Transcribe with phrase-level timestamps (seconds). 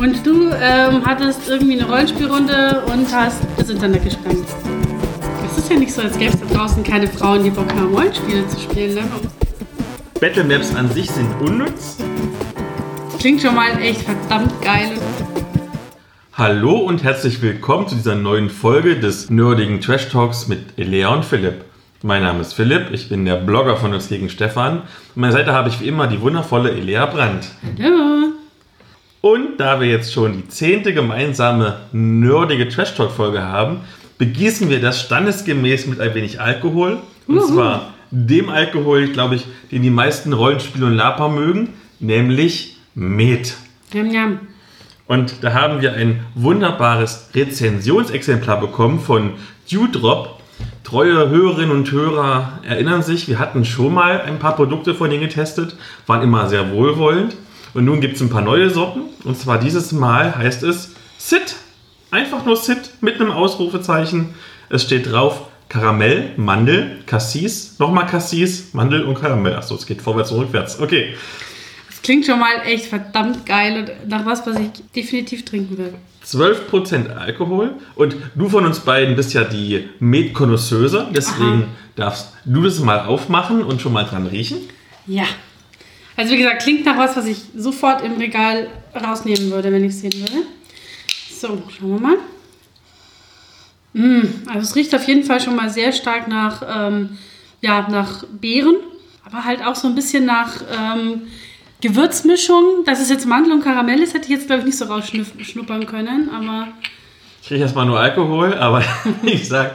[0.00, 4.46] Und du ähm, hattest irgendwie eine Rollenspielrunde und hast das Internet gesprengt.
[5.44, 7.94] Es ist ja nicht so, als gäbe es da draußen keine Frauen, die Bock haben,
[7.94, 8.94] Rollenspiele zu spielen.
[8.94, 9.02] Ne?
[10.18, 11.98] Battlemaps an sich sind unnütz.
[13.18, 14.92] Klingt schon mal echt verdammt geil.
[16.32, 21.26] Hallo und herzlich willkommen zu dieser neuen Folge des nerdigen Trash Talks mit Elea und
[21.26, 21.66] Philipp.
[22.02, 24.78] Mein Name ist Philipp, ich bin der Blogger von uns gegen Stefan.
[24.78, 24.82] An
[25.16, 27.48] meiner Seite habe ich wie immer die wundervolle Elea Brandt.
[27.78, 28.29] Hallo.
[29.20, 33.80] Und da wir jetzt schon die zehnte gemeinsame nerdige Trash Talk Folge haben,
[34.16, 36.98] begießen wir das standesgemäß mit ein wenig Alkohol.
[37.26, 37.46] Und Uhu.
[37.46, 43.56] zwar dem Alkohol, glaube ich, den die meisten Rollenspiele und Lapa mögen, nämlich Met.
[43.92, 44.40] Jam, jam.
[45.06, 49.32] Und da haben wir ein wunderbares Rezensionsexemplar bekommen von
[49.70, 50.40] Dewdrop.
[50.82, 55.22] Treue Hörerinnen und Hörer erinnern sich, wir hatten schon mal ein paar Produkte von denen
[55.22, 57.36] getestet, waren immer sehr wohlwollend.
[57.74, 59.02] Und nun gibt es ein paar neue Sorten.
[59.24, 61.56] Und zwar dieses Mal heißt es Sit.
[62.10, 64.34] Einfach nur Sit mit einem Ausrufezeichen.
[64.68, 69.54] Es steht drauf Karamell, Mandel, Cassis, nochmal Cassis, Mandel und Karamell.
[69.54, 70.80] Achso, es geht vorwärts und rückwärts.
[70.80, 71.14] Okay.
[71.88, 75.94] Das klingt schon mal echt verdammt geil und nach was, was ich definitiv trinken will.
[76.26, 82.80] 12% Alkohol und du von uns beiden bist ja die Met-Konnoisseuse, deswegen darfst du das
[82.80, 84.58] mal aufmachen und schon mal dran riechen.
[85.06, 85.24] Ja.
[86.20, 89.92] Also wie gesagt, klingt nach was, was ich sofort im Regal rausnehmen würde, wenn ich
[89.92, 90.44] es sehen würde.
[91.30, 92.16] So, schauen wir mal.
[93.94, 97.16] Mm, also es riecht auf jeden Fall schon mal sehr stark nach, ähm,
[97.62, 98.76] ja, nach Beeren,
[99.24, 101.22] aber halt auch so ein bisschen nach ähm,
[101.80, 102.84] Gewürzmischung.
[102.84, 105.86] Dass es jetzt Mandel und Karamell ist, hätte ich jetzt glaube ich nicht so rausschnuppern
[105.86, 106.68] können, aber
[107.42, 108.84] Ich rieche erstmal nur Alkohol, aber
[109.22, 109.72] ich sag,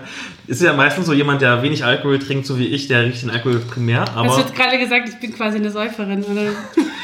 [0.47, 3.29] ist ja meistens so jemand, der wenig Alkohol trinkt, so wie ich, der riecht den
[3.29, 6.51] Alkohol primär, aber jetzt gerade gesagt, ich bin quasi eine Säuferin, oder?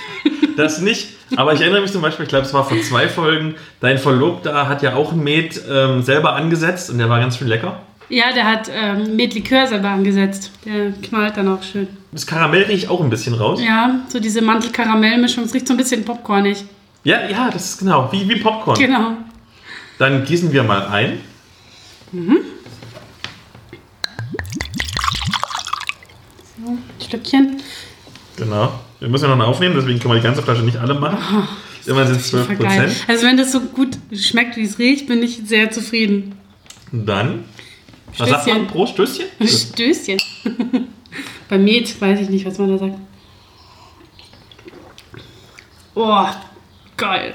[0.57, 1.09] das nicht.
[1.35, 4.67] Aber ich erinnere mich zum Beispiel, ich glaube, es war vor zwei Folgen, dein Verlobter
[4.67, 7.81] hat ja auch ein Met ähm, selber angesetzt und der war ganz schön lecker.
[8.09, 10.51] Ja, der hat ähm, mit Likör selber angesetzt.
[10.65, 11.87] Der knallt dann auch schön.
[12.11, 13.61] Das Karamell rieche ich auch ein bisschen raus.
[13.63, 15.45] Ja, so diese Mantel-Karamell-Mischung.
[15.45, 16.65] Es riecht so ein bisschen popcornig.
[17.05, 18.77] Ja, ja, das ist genau, wie, wie Popcorn.
[18.77, 19.13] Genau.
[19.97, 21.21] Dann gießen wir mal ein.
[22.11, 22.19] So,
[26.67, 27.57] ein Stückchen.
[28.37, 28.71] Genau.
[28.99, 31.47] Wir müssen ja noch aufnehmen, deswegen können wir die ganze Flasche nicht alle machen.
[31.85, 32.95] Immerhin sind es 12 Voll geil.
[33.07, 36.35] Also wenn das so gut schmeckt, wie es riecht, bin ich sehr zufrieden.
[36.91, 37.45] Dann,
[38.17, 38.63] was sagt Stößchen.
[38.63, 38.71] man?
[38.71, 39.25] Prost, Stößchen?
[39.45, 40.19] Stößchen.
[41.49, 42.97] Bei Met weiß ich nicht, was man da sagt.
[45.95, 46.27] Oh,
[46.95, 47.33] geil.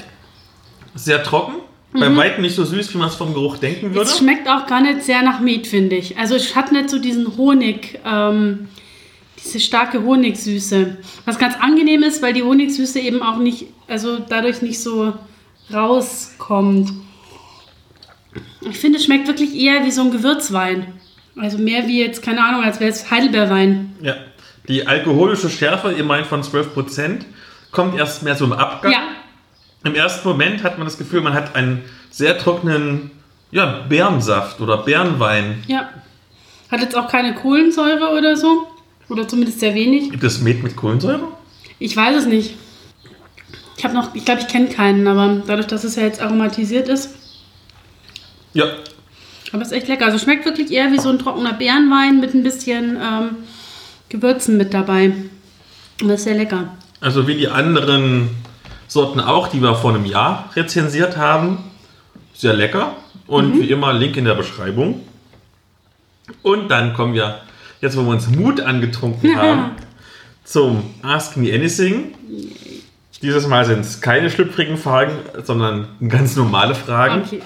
[0.95, 1.57] Sehr trocken,
[1.93, 4.09] bei weitem nicht so süß, wie man es vom Geruch denken würde.
[4.09, 6.17] Es schmeckt auch gar nicht sehr nach Met, finde ich.
[6.17, 8.69] Also es hat nicht so diesen Honig, ähm,
[9.47, 10.97] diese starke Honigsüße.
[11.25, 15.15] Was ganz angenehm ist, weil die Honigsüße eben auch nicht, also dadurch nicht so
[15.73, 16.93] rauskommt.
[18.61, 20.87] Ich finde, es schmeckt wirklich eher wie so ein Gewürzwein.
[21.37, 23.95] Also mehr wie jetzt, keine Ahnung, als wäre es Heidelbeerwein.
[24.01, 24.17] Ja.
[24.69, 27.21] Die alkoholische Schärfe, ihr meint von 12%,
[27.71, 28.91] kommt erst mehr so im Abgang.
[28.93, 29.01] Ja,
[29.85, 33.13] Im ersten Moment hat man das Gefühl, man hat einen sehr trockenen
[33.53, 35.63] ja, Beerensaft oder Beerenwein.
[35.67, 35.89] ja.
[36.69, 38.67] Hat jetzt auch keine Kohlensäure oder so.
[39.09, 40.11] Oder zumindest sehr wenig.
[40.11, 41.29] Gibt es Met mit Kohlensäure?
[41.79, 42.55] Ich weiß es nicht.
[43.77, 46.89] Ich habe noch, ich glaube, ich kenne keinen, aber dadurch, dass es ja jetzt aromatisiert
[46.89, 47.11] ist,
[48.55, 48.65] Ja.
[49.53, 50.07] aber es ist echt lecker.
[50.07, 53.31] Also schmeckt wirklich eher wie so ein trockener Beerenwein mit ein bisschen ähm,
[54.09, 55.13] Gewürzen mit dabei.
[56.01, 56.75] Und das ist sehr lecker.
[57.01, 58.31] Also wie die anderen
[58.89, 61.59] Sorten auch, die wir vor einem Jahr rezensiert haben.
[62.33, 62.97] Sehr lecker.
[63.27, 65.03] Und wie immer, Link in der Beschreibung.
[66.43, 67.41] Und dann kommen wir,
[67.81, 69.73] jetzt wo wir uns Mut angetrunken haben,
[70.45, 72.15] zum Ask Me Anything.
[73.23, 77.23] Dieses Mal sind es keine schlüpfrigen Fragen, sondern ganz normale Fragen.
[77.25, 77.41] Okay.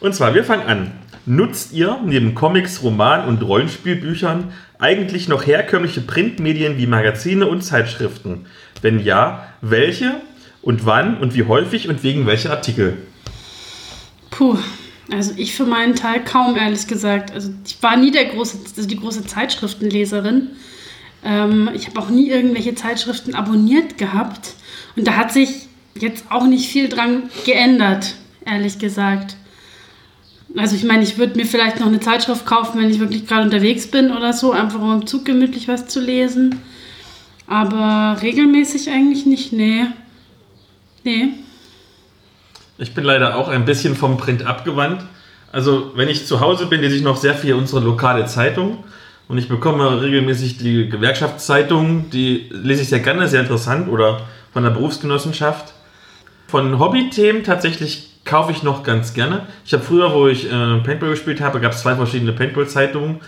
[0.00, 0.92] Und zwar, wir fangen an.
[1.26, 8.46] Nutzt ihr neben Comics, Roman und Rollenspielbüchern eigentlich noch herkömmliche Printmedien wie Magazine und Zeitschriften?
[8.80, 10.20] Wenn ja, welche
[10.62, 12.98] und wann und wie häufig und wegen welcher Artikel?
[14.30, 14.56] Puh.
[15.10, 17.32] Also ich für meinen Teil kaum, ehrlich gesagt.
[17.32, 20.50] Also ich war nie der große, also die große Zeitschriftenleserin.
[21.24, 24.54] Ähm, ich habe auch nie irgendwelche Zeitschriften abonniert gehabt.
[24.96, 25.68] Und da hat sich
[25.98, 28.14] jetzt auch nicht viel dran geändert,
[28.44, 29.36] ehrlich gesagt.
[30.56, 33.44] Also ich meine, ich würde mir vielleicht noch eine Zeitschrift kaufen, wenn ich wirklich gerade
[33.44, 36.60] unterwegs bin oder so, einfach um im Zug gemütlich was zu lesen.
[37.46, 39.86] Aber regelmäßig eigentlich nicht, nee.
[41.04, 41.30] Nee.
[42.80, 45.02] Ich bin leider auch ein bisschen vom Print abgewandt.
[45.50, 48.84] Also, wenn ich zu Hause bin, lese ich noch sehr viel unsere lokale Zeitung.
[49.26, 52.10] Und ich bekomme regelmäßig die Gewerkschaftszeitung.
[52.10, 53.88] Die lese ich sehr gerne, sehr interessant.
[53.88, 54.20] Oder
[54.52, 55.74] von der Berufsgenossenschaft.
[56.46, 59.46] Von Hobby-Themen tatsächlich kaufe ich noch ganz gerne.
[59.64, 63.20] Ich habe früher, wo ich äh, Paintball gespielt habe, gab es zwei verschiedene Paintball-Zeitungen.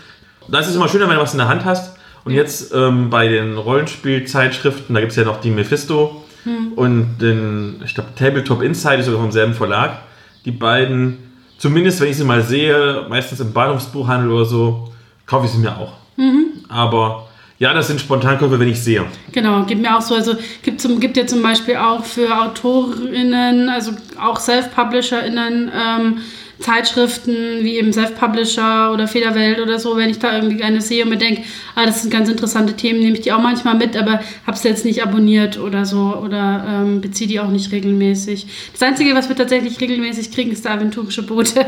[0.47, 1.97] Da ist es immer schöner, wenn du was in der Hand hast.
[2.23, 6.73] Und jetzt ähm, bei den Rollenspielzeitschriften, da gibt es ja noch die Mephisto hm.
[6.73, 9.99] und den, ich glaube, Tabletop Inside ist sogar vom selben Verlag.
[10.45, 11.17] Die beiden,
[11.57, 14.91] zumindest wenn ich sie mal sehe, meistens im Bahnhofsbuchhandel oder so,
[15.25, 15.93] kaufe ich sie mir auch.
[16.17, 16.47] Mhm.
[16.67, 17.27] Aber
[17.61, 19.05] ja, das sind Spontankäufe, wenn ich sehe.
[19.31, 20.15] Genau, gibt mir auch so.
[20.15, 20.33] Also
[20.63, 26.17] gibt, zum, gibt ja zum Beispiel auch für AutorInnen, also auch Self-PublisherInnen, ähm,
[26.61, 31.09] Zeitschriften wie eben Self-Publisher oder Federwelt oder so, wenn ich da irgendwie eine sehe und
[31.09, 31.43] mir denke,
[31.75, 34.63] ah, das sind ganz interessante Themen, nehme ich die auch manchmal mit, aber habe es
[34.63, 38.47] jetzt nicht abonniert oder so oder ähm, beziehe die auch nicht regelmäßig.
[38.73, 41.65] Das Einzige, was wir tatsächlich regelmäßig kriegen, ist der aventurische Bote.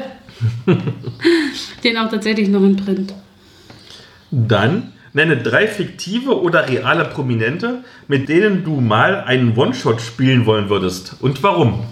[1.84, 3.14] Den auch tatsächlich noch in Print.
[4.32, 10.70] Dann Nenne drei fiktive oder reale Prominente, mit denen du mal einen One-Shot spielen wollen
[10.70, 11.18] würdest.
[11.22, 11.86] Und warum?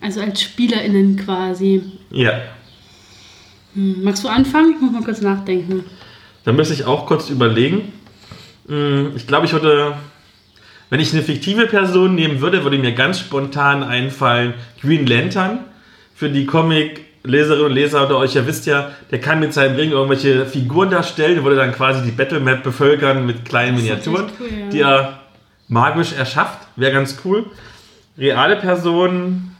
[0.00, 1.82] Also als SpielerInnen quasi.
[2.10, 2.40] Ja.
[3.74, 4.74] Hm, magst du anfangen?
[4.74, 5.84] Ich muss mal kurz nachdenken.
[6.44, 7.92] Da müsste ich auch kurz überlegen.
[8.66, 9.94] Hm, ich glaube, ich würde,
[10.88, 15.60] wenn ich eine fiktive Person nehmen würde, würde mir ganz spontan einfallen Green Lantern
[16.14, 19.76] für die Comic Leserinnen und Leser unter euch, ihr wisst ja, der kann mit seinem
[19.76, 24.48] Ring irgendwelche Figuren darstellen, der würde dann quasi die Battlemap bevölkern mit kleinen Miniaturen, cool,
[24.48, 24.68] ja.
[24.70, 25.20] die er
[25.68, 26.66] magisch erschafft.
[26.76, 27.46] Wäre ganz cool.
[28.16, 29.56] Reale Personen,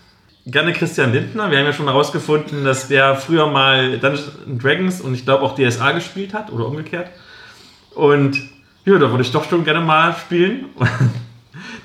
[0.46, 1.50] gerne Christian Lindner.
[1.50, 5.54] Wir haben ja schon herausgefunden, dass der früher mal Dungeons Dragons und ich glaube auch
[5.54, 7.08] DSA gespielt hat oder umgekehrt.
[7.94, 8.36] Und
[8.84, 10.66] ja, da würde ich doch schon gerne mal spielen.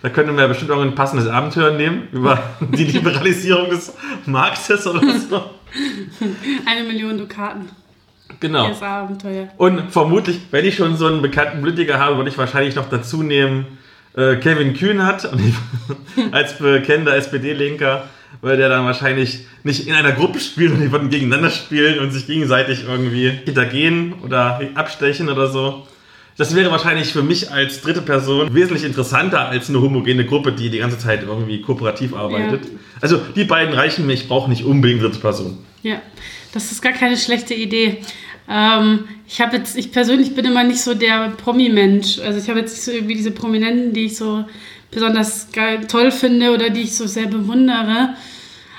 [0.01, 3.91] Da könnten wir bestimmt auch ein passendes Abenteuer nehmen über die Liberalisierung des
[4.27, 5.43] Marktes oder so.
[6.65, 7.69] Eine Million Dukaten.
[8.39, 8.67] Genau.
[8.67, 9.47] Das Abenteuer.
[9.57, 13.23] Und vermutlich, wenn ich schon so einen bekannten Blütiger habe, würde ich wahrscheinlich noch dazu
[13.23, 13.65] nehmen
[14.15, 15.29] äh, Kevin Kühnert
[16.31, 18.03] als bekennender SPD-Linker,
[18.41, 22.11] weil der dann wahrscheinlich nicht in einer Gruppe spielt und die würden gegeneinander spielen und
[22.11, 25.85] sich gegenseitig irgendwie hintergehen oder abstechen oder so.
[26.37, 30.69] Das wäre wahrscheinlich für mich als dritte Person wesentlich interessanter als eine homogene Gruppe, die
[30.69, 32.65] die ganze Zeit irgendwie kooperativ arbeitet.
[32.65, 32.71] Ja.
[32.99, 35.57] Also die beiden reichen mir, ich brauche nicht unbedingt dritte Person.
[35.81, 36.01] Ja,
[36.53, 37.99] das ist gar keine schlechte Idee.
[38.49, 42.19] Ähm, ich habe jetzt, ich persönlich bin immer nicht so der Promi-Mensch.
[42.19, 44.45] Also ich habe jetzt nicht so irgendwie diese Prominenten, die ich so
[44.95, 48.15] besonders geil, toll finde oder die ich so sehr bewundere.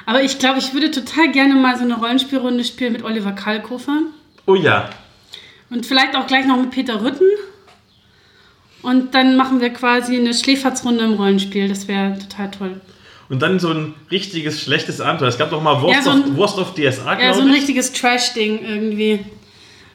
[0.06, 3.98] Aber ich glaube, ich würde total gerne mal so eine Rollenspielrunde spielen mit Oliver Kalkofer.
[4.46, 4.90] Oh ja.
[5.68, 7.28] Und vielleicht auch gleich noch mit Peter Rütten.
[8.82, 11.68] Und dann machen wir quasi eine Schläferzrunde im Rollenspiel.
[11.68, 12.80] Das wäre total toll.
[13.28, 15.28] Und dann so ein richtiges schlechtes Abenteuer.
[15.28, 17.22] Es gab doch mal Wurst, ja, so ein, auf, Wurst auf DSA, ich.
[17.24, 19.24] Ja, so ein richtiges Trash-Ding irgendwie.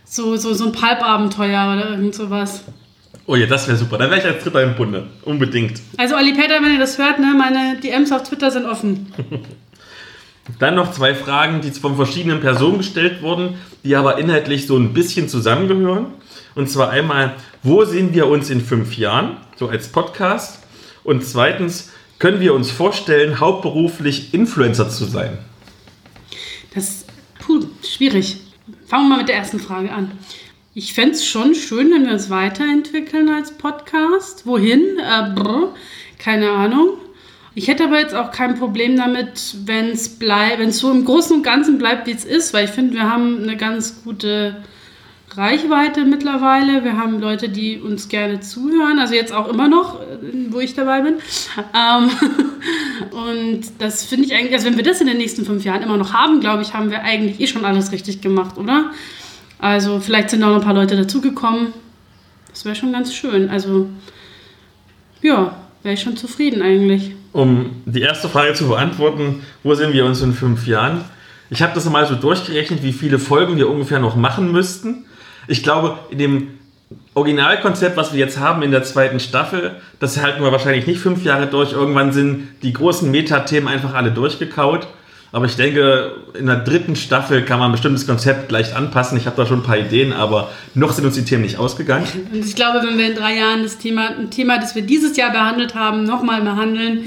[0.03, 2.65] So, so, so ein Pulp-Abenteuer oder irgend sowas.
[3.31, 3.97] Oh ja, das wäre super.
[3.97, 5.07] Dann wäre ich als Dritter im Bunde.
[5.23, 5.79] Unbedingt.
[5.95, 9.07] Also Olli Peter, wenn ihr das hört, ne, meine DMs auf Twitter sind offen.
[10.59, 13.55] Dann noch zwei Fragen, die von verschiedenen Personen gestellt wurden,
[13.85, 16.07] die aber inhaltlich so ein bisschen zusammengehören.
[16.55, 20.59] Und zwar einmal, wo sehen wir uns in fünf Jahren, so als Podcast?
[21.05, 21.89] Und zweitens,
[22.19, 25.37] können wir uns vorstellen, hauptberuflich Influencer zu sein?
[26.75, 27.07] Das ist
[27.95, 28.41] schwierig.
[28.87, 30.11] Fangen wir mal mit der ersten Frage an.
[30.73, 34.45] Ich fände es schon schön, wenn wir uns weiterentwickeln als Podcast.
[34.45, 34.79] Wohin?
[34.99, 35.75] Äh, brr,
[36.17, 36.91] keine Ahnung.
[37.53, 41.03] Ich hätte aber jetzt auch kein Problem damit, wenn es bleibt, wenn es so im
[41.03, 44.63] Großen und Ganzen bleibt, wie es ist, weil ich finde, wir haben eine ganz gute
[45.31, 46.85] Reichweite mittlerweile.
[46.85, 49.99] Wir haben Leute, die uns gerne zuhören, also jetzt auch immer noch,
[50.51, 51.15] wo ich dabei bin.
[51.75, 52.09] Ähm,
[53.11, 55.97] und das finde ich eigentlich, also wenn wir das in den nächsten fünf Jahren immer
[55.97, 58.91] noch haben, glaube ich, haben wir eigentlich eh schon alles richtig gemacht, oder?
[59.61, 61.67] Also vielleicht sind auch noch ein paar Leute dazugekommen.
[62.49, 63.49] Das wäre schon ganz schön.
[63.49, 63.89] Also
[65.21, 70.05] ja, wäre ich schon zufrieden eigentlich um die erste Frage zu beantworten, wo sehen wir
[70.05, 71.03] uns in fünf Jahren?
[71.49, 75.05] Ich habe das mal so durchgerechnet, wie viele Folgen wir ungefähr noch machen müssten.
[75.47, 76.47] Ich glaube, in dem
[77.13, 81.23] Originalkonzept, was wir jetzt haben in der zweiten Staffel, das halten wir wahrscheinlich nicht fünf
[81.23, 81.73] Jahre durch.
[81.73, 84.87] Irgendwann sind die großen Metathemen einfach alle durchgekaut.
[85.33, 89.17] Aber ich denke, in der dritten Staffel kann man ein bestimmtes Konzept leicht anpassen.
[89.17, 92.05] Ich habe da schon ein paar Ideen, aber noch sind uns die Themen nicht ausgegangen.
[92.33, 95.15] Und ich glaube, wenn wir in drei Jahren das Thema, ein Thema, das wir dieses
[95.15, 97.05] Jahr behandelt haben, nochmal behandeln,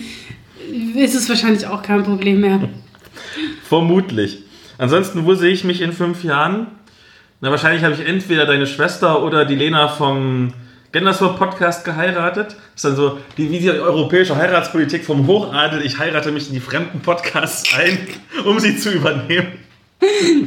[0.94, 2.60] ist es wahrscheinlich auch kein Problem mehr.
[3.68, 4.38] Vermutlich.
[4.78, 6.68] Ansonsten, wo sehe ich mich in fünf Jahren?
[7.42, 10.54] Na, wahrscheinlich habe ich entweder deine Schwester oder die Lena vom
[10.94, 12.50] Genderswap Podcast geheiratet.
[12.52, 15.84] Das ist dann so die, wie die europäische Heiratspolitik vom Hochadel.
[15.84, 17.98] Ich heirate mich in die fremden Podcasts ein,
[18.44, 19.58] um sie zu übernehmen.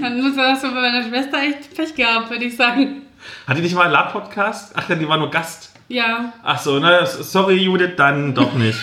[0.02, 3.02] Dann muss hast du bei meiner Schwester echt Pech gehabt, würde ich sagen.
[3.46, 4.72] Hat die nicht mal einen Lab-Podcast?
[4.78, 5.74] Ach, die war nur Gast.
[5.90, 6.32] Ja.
[6.42, 8.80] Ach so, na, sorry Judith, dann doch nicht.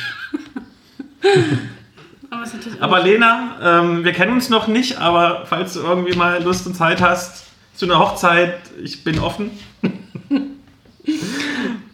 [2.28, 2.44] Aber
[2.80, 6.74] Aber Lena, ähm, wir kennen uns noch nicht, aber falls du irgendwie mal Lust und
[6.74, 9.50] Zeit hast zu einer Hochzeit, ich bin offen.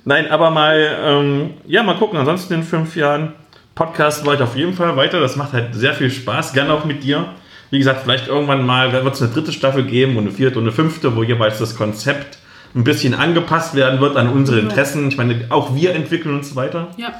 [0.05, 2.19] Nein, aber mal, ähm, ja, mal gucken.
[2.19, 3.33] Ansonsten in fünf Jahren
[3.75, 5.21] Podcast war ich auf jeden Fall weiter.
[5.21, 7.26] Das macht halt sehr viel Spaß, gerne auch mit dir.
[7.71, 10.64] Wie gesagt, vielleicht irgendwann mal wird es eine dritte Staffel geben und eine vierte und
[10.64, 12.38] eine fünfte, wo jeweils das Konzept
[12.75, 15.09] ein bisschen angepasst werden wird an unsere Interessen.
[15.09, 16.88] Ich meine, auch wir entwickeln uns weiter.
[16.97, 17.14] Ja.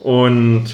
[0.00, 0.66] Und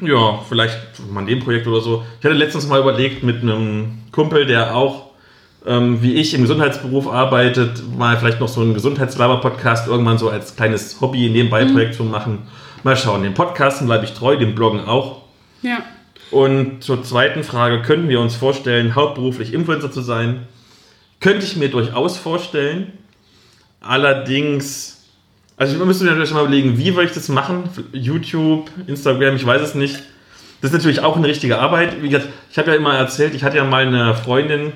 [0.00, 0.78] ja, vielleicht
[1.10, 2.04] mal dem Projekt oder so.
[2.18, 5.09] Ich hatte letztens mal überlegt mit einem Kumpel, der auch
[5.66, 10.56] ähm, wie ich im Gesundheitsberuf arbeitet, mal vielleicht noch so einen Gesundheitslaber-Podcast irgendwann so als
[10.56, 11.72] kleines Hobby nebenbei mhm.
[11.72, 12.46] Projekt zu machen.
[12.82, 13.22] Mal schauen.
[13.22, 15.22] Den Podcasten bleibe ich treu, dem Bloggen auch.
[15.62, 15.78] Ja.
[16.30, 20.46] Und zur zweiten Frage, könnten wir uns vorstellen, hauptberuflich Influencer zu sein?
[21.18, 22.92] Könnte ich mir durchaus vorstellen.
[23.80, 25.04] Allerdings,
[25.56, 27.64] also wir müssen natürlich mal überlegen, wie würde ich das machen?
[27.92, 29.96] YouTube, Instagram, ich weiß es nicht.
[30.60, 32.02] Das ist natürlich auch eine richtige Arbeit.
[32.02, 34.72] Wie gesagt, ich habe ja immer erzählt, ich hatte ja mal eine Freundin,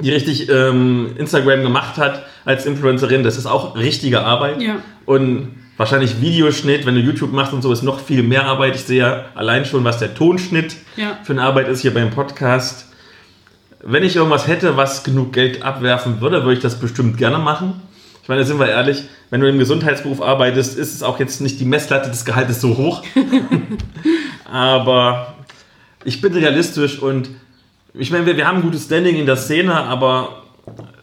[0.00, 3.22] die richtig ähm, Instagram gemacht hat als Influencerin.
[3.22, 4.60] Das ist auch richtige Arbeit.
[4.60, 4.76] Ja.
[5.04, 8.76] Und wahrscheinlich Videoschnitt, wenn du YouTube machst und so, ist noch viel mehr Arbeit.
[8.76, 11.18] Ich sehe ja allein schon, was der Tonschnitt ja.
[11.22, 12.86] für eine Arbeit ist hier beim Podcast.
[13.84, 17.82] Wenn ich irgendwas hätte, was genug Geld abwerfen würde, würde ich das bestimmt gerne machen.
[18.22, 21.58] Ich meine, sind wir ehrlich, wenn du im Gesundheitsberuf arbeitest, ist es auch jetzt nicht
[21.58, 23.02] die Messlatte des Gehaltes so hoch.
[24.44, 25.34] aber
[26.04, 27.30] ich bin realistisch und
[27.94, 30.42] ich meine, wir, wir haben ein gutes Standing in der Szene, aber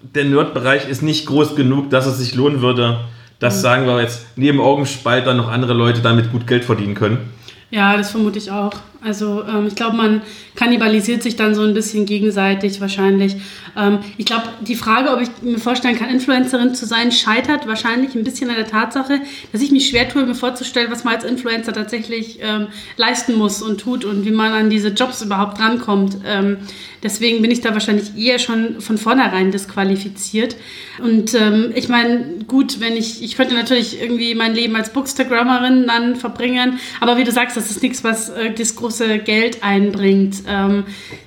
[0.01, 3.01] der Nerd-Bereich ist nicht groß genug, dass es sich lohnen würde,
[3.39, 3.62] dass, mhm.
[3.62, 7.31] sagen wir jetzt, neben Augenspalter noch andere Leute damit gut Geld verdienen können.
[7.69, 8.72] Ja, das vermute ich auch.
[9.01, 10.22] Also ähm, ich glaube, man
[10.56, 13.38] kannibalisiert sich dann so ein bisschen gegenseitig wahrscheinlich.
[13.77, 18.15] Ähm, ich glaube, die Frage, ob ich mir vorstellen kann, Influencerin zu sein, scheitert wahrscheinlich
[18.15, 19.22] ein bisschen an der Tatsache,
[19.53, 23.62] dass ich mich schwer tue, mir vorzustellen, was man als Influencer tatsächlich ähm, leisten muss
[23.62, 26.18] und tut und wie man an diese Jobs überhaupt rankommt.
[26.25, 26.58] Ähm,
[27.01, 30.58] deswegen bin ich da wahrscheinlich eher schon von vornherein disqualifiziert.
[31.01, 35.88] Und ähm, ich meine, gut, wenn ich, ich könnte natürlich irgendwie mein Leben als Bookstagrammerin
[35.88, 40.38] dann verbringen, aber wie du sagst, das ist nichts, was äh, das große Geld einbringt.
[40.48, 40.84] Ähm,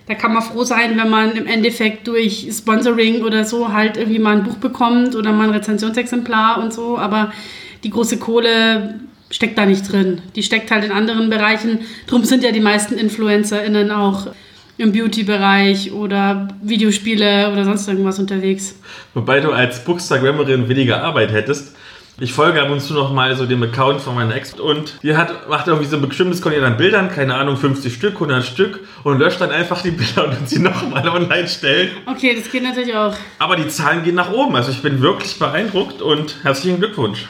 [0.09, 4.19] da kann man froh sein, wenn man im Endeffekt durch Sponsoring oder so halt irgendwie
[4.19, 7.33] mal ein Buch bekommt oder mal ein Rezensionsexemplar und so, aber
[7.85, 9.01] die große Kohle
[9.31, 10.21] steckt da nicht drin.
[10.35, 11.81] Die steckt halt in anderen Bereichen.
[12.07, 14.27] Drum sind ja die meisten InfluencerInnen auch
[14.77, 18.75] im Beauty-Bereich oder Videospiele oder sonst irgendwas unterwegs.
[19.15, 21.77] Wobei du als Bookstagrammerin weniger Arbeit hättest.
[22.21, 25.17] Ich folge ab und zu noch mal so dem Account von meiner Ex und die
[25.17, 28.81] hat, macht irgendwie so ein bestimmtes Kontingent an Bildern, keine Ahnung, 50 Stück, 100 Stück
[29.03, 31.91] und löscht dann einfach die Bilder und sie nochmal online stellt.
[32.05, 33.15] Okay, das geht natürlich auch.
[33.39, 37.29] Aber die Zahlen gehen nach oben, also ich bin wirklich beeindruckt und herzlichen Glückwunsch.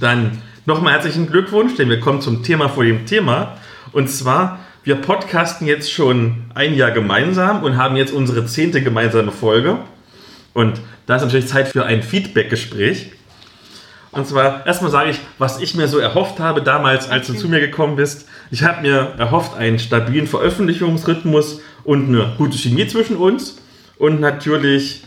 [0.00, 3.56] Dann nochmal herzlichen Glückwunsch, denn wir kommen zum Thema vor dem Thema
[3.92, 9.30] und zwar wir podcasten jetzt schon ein Jahr gemeinsam und haben jetzt unsere zehnte gemeinsame
[9.30, 9.78] Folge.
[10.54, 13.12] Und da ist natürlich Zeit für ein Feedback-Gespräch.
[14.12, 17.48] Und zwar, erstmal sage ich, was ich mir so erhofft habe damals, als du zu
[17.48, 18.28] mir gekommen bist.
[18.50, 23.58] Ich habe mir erhofft, einen stabilen Veröffentlichungsrhythmus und eine gute Chemie zwischen uns.
[23.98, 25.04] Und natürlich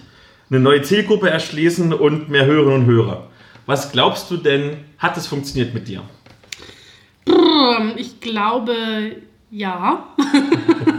[0.49, 3.27] eine neue Zielgruppe erschließen und mehr Hörerinnen und Hörer.
[3.65, 6.01] Was glaubst du denn, hat es funktioniert mit dir?
[7.97, 8.75] Ich glaube,
[9.51, 10.07] ja.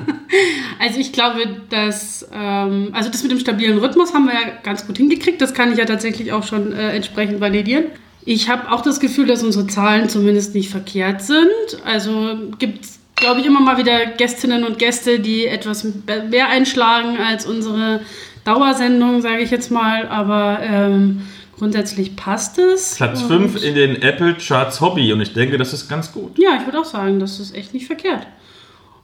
[0.79, 1.41] also ich glaube,
[1.71, 5.41] dass ähm, also das mit dem stabilen Rhythmus haben wir ja ganz gut hingekriegt.
[5.41, 7.87] Das kann ich ja tatsächlich auch schon äh, entsprechend validieren.
[8.25, 11.47] Ich habe auch das Gefühl, dass unsere Zahlen zumindest nicht verkehrt sind.
[11.85, 15.87] Also gibt es, glaube ich, immer mal wieder Gästinnen und Gäste, die etwas
[16.29, 18.01] mehr einschlagen als unsere
[18.45, 20.09] Dauersendung, sage ich jetzt mal.
[20.09, 21.23] Aber ähm,
[21.57, 22.97] grundsätzlich passt es.
[22.97, 26.37] Platz 5 in den Apple Charts Hobby und ich denke, das ist ganz gut.
[26.37, 28.27] Ja, ich würde auch sagen, das ist echt nicht verkehrt.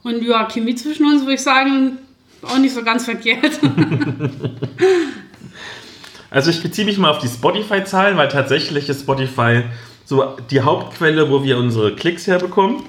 [0.02, 1.98] Und ja, Chemie zwischen uns würde ich sagen,
[2.42, 3.60] auch nicht so ganz verkehrt.
[6.30, 9.62] also ich beziehe mich mal auf die Spotify-Zahlen, weil tatsächlich ist Spotify
[10.04, 12.82] so die Hauptquelle, wo wir unsere Klicks herbekommen.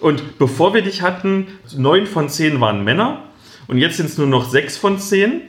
[0.00, 1.46] Und bevor wir dich hatten,
[1.76, 3.22] neun von zehn waren Männer
[3.66, 5.42] und jetzt sind es nur noch sechs von zehn.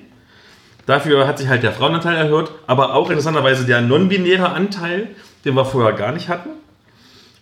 [0.85, 5.09] Dafür hat sich halt der Frauenanteil erhöht, aber auch interessanterweise der non-binäre Anteil,
[5.43, 6.49] den wir vorher gar nicht hatten.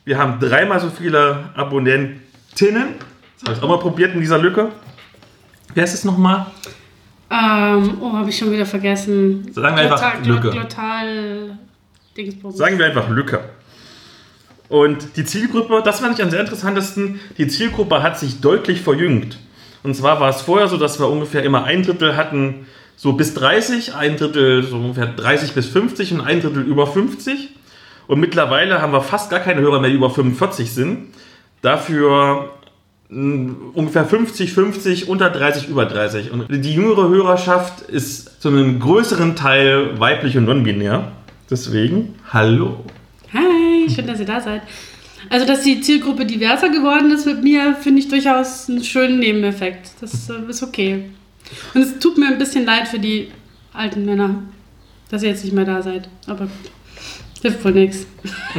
[0.03, 2.95] Wir haben dreimal so viele Abonnentinnen
[3.39, 4.69] das habe ich auch mal probiert in dieser Lücke.
[5.73, 6.47] Wer ist es nochmal?
[7.29, 9.51] Ähm, oh, habe ich schon wieder vergessen.
[9.51, 10.51] Sagen wir einfach Lücke.
[10.51, 11.57] Glotal
[12.49, 13.43] Sagen wir einfach Lücke.
[14.69, 19.37] Und die Zielgruppe, das fand ich am sehr interessantesten, die Zielgruppe hat sich deutlich verjüngt.
[19.83, 23.33] Und zwar war es vorher so, dass wir ungefähr immer ein Drittel hatten, so bis
[23.33, 27.49] 30, ein Drittel so ungefähr 30 bis 50 und ein Drittel über 50.
[28.07, 31.09] Und mittlerweile haben wir fast gar keine Hörer mehr, die über 45 sind.
[31.61, 32.51] Dafür
[33.09, 36.31] ungefähr 50, 50, unter 30, über 30.
[36.31, 41.11] Und die jüngere Hörerschaft ist zu einem größeren Teil weiblich und non-binär.
[41.49, 42.83] Deswegen, hallo.
[43.31, 44.63] Hi, schön, dass ihr da seid.
[45.29, 49.91] Also, dass die Zielgruppe diverser geworden ist mit mir, finde ich durchaus einen schönen Nebeneffekt.
[50.01, 51.09] Das äh, ist okay.
[51.73, 53.29] Und es tut mir ein bisschen leid für die
[53.73, 54.43] alten Männer,
[55.09, 56.09] dass ihr jetzt nicht mehr da seid.
[56.27, 56.47] Aber
[57.41, 58.05] hilft wohl nichts.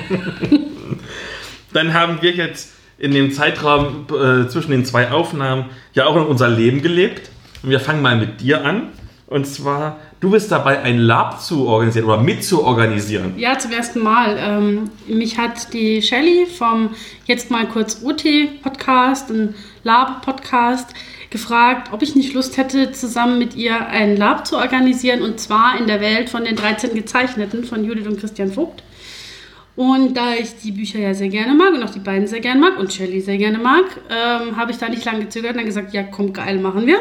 [1.72, 6.22] Dann haben wir jetzt in dem Zeitraum äh, zwischen den zwei Aufnahmen ja auch in
[6.22, 7.30] unser Leben gelebt.
[7.62, 8.88] Und wir fangen mal mit dir an.
[9.26, 13.36] Und zwar, du bist dabei, ein Lab zu organisieren oder mitzuorganisieren.
[13.36, 14.36] Ja, zum ersten Mal.
[14.38, 16.90] Ähm, mich hat die Shelly vom
[17.24, 18.24] Jetzt mal kurz OT
[18.62, 20.90] Podcast, ein Lab-Podcast,
[21.30, 25.22] gefragt, ob ich nicht Lust hätte, zusammen mit ihr ein Lab zu organisieren.
[25.22, 28.84] Und zwar in der Welt von den 13 Gezeichneten von Judith und Christian Vogt.
[29.76, 32.60] Und da ich die Bücher ja sehr gerne mag und auch die beiden sehr gerne
[32.60, 35.66] mag und Shelley sehr gerne mag, ähm, habe ich da nicht lange gezögert und dann
[35.66, 36.98] gesagt, ja komm, geil, machen wir.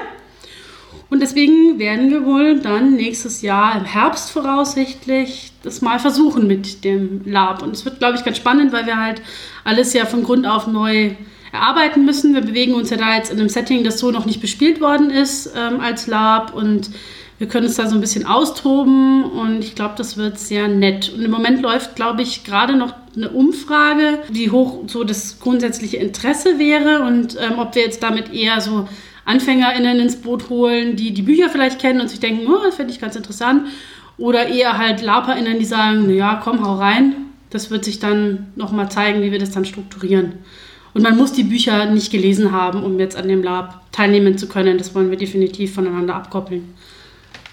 [1.10, 6.84] Und deswegen werden wir wohl dann nächstes Jahr im Herbst voraussichtlich das mal versuchen mit
[6.84, 7.62] dem Lab.
[7.62, 9.22] Und es wird, glaube ich, ganz spannend, weil wir halt
[9.64, 11.12] alles ja von Grund auf neu
[11.54, 12.34] erarbeiten müssen.
[12.34, 15.10] Wir bewegen uns ja da jetzt in einem Setting, das so noch nicht bespielt worden
[15.10, 16.90] ist ähm, als Lab und
[17.38, 21.12] wir können uns da so ein bisschen austoben und ich glaube, das wird sehr nett.
[21.14, 25.98] Und im Moment läuft, glaube ich, gerade noch eine Umfrage, wie hoch so das grundsätzliche
[25.98, 28.88] Interesse wäre und ähm, ob wir jetzt damit eher so
[29.26, 32.94] AnfängerInnen ins Boot holen, die die Bücher vielleicht kennen und sich denken, oh, das finde
[32.94, 33.68] ich ganz interessant.
[34.18, 37.16] Oder eher halt LaperInnen, die sagen, naja, komm, hau rein.
[37.50, 40.34] Das wird sich dann nochmal zeigen, wie wir das dann strukturieren.
[40.94, 44.48] Und man muss die Bücher nicht gelesen haben, um jetzt an dem Lab teilnehmen zu
[44.48, 44.78] können.
[44.78, 46.74] Das wollen wir definitiv voneinander abkoppeln.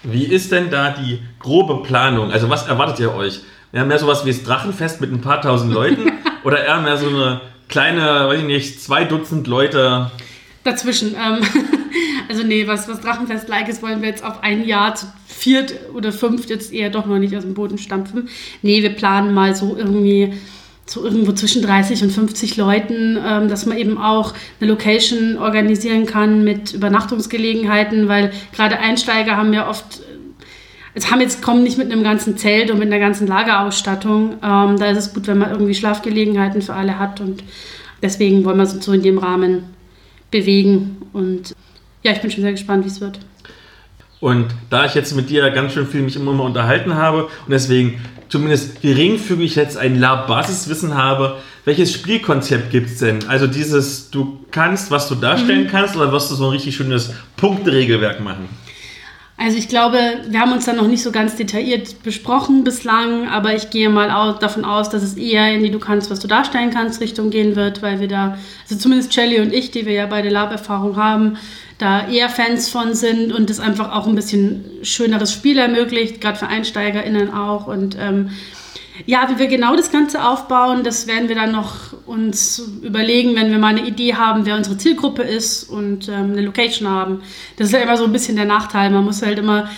[0.03, 2.31] Wie ist denn da die grobe Planung?
[2.31, 3.41] Also was erwartet ihr euch?
[3.71, 6.11] Ja, mehr sowas wie das Drachenfest mit ein paar tausend Leuten
[6.43, 10.11] oder eher mehr so eine kleine, weiß ich nicht, zwei Dutzend Leute?
[10.63, 11.15] Dazwischen.
[11.15, 11.43] Ähm,
[12.29, 16.11] also nee, was, was Drachenfest-like ist, wollen wir jetzt auf ein Jahr zu viert oder
[16.11, 18.29] fünft jetzt eher doch noch nicht aus dem Boden stampfen.
[18.61, 20.33] Nee, wir planen mal so irgendwie
[20.85, 26.05] so irgendwo zwischen 30 und 50 Leuten, ähm, dass man eben auch eine Location organisieren
[26.05, 30.01] kann mit Übernachtungsgelegenheiten, weil gerade Einsteiger haben ja oft,
[30.93, 34.33] es haben jetzt kommen nicht mit einem ganzen Zelt und mit einer ganzen Lagerausstattung.
[34.43, 37.43] Ähm, da ist es gut, wenn man irgendwie Schlafgelegenheiten für alle hat und
[38.01, 39.63] deswegen wollen wir uns so in dem Rahmen
[40.31, 41.53] bewegen und
[42.03, 43.19] ja, ich bin schon sehr gespannt, wie es wird.
[44.19, 47.49] Und da ich jetzt mit dir ganz schön viel mich immer mal unterhalten habe und
[47.49, 47.99] deswegen
[48.33, 53.27] zumindest geringfügig jetzt ein Lab-Basiswissen habe, welches Spielkonzept gibt es denn?
[53.27, 55.67] Also dieses, du kannst, was du darstellen mhm.
[55.67, 58.49] kannst, oder wirst du so ein richtig schönes Punktregelwerk machen?
[59.43, 63.53] Also ich glaube, wir haben uns da noch nicht so ganz detailliert besprochen bislang, aber
[63.53, 66.29] ich gehe mal aus, davon aus, dass es eher in die Du kannst, was du
[66.29, 69.91] darstellen kannst Richtung gehen wird, weil wir da, also zumindest Shelly und ich, die wir
[69.91, 71.35] ja beide Lab-Erfahrung haben,
[71.77, 76.37] da eher Fans von sind und es einfach auch ein bisschen schöneres Spiel ermöglicht, gerade
[76.37, 77.67] für EinsteigerInnen auch.
[77.67, 78.29] Und ähm,
[79.05, 83.49] ja, wie wir genau das Ganze aufbauen, das werden wir dann noch uns überlegen, wenn
[83.49, 87.21] wir mal eine Idee haben, wer unsere Zielgruppe ist und ähm, eine Location haben.
[87.57, 88.91] Das ist ja immer so ein bisschen der Nachteil.
[88.91, 89.69] Man muss halt immer,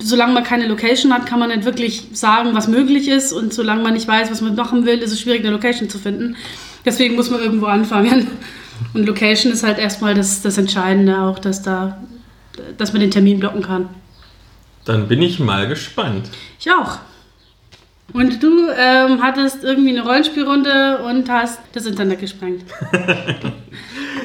[0.00, 3.32] solange man keine Location hat, kann man nicht wirklich sagen, was möglich ist.
[3.32, 5.98] Und solange man nicht weiß, was man machen will, ist es schwierig, eine Location zu
[5.98, 6.36] finden.
[6.84, 8.28] Deswegen muss man irgendwo anfangen.
[8.94, 11.98] Und Location ist halt erstmal das, das Entscheidende auch, dass da,
[12.76, 13.88] dass man den Termin blocken kann.
[14.84, 16.28] Dann bin ich mal gespannt.
[16.60, 16.98] Ich auch.
[18.12, 22.64] Und du ähm, hattest irgendwie eine Rollenspielrunde und hast das Internet gesprengt.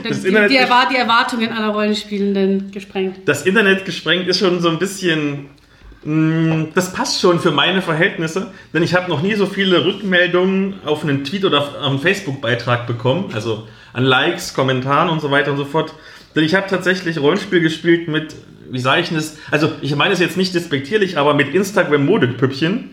[0.04, 3.18] das die, Internet die, die, Erwartungen aller Rollenspielenden gesprengt.
[3.26, 5.50] Das Internet gesprengt ist schon so ein bisschen.
[6.04, 10.76] Mm, das passt schon für meine Verhältnisse, denn ich habe noch nie so viele Rückmeldungen
[10.86, 13.32] auf einen Tweet oder auf einen Facebook-Beitrag bekommen.
[13.34, 15.94] Also an Likes, Kommentaren und so weiter und so fort.
[16.36, 18.36] Denn ich habe tatsächlich Rollenspiel gespielt mit,
[18.70, 19.38] wie sage ich das?
[19.50, 22.92] Also ich meine es jetzt nicht despektierlich, aber mit Instagram-Modepüppchen.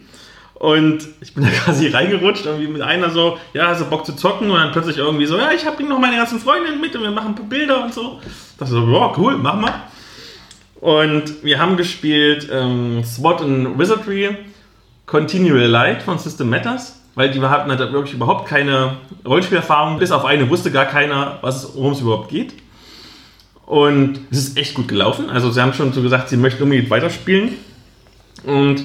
[0.59, 4.15] Und ich bin da quasi reingerutscht, irgendwie mit einer so, ja, hast du Bock zu
[4.17, 4.51] zocken?
[4.51, 7.11] Und dann plötzlich irgendwie so, ja, ich habe noch meine ganzen Freundinnen mit und wir
[7.11, 8.21] machen ein paar Bilder und so.
[8.59, 9.75] Das so, ja, cool, mach mal.
[10.81, 14.37] Und wir haben gespielt ähm, SWAT and Wizardry,
[15.07, 19.99] Continual Light von System Matters weil die hatten halt wirklich überhaupt keine Rollenspielerfahrung.
[19.99, 22.55] Bis auf eine wusste gar keiner, worum es überhaupt geht.
[23.67, 25.29] Und es ist echt gut gelaufen.
[25.29, 27.55] Also sie haben schon so gesagt, sie möchten unbedingt weiterspielen.
[28.45, 28.85] Und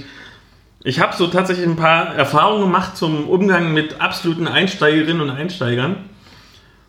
[0.84, 5.96] ich habe so tatsächlich ein paar Erfahrungen gemacht zum Umgang mit absoluten Einsteigerinnen und Einsteigern.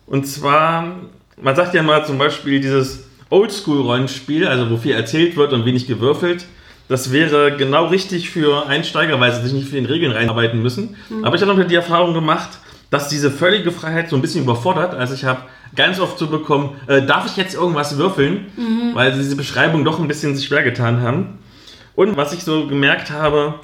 [0.05, 0.95] Und zwar,
[1.41, 5.87] man sagt ja mal zum Beispiel dieses Oldschool-Rollenspiel, also wo viel erzählt wird und wenig
[5.87, 6.45] gewürfelt.
[6.87, 10.95] Das wäre genau richtig für Einsteiger, weil sie sich nicht für den Regeln reinarbeiten müssen.
[11.09, 11.25] Mhm.
[11.25, 12.49] Aber ich habe noch die Erfahrung gemacht,
[12.91, 14.93] dass diese völlige Freiheit so ein bisschen überfordert.
[14.93, 15.41] Also ich habe
[15.75, 18.47] ganz oft so bekommen, äh, darf ich jetzt irgendwas würfeln?
[18.55, 18.91] Mhm.
[18.93, 21.39] Weil sie diese Beschreibung doch ein bisschen sich schwer getan haben.
[21.95, 23.55] Und was ich so gemerkt habe,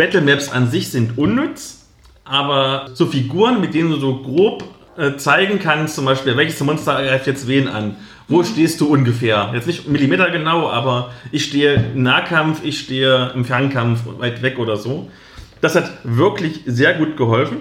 [0.00, 1.86] Battle Maps an sich sind unnütz,
[2.24, 4.64] aber so Figuren, mit denen du so grob
[4.96, 7.96] äh, zeigen kannst, zum Beispiel, welches Monster greift jetzt wen an.
[8.26, 8.46] Wo mhm.
[8.46, 9.50] stehst du ungefähr?
[9.52, 14.58] Jetzt nicht Millimeter genau, aber ich stehe im Nahkampf, ich stehe im Fernkampf weit weg
[14.58, 15.10] oder so.
[15.60, 17.58] Das hat wirklich sehr gut geholfen.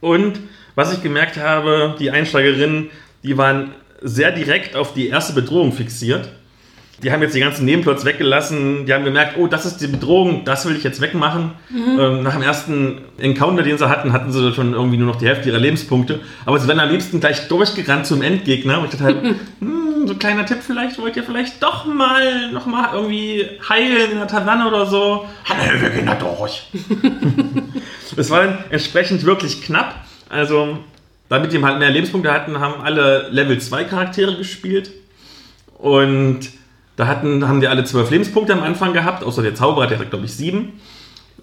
[0.00, 0.40] Und
[0.74, 2.88] was ich gemerkt habe, die Einsteigerinnen,
[3.22, 6.30] die waren sehr direkt auf die erste Bedrohung fixiert.
[7.02, 8.86] Die haben jetzt die ganzen Nebenplots weggelassen.
[8.86, 11.52] Die haben gemerkt, oh, das ist die Bedrohung, das will ich jetzt wegmachen.
[11.68, 11.98] Mhm.
[12.00, 15.26] Ähm, nach dem ersten Encounter, den sie hatten, hatten sie schon irgendwie nur noch die
[15.26, 16.20] Hälfte ihrer Lebenspunkte.
[16.46, 18.78] Aber sie wären am liebsten gleich durchgerannt zum Endgegner.
[18.78, 19.22] Und ich dachte halt,
[19.60, 24.12] hm, so ein kleiner Tipp vielleicht, wollt ihr vielleicht doch mal noch mal irgendwie heilen
[24.12, 25.26] in der Taverne oder so?
[25.44, 26.70] Hey, wir gehen da durch.
[28.16, 29.94] Es war dann entsprechend wirklich knapp.
[30.28, 30.78] Also,
[31.28, 34.90] damit die halt mehr Lebenspunkte hatten, haben alle Level 2 Charaktere gespielt.
[35.78, 36.48] Und
[36.96, 40.10] da hatten, haben die alle zwölf Lebenspunkte am Anfang gehabt, außer der Zauberer, der hat,
[40.10, 40.80] glaube ich, sieben.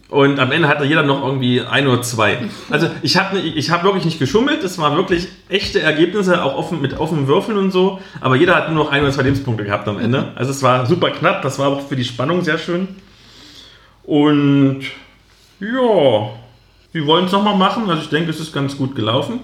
[0.09, 2.37] Und am Ende hatte jeder noch irgendwie ein oder zwei.
[2.69, 6.81] Also ich habe ich hab wirklich nicht geschummelt, es waren wirklich echte Ergebnisse, auch offen,
[6.81, 7.99] mit offenen Würfeln und so.
[8.21, 10.31] Aber jeder hat nur noch ein oder zwei Lebenspunkte gehabt am Ende.
[10.35, 12.89] Also es war super knapp, das war auch für die Spannung sehr schön.
[14.03, 14.81] Und
[15.59, 16.29] ja,
[16.91, 17.89] wir wollen es nochmal machen.
[17.89, 19.39] Also ich denke, es ist ganz gut gelaufen.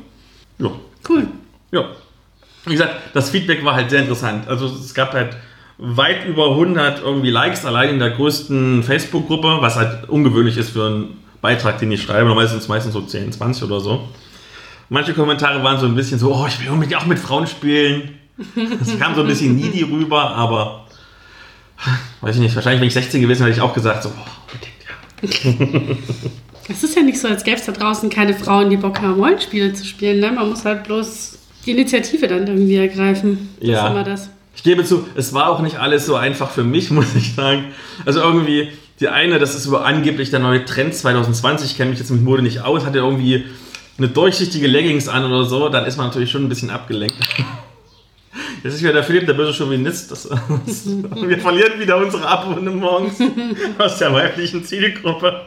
[0.59, 0.69] Ja.
[1.07, 1.27] Cool.
[1.71, 1.85] Ja.
[2.65, 4.47] Wie gesagt, das Feedback war halt sehr interessant.
[4.47, 5.35] Also es gab halt
[5.79, 10.85] weit über 100 irgendwie Likes allein in der größten Facebook-Gruppe, was halt ungewöhnlich ist für
[10.85, 12.25] einen Beitrag, den ich schreibe.
[12.25, 14.07] Normalerweise sind es meistens so 10, 20 oder so.
[14.89, 18.19] Manche Kommentare waren so ein bisschen so, oh, ich will unbedingt auch mit Frauen spielen.
[18.79, 20.85] Das kam so ein bisschen needy rüber, aber
[22.21, 25.21] weiß ich nicht, wahrscheinlich, wenn ich 16 gewesen wäre, hätte ich auch gesagt, so, oh,
[25.21, 25.95] unbedingt, ja.
[26.71, 29.15] Es ist ja nicht so, als gäbe es da draußen keine Frauen, die Bock haben,
[29.15, 30.19] Rollenspiele zu spielen.
[30.19, 30.31] Ne?
[30.31, 33.49] Man muss halt bloß die Initiative dann irgendwie ergreifen.
[33.59, 33.85] Das ja.
[33.85, 34.29] ist immer das.
[34.59, 37.67] Ich gebe zu, es war auch nicht alles so einfach für mich, muss ich sagen.
[38.05, 38.67] Also irgendwie,
[38.99, 42.21] die eine, das ist so angeblich der neue Trend 2020, ich kenne mich jetzt mit
[42.21, 43.45] Mode nicht aus, hatte irgendwie
[43.97, 47.15] eine durchsichtige Leggings an oder so, dann ist man natürlich schon ein bisschen abgelenkt.
[48.63, 50.11] Jetzt ist wieder der Philipp, der böse Chauvinist.
[50.11, 53.17] Das, das, wir verlieren wieder unsere Abonnements
[53.77, 55.45] aus der weiblichen Zielgruppe.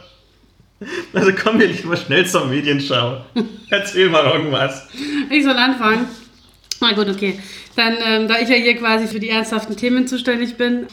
[1.12, 3.18] Also kommen wir lieber schnell zur Medienschau.
[3.68, 4.88] Erzähl mal irgendwas.
[5.31, 6.07] Ich soll anfangen.
[6.83, 7.38] Na gut, okay.
[7.77, 10.88] Dann, ähm, da ich ja hier quasi für die ernsthaften Themen zuständig bin,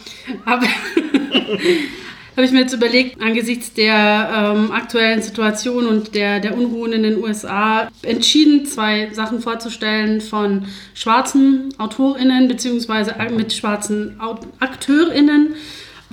[0.45, 0.67] habe
[2.37, 7.01] hab ich mir jetzt überlegt, angesichts der ähm, aktuellen Situation und der, der Unruhen in
[7.01, 14.21] den USA, entschieden, zwei Sachen vorzustellen von schwarzen AutorInnen beziehungsweise mit schwarzen
[14.59, 15.55] AkteurInnen.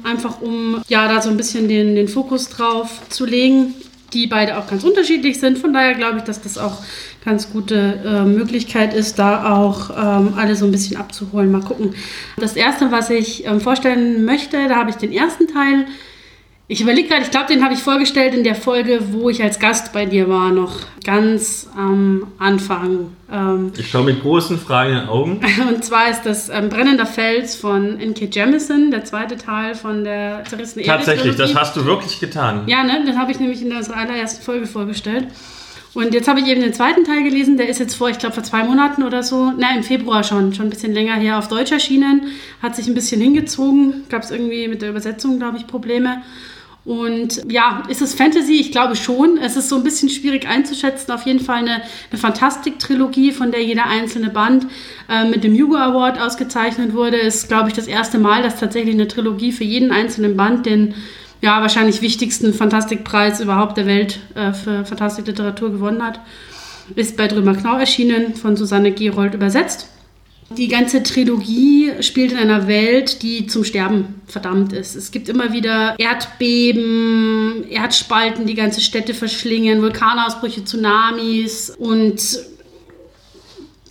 [0.05, 3.75] Einfach um ja da so ein bisschen den, den Fokus drauf zu legen
[4.16, 5.59] die beide auch ganz unterschiedlich sind.
[5.59, 6.83] Von daher glaube ich, dass das auch
[7.24, 11.50] ganz gute äh, Möglichkeit ist, da auch ähm, alle so ein bisschen abzuholen.
[11.50, 11.94] Mal gucken.
[12.38, 15.87] Das erste, was ich ähm, vorstellen möchte, da habe ich den ersten Teil.
[16.68, 19.61] Ich überlege gerade, ich glaube, den habe ich vorgestellt in der Folge, wo ich als
[19.61, 23.12] Gast bei dir war, noch ganz am Anfang.
[23.31, 25.40] Ähm, ich schaue mit großen Fragen in den Augen.
[25.68, 28.24] Und zwar ist das ähm, Brennender Fels von N.K.
[28.33, 31.05] Jemisin, der zweite Teil von der zerrissenen Erde.
[31.05, 32.64] Tatsächlich, das hast du wirklich getan.
[32.66, 33.05] Ja, ne?
[33.07, 35.29] das habe ich nämlich in unserer allerersten Folge vorgestellt.
[35.94, 38.35] Und jetzt habe ich eben den zweiten Teil gelesen, der ist jetzt vor, ich glaube,
[38.35, 41.46] vor zwei Monaten oder so, na, im Februar schon, schon ein bisschen länger her auf
[41.46, 45.66] Deutsch erschienen, hat sich ein bisschen hingezogen, gab es irgendwie mit der Übersetzung, glaube ich,
[45.68, 46.22] Probleme.
[46.87, 48.61] Und ja, ist es Fantasy?
[48.61, 49.38] Ich glaube schon.
[49.38, 51.11] Es ist so ein bisschen schwierig einzuschätzen.
[51.11, 54.68] Auf jeden Fall eine, eine Fantastik-Trilogie, von der jeder einzelne Band
[55.11, 57.16] äh, mit dem Hugo Award ausgezeichnet wurde.
[57.16, 60.94] Ist, glaube ich, das erste Mal, dass tatsächlich eine Trilogie für jeden einzelnen Band den
[61.42, 66.20] ja, wahrscheinlich wichtigsten Fantastikpreis überhaupt der Welt äh, für Fantastikliteratur gewonnen hat.
[66.94, 69.88] Ist bei Drömer Knau erschienen, von Susanne Gerold übersetzt.
[70.50, 74.94] Die ganze Trilogie spielt in einer Welt, die zum Sterben verdammt ist.
[74.94, 82.20] Es gibt immer wieder Erdbeben, Erdspalten, die ganze Städte verschlingen, Vulkanausbrüche, Tsunamis und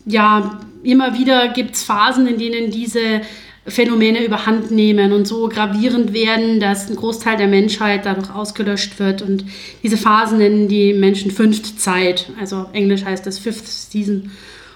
[0.05, 3.21] ja, immer wieder gibt es Phasen, in denen diese
[3.67, 9.23] Phänomene überhand nehmen und so gravierend werden, dass ein Großteil der Menschheit dadurch ausgelöscht wird.
[9.23, 9.43] Und
[9.81, 12.27] diese Phasen nennen die Menschen Fünft Zeit.
[12.39, 14.31] Also Englisch heißt das Fifth Season.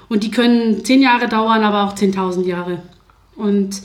[0.10, 2.82] Und die können zehn Jahre dauern, aber auch 10.000 Jahre.
[3.36, 3.82] Und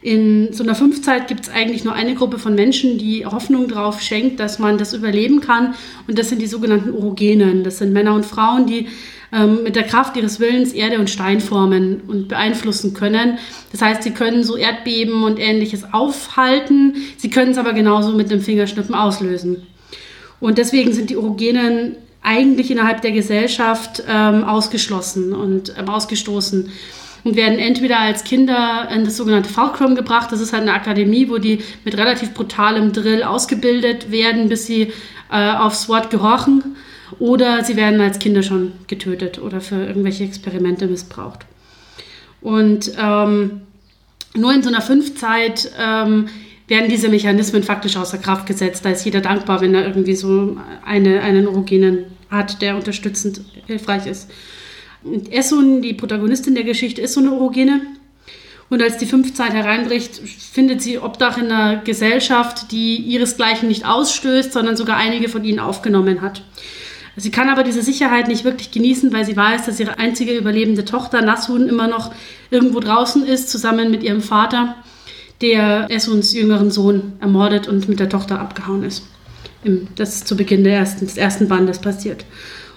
[0.00, 4.00] in so einer Fünfzeit gibt es eigentlich nur eine Gruppe von Menschen, die Hoffnung darauf
[4.00, 5.74] schenkt, dass man das überleben kann.
[6.06, 7.64] Und das sind die sogenannten Orogenen.
[7.64, 8.86] Das sind Männer und Frauen, die
[9.32, 13.38] ähm, mit der Kraft ihres Willens Erde und Stein formen und beeinflussen können.
[13.72, 18.30] Das heißt, sie können so Erdbeben und ähnliches aufhalten, sie können es aber genauso mit
[18.30, 19.66] dem Fingerschnippen auslösen.
[20.40, 26.70] Und deswegen sind die Orogenen eigentlich innerhalb der Gesellschaft ähm, ausgeschlossen und ähm, ausgestoßen
[27.24, 30.30] und werden entweder als Kinder in das sogenannte Fulcrum gebracht.
[30.30, 34.92] Das ist halt eine Akademie, wo die mit relativ brutalem Drill ausgebildet werden, bis sie
[35.30, 36.76] äh, aufs Wort gehorchen.
[37.18, 41.46] Oder sie werden als Kinder schon getötet oder für irgendwelche Experimente missbraucht.
[42.40, 43.62] Und ähm,
[44.34, 46.28] nur in so einer Fünfzeit ähm,
[46.68, 48.84] werden diese Mechanismen faktisch außer Kraft gesetzt.
[48.84, 54.06] Da ist jeder dankbar, wenn er irgendwie so eine, einen Urogenen hat, der unterstützend hilfreich
[54.06, 54.30] ist.
[55.02, 57.80] Und Essun, die Protagonistin der Geschichte, ist so eine Urogene.
[58.68, 64.52] Und als die Fünfzeit hereinbricht, findet sie Obdach in einer Gesellschaft, die ihresgleichen nicht ausstößt,
[64.52, 66.42] sondern sogar einige von ihnen aufgenommen hat.
[67.16, 70.84] Sie kann aber diese Sicherheit nicht wirklich genießen, weil sie weiß, dass ihre einzige überlebende
[70.84, 72.12] Tochter Nasun immer noch
[72.50, 74.76] irgendwo draußen ist, zusammen mit ihrem Vater,
[75.40, 79.04] der Essuns jüngeren Sohn ermordet und mit der Tochter abgehauen ist.
[79.96, 82.24] Das ist zu Beginn ersten, des ersten Bandes passiert.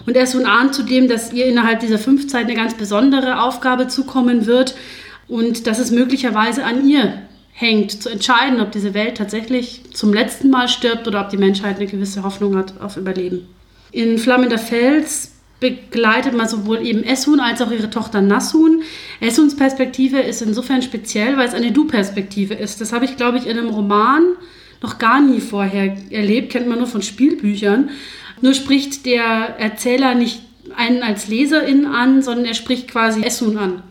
[0.06, 4.76] Und Essun ahnt zudem, dass ihr innerhalb dieser Fünfzeit eine ganz besondere Aufgabe zukommen wird
[5.28, 7.22] und dass es möglicherweise an ihr
[7.52, 11.78] hängt, zu entscheiden, ob diese Welt tatsächlich zum letzten Mal stirbt oder ob die Menschheit
[11.78, 13.48] eine gewisse Hoffnung hat auf Überleben.
[13.92, 18.82] In Flammender Fels begleitet man sowohl eben Essun als auch ihre Tochter Nassun.
[19.22, 22.82] Essuns Perspektive ist insofern speziell, weil es eine Du-Perspektive ist.
[22.82, 24.24] Das habe ich, glaube ich, in einem Roman
[24.82, 27.92] noch gar nie vorher erlebt, kennt man nur von Spielbüchern.
[28.42, 30.42] Nur spricht der Erzähler nicht
[30.76, 33.84] einen als Leserin an, sondern er spricht quasi Essun an.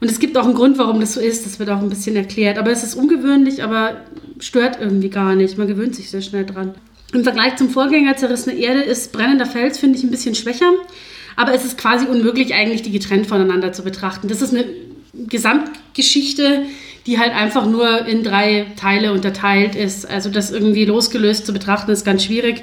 [0.00, 1.44] Und es gibt auch einen Grund, warum das so ist.
[1.44, 2.56] Das wird auch ein bisschen erklärt.
[2.56, 4.02] Aber es ist ungewöhnlich, aber
[4.38, 5.58] stört irgendwie gar nicht.
[5.58, 6.76] Man gewöhnt sich sehr schnell dran.
[7.12, 10.72] Im Vergleich zum Vorgänger Zerrissene Erde ist Brennender Fels, finde ich, ein bisschen schwächer.
[11.36, 14.28] Aber es ist quasi unmöglich, eigentlich die getrennt voneinander zu betrachten.
[14.28, 14.64] Das ist eine
[15.14, 16.64] Gesamtgeschichte,
[17.06, 20.08] die halt einfach nur in drei Teile unterteilt ist.
[20.08, 22.62] Also das irgendwie losgelöst zu betrachten, ist ganz schwierig.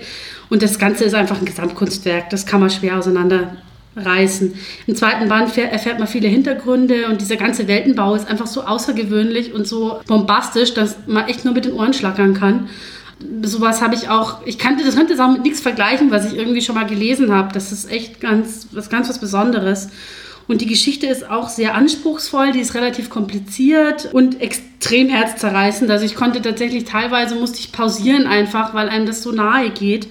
[0.49, 2.29] Und das Ganze ist einfach ein Gesamtkunstwerk.
[2.29, 4.53] Das kann man schwer auseinanderreißen.
[4.85, 9.53] Im zweiten Band erfährt man viele Hintergründe und dieser ganze Weltenbau ist einfach so außergewöhnlich
[9.53, 12.69] und so bombastisch, dass man echt nur mit den Ohren schlackern kann
[13.43, 16.61] sowas habe ich auch, ich kannte, das könnte auch mit nichts vergleichen, was ich irgendwie
[16.61, 17.53] schon mal gelesen habe.
[17.53, 19.89] Das ist echt ganz was, ganz was Besonderes.
[20.47, 25.89] Und die Geschichte ist auch sehr anspruchsvoll, die ist relativ kompliziert und extrem herzzerreißend.
[25.89, 30.07] Also ich konnte tatsächlich teilweise musste ich pausieren einfach, weil einem das so nahe geht.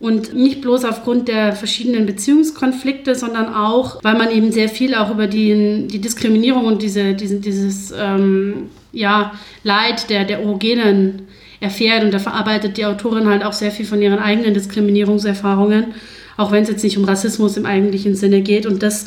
[0.00, 5.10] Und nicht bloß aufgrund der verschiedenen Beziehungskonflikte, sondern auch, weil man eben sehr viel auch
[5.10, 9.32] über die, die Diskriminierung und diese, diese dieses ähm, ja,
[9.64, 11.26] Leid der, der Orogenen
[11.60, 12.04] erfährt.
[12.04, 15.94] Und da verarbeitet die Autorin halt auch sehr viel von ihren eigenen Diskriminierungserfahrungen,
[16.36, 18.66] auch wenn es jetzt nicht um Rassismus im eigentlichen Sinne geht.
[18.66, 19.06] Und das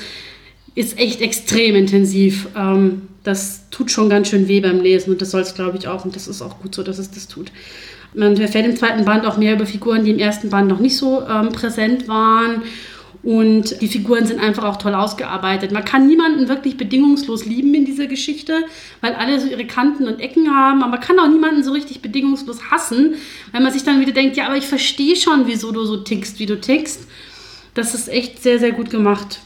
[0.76, 2.48] ist echt extrem intensiv.
[2.56, 5.88] Ähm, das tut schon ganz schön weh beim Lesen und das soll es, glaube ich,
[5.88, 6.06] auch.
[6.06, 7.52] Und das ist auch gut so, dass es das tut.
[8.14, 10.98] Man erfährt im zweiten Band auch mehr über Figuren, die im ersten Band noch nicht
[10.98, 12.64] so ähm, präsent waren.
[13.24, 15.72] Und die Figuren sind einfach auch toll ausgearbeitet.
[15.72, 18.64] Man kann niemanden wirklich bedingungslos lieben in dieser Geschichte,
[19.00, 20.82] weil alle so ihre Kanten und Ecken haben.
[20.82, 23.16] Aber man kann auch niemanden so richtig bedingungslos hassen,
[23.52, 26.40] weil man sich dann wieder denkt, ja, aber ich verstehe schon, wieso du so tickst,
[26.40, 27.08] wie du tickst.
[27.76, 29.40] Das ist echt sehr, sehr gut gemacht.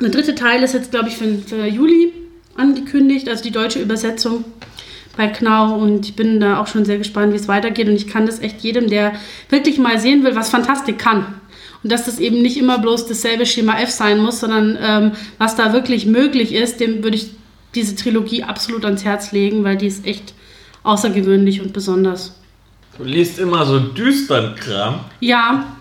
[0.00, 2.12] Der dritte Teil ist jetzt, glaube ich, für, für Juli
[2.56, 4.44] angekündigt, also die deutsche Übersetzung
[5.16, 8.06] bei Knau und ich bin da auch schon sehr gespannt, wie es weitergeht und ich
[8.06, 9.14] kann das echt jedem, der
[9.48, 11.37] wirklich mal sehen will, was Fantastik kann,
[11.82, 15.56] und dass das eben nicht immer bloß dasselbe Schema F sein muss, sondern ähm, was
[15.56, 17.30] da wirklich möglich ist, dem würde ich
[17.74, 20.34] diese Trilogie absolut ans Herz legen, weil die ist echt
[20.82, 22.34] außergewöhnlich und besonders.
[22.96, 25.00] Du liest immer so düstern Kram.
[25.20, 25.76] Ja.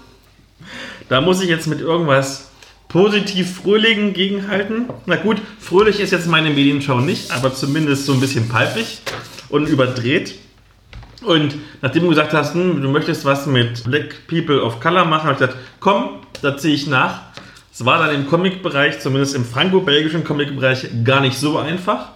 [1.10, 2.52] Da muss ich jetzt mit irgendwas
[2.90, 4.86] positiv Fröhlichen gegenhalten.
[5.06, 9.00] Na gut, fröhlich ist jetzt meine Medienschau nicht, aber zumindest so ein bisschen palpig
[9.50, 10.36] und überdreht.
[11.24, 15.24] Und nachdem du gesagt hast, hm, du möchtest was mit Black People of Color machen,
[15.24, 17.22] habe ich gesagt, komm, da ziehe ich nach.
[17.74, 22.10] Es war dann im Comic-Bereich, zumindest im franco-belgischen Comic-Bereich, gar nicht so einfach.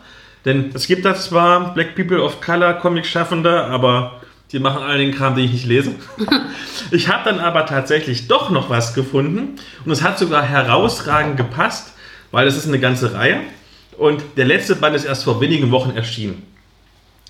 [0.46, 5.14] Denn es gibt da zwar Black People of Color Comic-Schaffende, aber die machen all den
[5.14, 5.96] Kram, den ich nicht lese.
[6.92, 11.94] ich habe dann aber tatsächlich doch noch was gefunden und es hat sogar herausragend gepasst,
[12.32, 13.42] weil es ist eine ganze Reihe
[13.98, 16.44] und der letzte Band ist erst vor wenigen Wochen erschienen.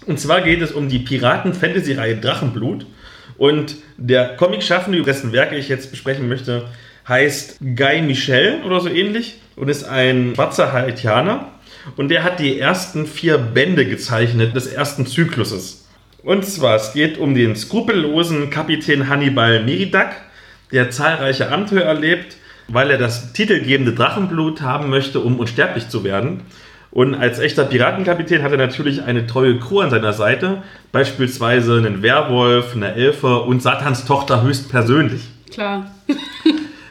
[0.06, 2.86] Und zwar geht es um die Piraten-Fantasy-Reihe Drachenblut.
[3.38, 6.66] Und der Comic-Schaffende, dessen Werke ich jetzt besprechen möchte,
[7.08, 11.52] heißt Guy Michel oder so ähnlich und ist ein schwarzer Haitianer.
[11.98, 15.88] Und der hat die ersten vier Bände gezeichnet des ersten Zykluses.
[16.24, 20.16] Und zwar, es geht um den skrupellosen Kapitän Hannibal Meridak,
[20.72, 22.38] der zahlreiche Abenteuer erlebt,
[22.68, 26.42] weil er das titelgebende Drachenblut haben möchte, um unsterblich zu werden.
[26.91, 32.01] Und als echter Piratenkapitän hat er natürlich eine treue Crew an seiner Seite, beispielsweise einen
[32.01, 35.21] Werwolf, eine Elfe und Satans Tochter höchstpersönlich.
[35.51, 35.91] Klar.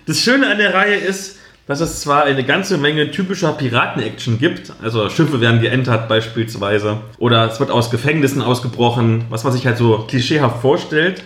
[0.06, 4.72] Das Schöne an der Reihe ist, dass es zwar eine ganze Menge typischer Piraten-Action gibt,
[4.82, 9.76] also Schiffe werden geentert beispielsweise, oder es wird aus Gefängnissen ausgebrochen, was man sich halt
[9.78, 11.22] so klischeehaft vorstellt,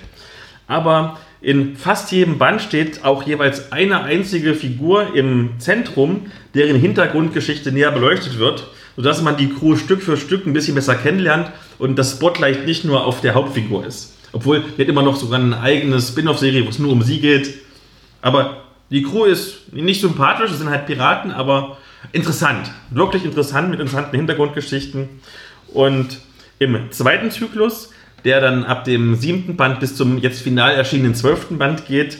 [0.66, 6.22] aber in fast jedem Band steht auch jeweils eine einzige Figur im Zentrum,
[6.54, 10.94] deren Hintergrundgeschichte näher beleuchtet wird, sodass man die Crew Stück für Stück ein bisschen besser
[10.94, 14.16] kennenlernt und das Spotlight nicht nur auf der Hauptfigur ist.
[14.32, 17.54] Obwohl, die hat immer noch sogar eine eigene Spin-off-Serie, wo es nur um sie geht.
[18.22, 21.76] Aber die Crew ist nicht sympathisch, es sind halt Piraten, aber
[22.12, 22.70] interessant.
[22.88, 25.10] Wirklich interessant mit interessanten Hintergrundgeschichten.
[25.74, 26.20] Und
[26.58, 27.90] im zweiten Zyklus,
[28.24, 32.18] der dann ab dem siebten Band bis zum jetzt final erschienenen zwölften Band geht,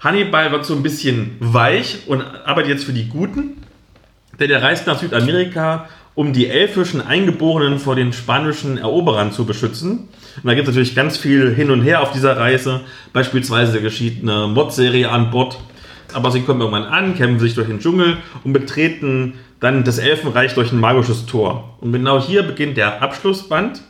[0.00, 3.62] Hannibal wird so ein bisschen weich und arbeitet jetzt für die Guten.
[4.38, 10.08] Denn er reist nach Südamerika, um die elfischen Eingeborenen vor den spanischen Eroberern zu beschützen.
[10.36, 12.82] Und da gibt es natürlich ganz viel hin und her auf dieser Reise.
[13.12, 15.58] Beispielsweise geschieht eine Mordserie an Bord
[16.12, 20.54] aber sie kommen irgendwann an, kämpfen sich durch den Dschungel und betreten dann das Elfenreich
[20.54, 21.76] durch ein magisches Tor.
[21.80, 23.82] Und genau hier beginnt der Abschlussband.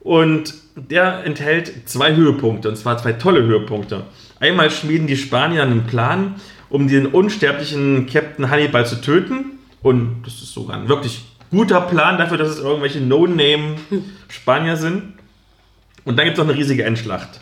[0.00, 4.04] Und der enthält zwei Höhepunkte, und zwar zwei tolle Höhepunkte.
[4.38, 6.36] Einmal schmieden die Spanier einen Plan,
[6.70, 9.58] um den unsterblichen Captain Hannibal zu töten.
[9.82, 15.14] Und das ist sogar ein wirklich guter Plan dafür, dass es irgendwelche No-Name-Spanier sind.
[16.04, 17.40] Und dann gibt es noch eine riesige Endschlacht.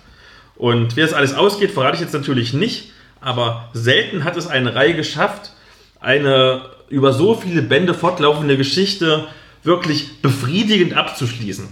[0.57, 2.93] Und wie das alles ausgeht, verrate ich jetzt natürlich nicht.
[3.21, 5.53] Aber selten hat es eine Reihe geschafft,
[6.01, 9.27] eine über so viele Bände fortlaufende Geschichte
[9.63, 11.69] wirklich befriedigend abzuschließen.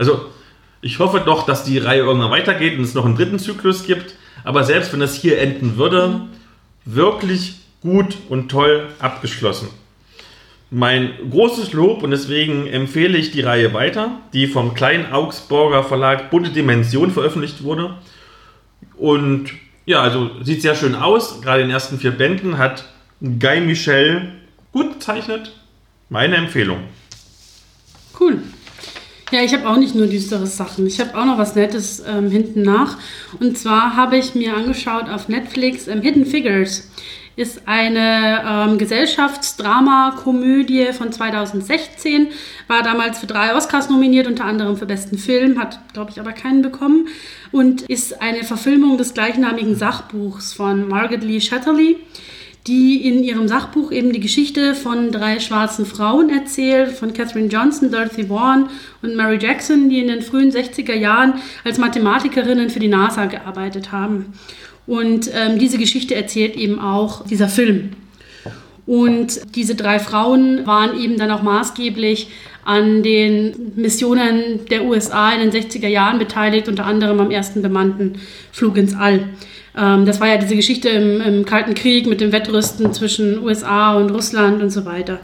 [0.00, 0.24] Also,
[0.80, 4.14] ich hoffe doch, dass die Reihe irgendwann weitergeht und es noch einen dritten Zyklus gibt.
[4.44, 6.22] Aber selbst wenn es hier enden würde,
[6.86, 9.68] wirklich gut und toll abgeschlossen.
[10.70, 16.30] Mein großes Lob und deswegen empfehle ich die Reihe weiter, die vom kleinen Augsburger Verlag
[16.30, 17.96] Bunte Dimension veröffentlicht wurde.
[18.96, 19.50] Und
[19.84, 21.42] ja, also sieht sehr schön aus.
[21.42, 22.88] Gerade in den ersten vier Bänden hat
[23.20, 24.32] Guy Michel
[24.72, 25.52] gut gezeichnet.
[26.08, 26.78] Meine Empfehlung.
[28.18, 28.38] Cool.
[29.30, 30.88] Ja, ich habe auch nicht nur düstere Sachen.
[30.88, 32.98] Ich habe auch noch was Nettes ähm, hinten nach.
[33.38, 36.90] Und zwar habe ich mir angeschaut auf Netflix ähm, Hidden Figures.
[37.36, 42.26] Ist eine ähm, Gesellschaftsdrama-Komödie von 2016.
[42.66, 46.32] War damals für drei Oscars nominiert, unter anderem für besten Film, hat, glaube ich, aber
[46.32, 47.06] keinen bekommen
[47.52, 51.98] und ist eine Verfilmung des gleichnamigen Sachbuchs von Margaret Lee Shetterly,
[52.66, 57.90] die in ihrem Sachbuch eben die Geschichte von drei schwarzen Frauen erzählt, von Katherine Johnson,
[57.90, 58.68] Dorothy Vaughan
[59.02, 63.92] und Mary Jackson, die in den frühen 60er Jahren als Mathematikerinnen für die NASA gearbeitet
[63.92, 64.34] haben.
[64.86, 67.90] Und ähm, diese Geschichte erzählt eben auch dieser Film.
[68.86, 72.28] Und diese drei Frauen waren eben dann auch maßgeblich
[72.64, 78.20] an den Missionen der USA in den 60er Jahren beteiligt, unter anderem am ersten bemannten
[78.52, 79.28] Flug ins All.
[79.76, 83.96] Ähm, das war ja diese Geschichte im, im, Kalten Krieg mit dem Wettrüsten zwischen USA
[83.96, 85.20] und Russland und so weiter.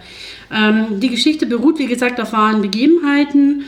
[0.52, 3.64] Ähm, die Geschichte beruht, wie gesagt, auf wahren Begebenheiten,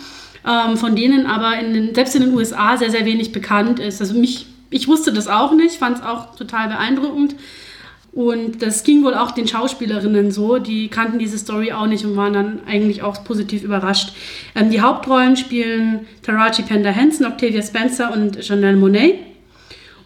[0.46, 4.00] ähm, von denen aber in den, selbst in den USA sehr, sehr wenig bekannt ist.
[4.00, 7.34] Also mich, ich wusste das auch nicht, fand es auch total beeindruckend.
[8.12, 12.16] Und das ging wohl auch den Schauspielerinnen so, die kannten diese Story auch nicht und
[12.16, 14.12] waren dann eigentlich auch positiv überrascht.
[14.54, 19.27] Ähm, die Hauptrollen spielen Taraji Pender Henson, Octavia Spencer und Janelle Monet.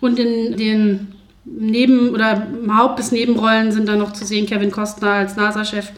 [0.02, 5.12] Und in den Neben- oder Haupt- bis Nebenrollen sind dann noch zu sehen Kevin Costner
[5.12, 5.90] als NASA-Chef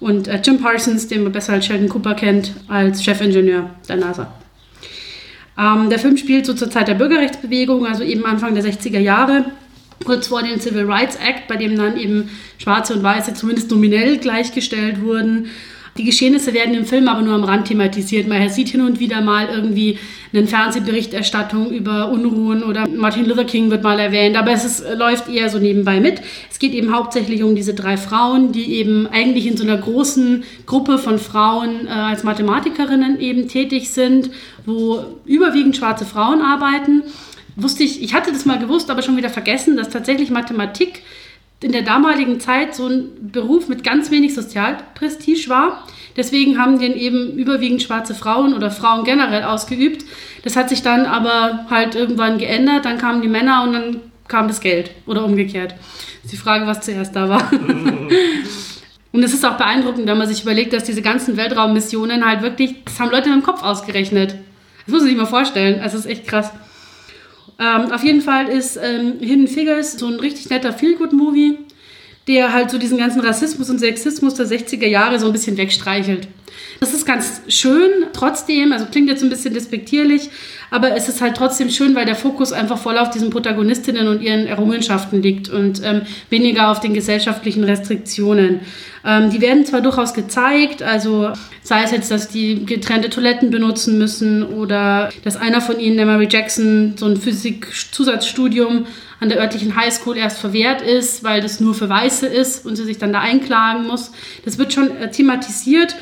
[0.00, 4.32] und äh, Jim Parsons, den man besser als Sheldon Cooper kennt, als Chefingenieur der NASA.
[5.58, 9.46] Ähm, der Film spielt so zur Zeit der Bürgerrechtsbewegung, also eben Anfang der 60er Jahre
[10.04, 14.18] kurz vor dem Civil Rights Act, bei dem dann eben Schwarze und Weiße zumindest nominell
[14.18, 15.46] gleichgestellt wurden.
[15.98, 18.28] Die Geschehnisse werden im Film aber nur am Rand thematisiert.
[18.28, 19.98] Man sieht hin und wieder mal irgendwie
[20.32, 25.28] eine Fernsehberichterstattung über Unruhen oder Martin Luther King wird mal erwähnt, aber es ist, läuft
[25.28, 26.22] eher so nebenbei mit.
[26.50, 30.44] Es geht eben hauptsächlich um diese drei Frauen, die eben eigentlich in so einer großen
[30.66, 34.30] Gruppe von Frauen äh, als Mathematikerinnen eben tätig sind,
[34.66, 37.02] wo überwiegend schwarze Frauen arbeiten
[37.58, 41.02] wusste ich, ich hatte das mal gewusst, aber schon wieder vergessen, dass tatsächlich Mathematik
[41.60, 45.84] in der damaligen Zeit so ein Beruf mit ganz wenig Sozialprestige war.
[46.16, 50.04] Deswegen haben den eben überwiegend schwarze Frauen oder Frauen generell ausgeübt.
[50.44, 52.84] Das hat sich dann aber halt irgendwann geändert.
[52.84, 55.72] Dann kamen die Männer und dann kam das Geld oder umgekehrt.
[55.72, 57.50] Das ist die Frage, was zuerst da war.
[59.12, 62.84] und es ist auch beeindruckend, wenn man sich überlegt, dass diese ganzen Weltraummissionen halt wirklich,
[62.84, 64.36] das haben Leute dem Kopf ausgerechnet.
[64.86, 65.80] Das muss man sich mal vorstellen.
[65.80, 66.52] Also, es ist echt krass.
[67.58, 71.58] Ähm, auf jeden Fall ist ähm, Hidden Figures so ein richtig netter Feel-Good-Movie,
[72.28, 76.28] der halt so diesen ganzen Rassismus und Sexismus der 60er Jahre so ein bisschen wegstreichelt.
[76.80, 80.30] Das ist ganz schön, trotzdem, also klingt jetzt ein bisschen despektierlich,
[80.70, 84.22] aber es ist halt trotzdem schön, weil der Fokus einfach voll auf diesen Protagonistinnen und
[84.22, 88.60] ihren Errungenschaften liegt und ähm, weniger auf den gesellschaftlichen Restriktionen.
[89.04, 93.98] Ähm, die werden zwar durchaus gezeigt, also sei es jetzt, dass die getrennte Toiletten benutzen
[93.98, 98.86] müssen oder dass einer von ihnen, der Mary Jackson, so ein Physik-Zusatzstudium
[99.20, 102.84] an der örtlichen Highschool erst verwehrt ist, weil das nur für Weiße ist und sie
[102.84, 104.12] sich dann da einklagen muss.
[104.44, 105.96] Das wird schon äh, thematisiert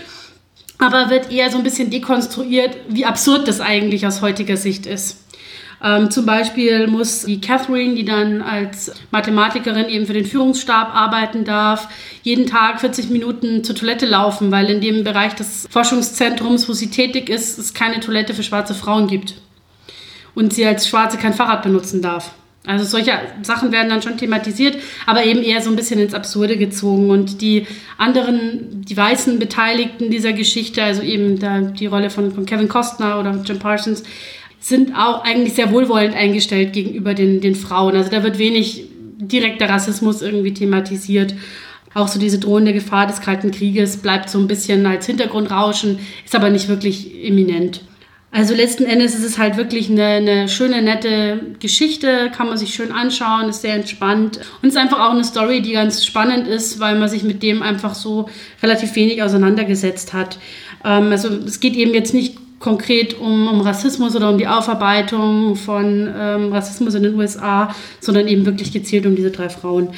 [0.78, 5.22] aber wird eher so ein bisschen dekonstruiert, wie absurd das eigentlich aus heutiger Sicht ist.
[5.82, 11.44] Ähm, zum Beispiel muss die Catherine, die dann als Mathematikerin eben für den Führungsstab arbeiten
[11.44, 11.88] darf,
[12.22, 16.90] jeden Tag 40 Minuten zur Toilette laufen, weil in dem Bereich des Forschungszentrums, wo sie
[16.90, 19.34] tätig ist, es keine Toilette für schwarze Frauen gibt.
[20.34, 22.32] Und sie als Schwarze kein Fahrrad benutzen darf.
[22.66, 23.12] Also solche
[23.42, 27.10] Sachen werden dann schon thematisiert, aber eben eher so ein bisschen ins Absurde gezogen.
[27.10, 32.44] Und die anderen, die weißen Beteiligten dieser Geschichte, also eben da die Rolle von, von
[32.44, 34.02] Kevin Costner oder Jim Parsons,
[34.58, 37.94] sind auch eigentlich sehr wohlwollend eingestellt gegenüber den, den Frauen.
[37.94, 38.84] Also da wird wenig
[39.18, 41.34] direkter Rassismus irgendwie thematisiert.
[41.94, 46.34] Auch so diese drohende Gefahr des Kalten Krieges bleibt so ein bisschen als Hintergrundrauschen, ist
[46.34, 47.82] aber nicht wirklich eminent.
[48.36, 52.74] Also letzten Endes ist es halt wirklich eine, eine, schöne, nette Geschichte, kann man sich
[52.74, 56.78] schön anschauen, ist sehr entspannt und ist einfach auch eine Story, die ganz spannend ist,
[56.78, 58.28] weil man sich mit dem einfach so
[58.62, 60.38] relativ wenig auseinandergesetzt hat.
[60.84, 65.56] Ähm, also es geht eben jetzt nicht konkret um, um Rassismus oder um die Aufarbeitung
[65.56, 69.94] von ähm, Rassismus in den USA, sondern eben wirklich gezielt um diese drei Frauen.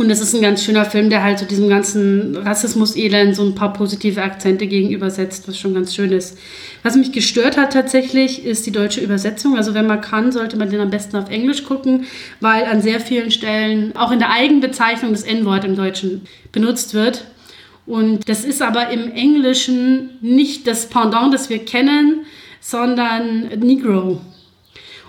[0.00, 3.56] Und es ist ein ganz schöner Film, der halt so diesem ganzen Rassismus-Elend so ein
[3.56, 6.38] paar positive Akzente gegenübersetzt, was schon ganz schön ist.
[6.84, 9.56] Was mich gestört hat tatsächlich, ist die deutsche Übersetzung.
[9.56, 12.06] Also wenn man kann, sollte man den am besten auf Englisch gucken,
[12.38, 16.22] weil an sehr vielen Stellen auch in der Eigenbezeichnung das N-Wort im Deutschen
[16.52, 17.24] benutzt wird.
[17.84, 22.24] Und das ist aber im Englischen nicht das Pendant, das wir kennen,
[22.60, 24.20] sondern Negro.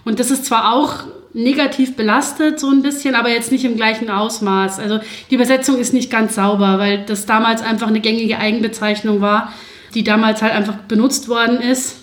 [0.03, 1.03] Und das ist zwar auch
[1.34, 4.80] negativ belastet, so ein bisschen, aber jetzt nicht im gleichen Ausmaß.
[4.80, 4.99] Also
[5.30, 9.53] die Übersetzung ist nicht ganz sauber, weil das damals einfach eine gängige Eigenbezeichnung war,
[9.93, 11.97] die damals halt einfach benutzt worden ist.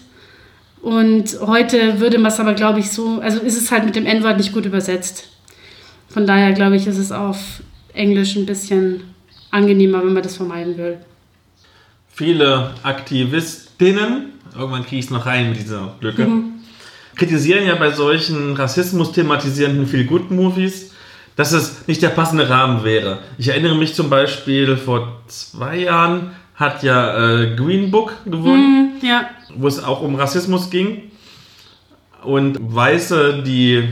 [0.80, 4.06] Und heute würde man es aber, glaube ich, so, also ist es halt mit dem
[4.06, 5.28] N-Wort nicht gut übersetzt.
[6.08, 7.62] Von daher, glaube ich, ist es auf
[7.92, 9.02] Englisch ein bisschen
[9.50, 10.98] angenehmer, wenn man das vermeiden will.
[12.12, 16.55] Viele Aktivistinnen, irgendwann kriege ich es noch rein mit dieser Lücke, mhm
[17.16, 20.92] kritisieren ja bei solchen Rassismus thematisierenden Feel-Good-Movies,
[21.34, 23.18] dass es nicht der passende Rahmen wäre.
[23.38, 29.04] Ich erinnere mich zum Beispiel, vor zwei Jahren hat ja äh, Green Book gewonnen, mm,
[29.04, 29.28] ja.
[29.56, 31.10] wo es auch um Rassismus ging.
[32.22, 33.88] Und Weiße, die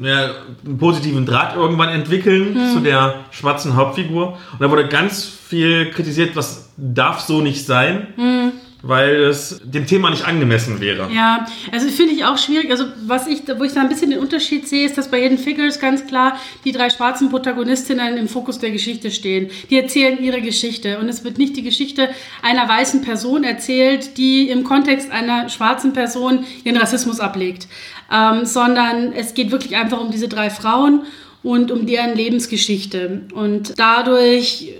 [0.00, 0.30] ja,
[0.64, 2.74] einen positiven Draht irgendwann entwickeln mm.
[2.74, 4.38] zu der schwarzen Hauptfigur.
[4.52, 8.08] Und da wurde ganz viel kritisiert, was darf so nicht sein.
[8.16, 11.10] Mm weil es dem Thema nicht angemessen wäre.
[11.12, 12.70] Ja, also finde ich auch schwierig.
[12.70, 15.38] Also was ich, wo ich da ein bisschen den Unterschied sehe, ist, dass bei Hidden
[15.38, 19.50] Figures ganz klar die drei schwarzen Protagonistinnen im Fokus der Geschichte stehen.
[19.70, 22.10] Die erzählen ihre Geschichte und es wird nicht die Geschichte
[22.42, 27.68] einer weißen Person erzählt, die im Kontext einer schwarzen Person ihren Rassismus ablegt,
[28.12, 31.02] ähm, sondern es geht wirklich einfach um diese drei Frauen
[31.42, 33.22] und um deren Lebensgeschichte.
[33.32, 34.72] Und dadurch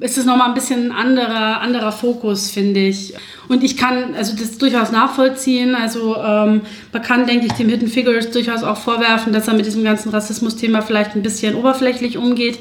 [0.00, 3.14] ist es nochmal ein bisschen ein anderer, anderer Fokus, finde ich.
[3.48, 5.74] Und ich kann also das durchaus nachvollziehen.
[5.74, 9.66] Also ähm, man kann, denke ich, dem Hidden Figures durchaus auch vorwerfen, dass er mit
[9.66, 12.58] diesem ganzen Rassismus-Thema vielleicht ein bisschen oberflächlich umgeht.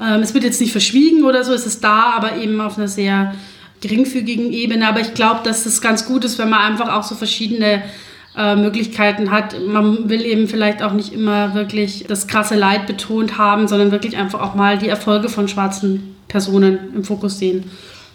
[0.00, 2.88] Ähm, es wird jetzt nicht verschwiegen oder so, es ist da, aber eben auf einer
[2.88, 3.34] sehr
[3.80, 4.86] geringfügigen Ebene.
[4.86, 7.82] Aber ich glaube, dass es ganz gut ist, wenn man einfach auch so verschiedene
[8.38, 9.56] äh, Möglichkeiten hat.
[9.66, 14.16] Man will eben vielleicht auch nicht immer wirklich das krasse Leid betont haben, sondern wirklich
[14.16, 17.64] einfach auch mal die Erfolge von schwarzen Personen im Fokus sehen.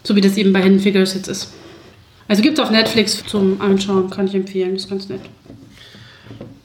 [0.03, 1.53] So wie das eben bei Hidden Figures jetzt ist.
[2.29, 5.21] Also gibt es auf Netflix zum Anschauen, kann ich empfehlen, ist ganz nett.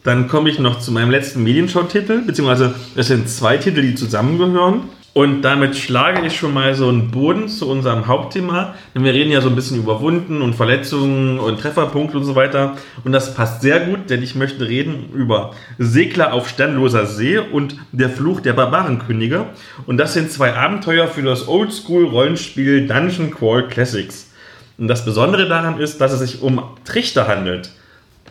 [0.05, 4.83] Dann komme ich noch zu meinem letzten Medienshow-Titel, beziehungsweise es sind zwei Titel, die zusammengehören.
[5.15, 8.75] Und damit schlage ich schon mal so einen Boden zu unserem Hauptthema.
[8.95, 12.37] Denn wir reden ja so ein bisschen über Wunden und Verletzungen und Trefferpunkte und so
[12.37, 12.77] weiter.
[13.05, 17.77] Und das passt sehr gut, denn ich möchte reden über Segler auf sternloser See und
[17.91, 19.47] der Fluch der Barbarenkönige.
[19.87, 24.31] Und das sind zwei Abenteuer für das Oldschool-Rollenspiel Dungeon Crawl Classics.
[24.77, 27.71] Und das Besondere daran ist, dass es sich um Trichter handelt.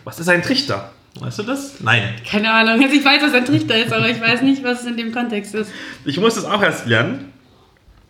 [0.05, 0.91] Was ist ein Trichter?
[1.19, 1.79] Weißt du das?
[1.81, 2.13] Nein.
[2.29, 2.83] Keine Ahnung.
[2.83, 5.11] Also ich weiß, was ein Trichter ist, aber ich weiß nicht, was es in dem
[5.11, 5.71] Kontext ist.
[6.05, 7.33] Ich muss es auch erst lernen.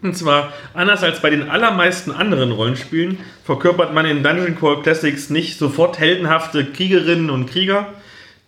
[0.01, 5.29] Und zwar, anders als bei den allermeisten anderen Rollenspielen, verkörpert man in Dungeon Crawl Classics
[5.31, 7.87] nicht sofort heldenhafte Kriegerinnen und Krieger,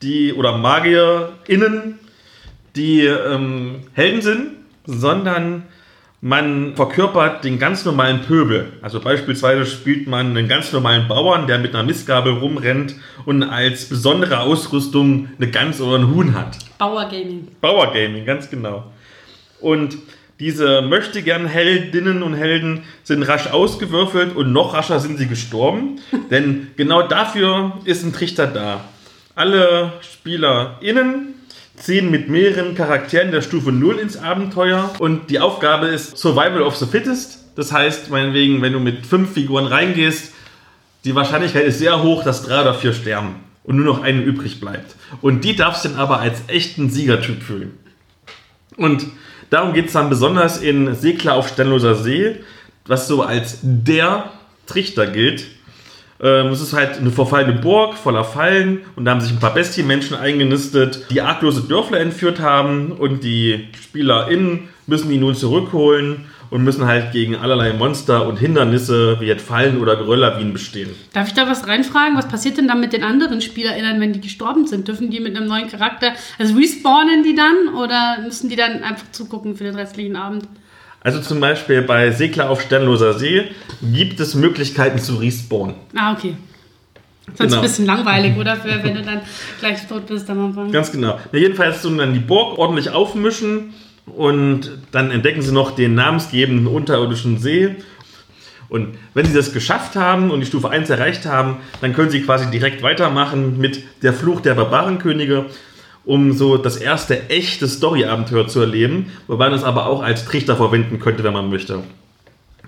[0.03, 1.97] die oder MagierInnen,
[2.75, 4.51] die ähm, Helden sind,
[4.85, 5.63] sondern
[6.21, 8.73] man verkörpert den ganz normalen Pöbel.
[8.81, 12.95] Also beispielsweise spielt man einen ganz normalen Bauern, der mit einer Mistgabel rumrennt
[13.25, 16.57] und als besondere Ausrüstung eine Gans oder ein Huhn hat.
[16.77, 17.47] Bauer Gaming.
[17.61, 18.91] Bauer Gaming, ganz genau.
[19.61, 19.97] Und
[20.39, 25.99] diese möchte gern Heldinnen und Helden sind rasch ausgewürfelt und noch rascher sind sie gestorben.
[26.31, 28.85] denn genau dafür ist ein Trichter da.
[29.35, 31.35] Alle SpielerInnen
[31.79, 36.75] ziehen mit mehreren Charakteren der Stufe 0 ins Abenteuer und die Aufgabe ist Survival of
[36.75, 37.39] the Fittest.
[37.55, 40.33] Das heißt, meinetwegen, wenn du mit fünf Figuren reingehst,
[41.05, 44.59] die Wahrscheinlichkeit ist sehr hoch, dass drei oder vier sterben und nur noch eine übrig
[44.59, 44.95] bleibt.
[45.21, 47.77] Und die darfst du dann aber als echten Siegertyp fühlen.
[48.77, 49.05] Und
[49.49, 52.37] darum geht es dann besonders in Segler auf Sternloser See,
[52.85, 54.31] was so als der
[54.65, 55.45] Trichter gilt.
[56.21, 59.53] Ähm, es ist halt eine verfallene Burg voller Fallen und da haben sich ein paar
[59.53, 66.63] Bestienmenschen eingenistet, die arglose Dörfler entführt haben und die SpielerInnen müssen die nun zurückholen und
[66.63, 70.89] müssen halt gegen allerlei Monster und Hindernisse wie jetzt Fallen oder Gerölllawinen bestehen.
[71.13, 72.17] Darf ich da was reinfragen?
[72.17, 74.87] Was passiert denn dann mit den anderen SpielerInnen, wenn die gestorben sind?
[74.87, 79.09] Dürfen die mit einem neuen Charakter, also respawnen die dann oder müssen die dann einfach
[79.11, 80.47] zugucken für den restlichen Abend?
[81.01, 83.45] Also zum Beispiel bei Segler auf Sternloser See
[83.81, 85.75] gibt es Möglichkeiten zu respawnen.
[85.95, 86.35] Ah, okay.
[87.35, 87.55] Sonst genau.
[87.57, 88.55] ein bisschen langweilig, oder?
[88.55, 89.21] Für, wenn du dann
[89.59, 90.71] gleich tot bist am Anfang.
[90.71, 91.19] Ganz genau.
[91.31, 93.73] Ja, jedenfalls tun dann die Burg ordentlich aufmischen
[94.05, 97.75] und dann entdecken sie noch den namensgebenden unterirdischen See.
[98.67, 102.21] Und wenn sie das geschafft haben und die Stufe 1 erreicht haben, dann können sie
[102.21, 105.45] quasi direkt weitermachen mit der Fluch der Barbarenkönige
[106.09, 110.55] um so das erste echte Story-Abenteuer zu erleben, wobei man es aber auch als Trichter
[110.55, 111.83] verwenden könnte, wenn man möchte.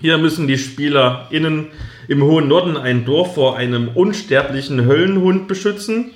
[0.00, 1.66] Hier müssen die SpielerInnen
[2.06, 6.12] im hohen Norden ein Dorf vor einem unsterblichen Höllenhund beschützen.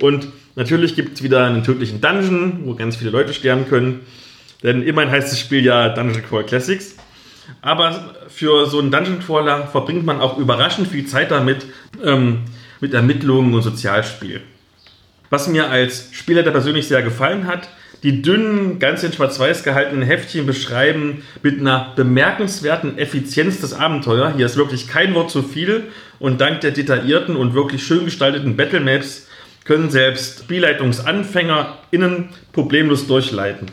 [0.00, 4.06] Und natürlich gibt es wieder einen tödlichen Dungeon, wo ganz viele Leute sterben können.
[4.62, 6.94] Denn immerhin heißt das Spiel ja Dungeon Crawl Classics.
[7.60, 11.66] Aber für so einen Dungeon Crawler verbringt man auch überraschend viel Zeit damit,
[12.04, 12.42] ähm,
[12.80, 14.42] mit Ermittlungen und Sozialspiel.
[15.30, 17.68] Was mir als Spieler da persönlich sehr gefallen hat,
[18.02, 24.34] die dünnen, ganz in schwarz-weiß gehaltenen Heftchen beschreiben mit einer bemerkenswerten Effizienz das Abenteuer.
[24.36, 25.84] Hier ist wirklich kein Wort zu viel
[26.20, 29.26] und dank der detaillierten und wirklich schön gestalteten Battlemaps
[29.64, 33.66] können selbst SpielleitungsanfängerInnen problemlos durchleiten.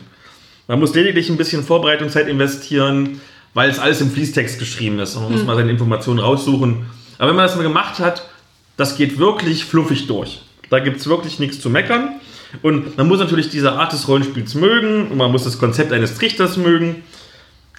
[0.66, 3.20] Man muss lediglich ein bisschen Vorbereitungszeit investieren,
[3.54, 5.46] weil es alles im Fließtext geschrieben ist und man muss hm.
[5.46, 6.86] mal seine Informationen raussuchen.
[7.18, 8.28] Aber wenn man das mal gemacht hat,
[8.76, 10.42] das geht wirklich fluffig durch.
[10.70, 12.20] Da gibt es wirklich nichts zu meckern.
[12.62, 16.16] Und man muss natürlich diese Art des Rollenspiels mögen und man muss das Konzept eines
[16.16, 17.02] Trichters mögen.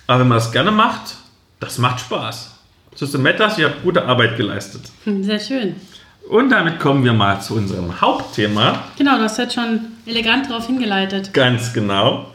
[0.08, 1.16] Aber wenn man das gerne macht,
[1.60, 2.56] das macht Spaß.
[2.96, 4.82] System Matters, ihr habt gute Arbeit geleistet.
[5.04, 5.76] Hm, sehr schön.
[6.30, 8.84] Und damit kommen wir mal zu unserem Hauptthema.
[8.98, 11.34] Genau, du hast jetzt schon elegant darauf hingeleitet.
[11.34, 12.34] Ganz genau.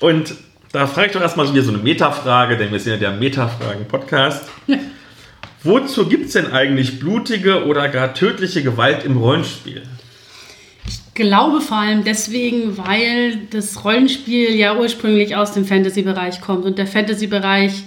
[0.00, 0.34] Und
[0.72, 4.48] da frage ich doch erstmal wieder so eine Metafrage, denn wir sind ja der Metafragen-Podcast.
[5.66, 9.82] Wozu gibt es denn eigentlich blutige oder gar tödliche Gewalt im Rollenspiel?
[10.86, 16.78] Ich glaube vor allem deswegen, weil das Rollenspiel ja ursprünglich aus dem Fantasy-Bereich kommt und
[16.78, 17.82] der Fantasy-Bereich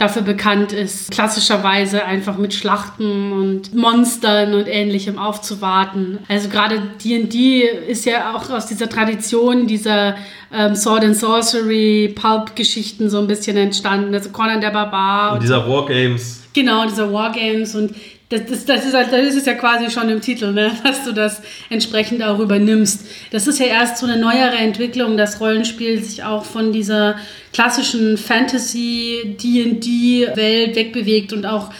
[0.00, 6.18] dafür bekannt ist, klassischerweise einfach mit Schlachten und Monstern und ähnlichem aufzuwarten.
[6.26, 10.16] Also gerade D&D ist ja auch aus dieser Tradition dieser
[10.52, 14.12] ähm, Sword and Sorcery, Pulp-Geschichten so ein bisschen entstanden.
[14.14, 15.34] Also Conan der Barbar.
[15.34, 16.39] Und dieser Wargames.
[16.52, 17.94] Genau, diese Wargames und
[18.30, 20.70] das, das, das, ist halt, das ist ja quasi schon im Titel, ne?
[20.84, 23.04] dass du das entsprechend auch übernimmst.
[23.32, 27.16] Das ist ja erst so eine neuere Entwicklung, dass Rollenspiel sich auch von dieser
[27.52, 31.72] klassischen Fantasy-D&D-Welt wegbewegt und auch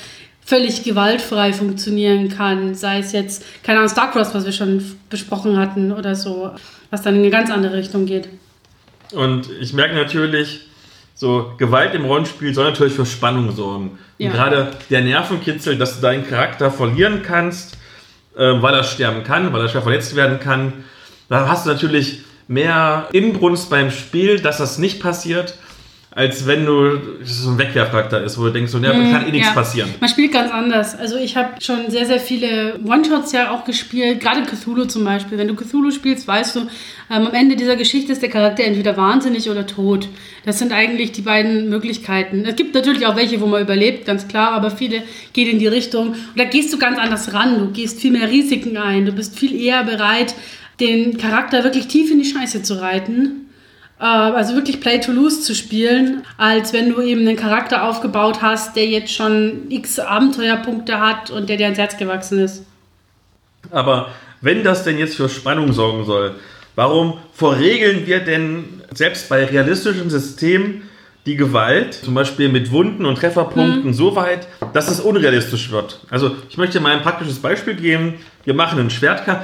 [0.45, 2.75] völlig gewaltfrei funktionieren kann.
[2.75, 6.51] Sei es jetzt, keine Ahnung, StarCross, was wir schon besprochen hatten oder so,
[6.91, 8.29] was dann in eine ganz andere Richtung geht.
[9.13, 10.63] Und ich merke natürlich,
[11.21, 13.99] so Gewalt im Rollenspiel soll natürlich für Spannung sorgen.
[14.17, 14.33] Ja.
[14.33, 17.77] gerade der Nervenkitzel, dass du deinen Charakter verlieren kannst,
[18.35, 20.73] äh, weil er sterben kann, weil er schwer verletzt werden kann.
[21.29, 25.59] Da hast du natürlich mehr Inbrunst beim Spiel, dass das nicht passiert
[26.13, 29.31] als wenn du so ein Wegwerfcharakter ist, wo du denkst, so, ja, mm, kann eh
[29.31, 29.55] nichts ja.
[29.55, 29.91] passieren.
[30.01, 30.99] Man spielt ganz anders.
[30.99, 35.39] Also ich habe schon sehr, sehr viele One-Shots ja auch gespielt, gerade Cthulhu zum Beispiel.
[35.39, 36.69] Wenn du Cthulhu spielst, weißt du, ähm,
[37.29, 40.09] am Ende dieser Geschichte ist der Charakter entweder wahnsinnig oder tot.
[40.45, 42.45] Das sind eigentlich die beiden Möglichkeiten.
[42.45, 45.69] Es gibt natürlich auch welche, wo man überlebt, ganz klar, aber viele gehen in die
[45.69, 46.09] Richtung.
[46.09, 47.57] Und da gehst du ganz anders ran.
[47.61, 49.07] Du gehst viel mehr Risiken ein.
[49.07, 50.35] Du bist viel eher bereit,
[50.81, 53.47] den Charakter wirklich tief in die Scheiße zu reiten
[54.07, 58.75] also wirklich Play to Lose zu spielen, als wenn du eben einen Charakter aufgebaut hast,
[58.77, 62.65] der jetzt schon x Abenteuerpunkte hat und der dir ans Herz gewachsen ist.
[63.71, 64.09] Aber
[64.41, 66.37] wenn das denn jetzt für Spannung sorgen soll,
[66.77, 70.83] warum verregeln wir denn selbst bei realistischen Systemen
[71.27, 73.93] die Gewalt, zum Beispiel mit Wunden und Trefferpunkten, mhm.
[73.93, 76.01] so weit, dass es unrealistisch wird.
[76.09, 78.15] Also ich möchte mal ein praktisches Beispiel geben.
[78.45, 79.43] Wir machen einen Schwertkampf.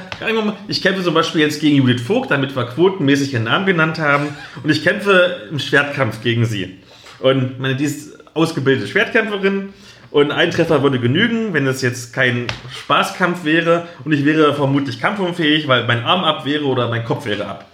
[0.67, 4.29] Ich kämpfe zum Beispiel jetzt gegen Judith Vogt, damit wir quotenmäßig ihren Namen genannt haben.
[4.63, 6.77] Und ich kämpfe im Schwertkampf gegen sie.
[7.19, 9.73] Und meine, die ist ausgebildete Schwertkämpferin.
[10.09, 13.87] Und ein Treffer würde genügen, wenn es jetzt kein Spaßkampf wäre.
[14.03, 17.65] Und ich wäre vermutlich kampfunfähig, weil mein Arm ab wäre oder mein Kopf wäre ab.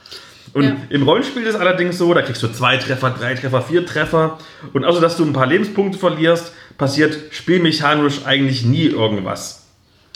[0.54, 0.76] Und ja.
[0.90, 4.38] im Rollenspiel ist es allerdings so, da kriegst du zwei Treffer, drei Treffer, vier Treffer.
[4.74, 9.68] Und außer dass du ein paar Lebenspunkte verlierst, passiert spielmechanisch eigentlich nie irgendwas.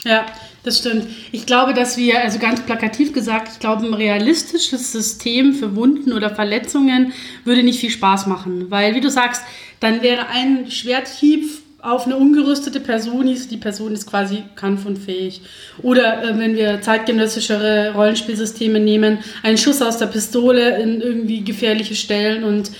[0.04, 0.26] Ja,
[0.64, 1.06] das stimmt.
[1.32, 6.12] Ich glaube, dass wir, also ganz plakativ gesagt, ich glaube, ein realistisches System für Wunden
[6.12, 7.12] oder Verletzungen
[7.44, 8.70] würde nicht viel Spaß machen.
[8.70, 9.42] Weil, wie du sagst,
[9.80, 11.44] dann wäre ein Schwerthieb
[11.80, 15.42] auf eine ungerüstete Person die Person ist quasi kampfunfähig.
[15.82, 21.94] Oder äh, wenn wir zeitgenössischere Rollenspielsysteme nehmen, ein Schuss aus der Pistole in irgendwie gefährliche
[21.94, 22.72] Stellen und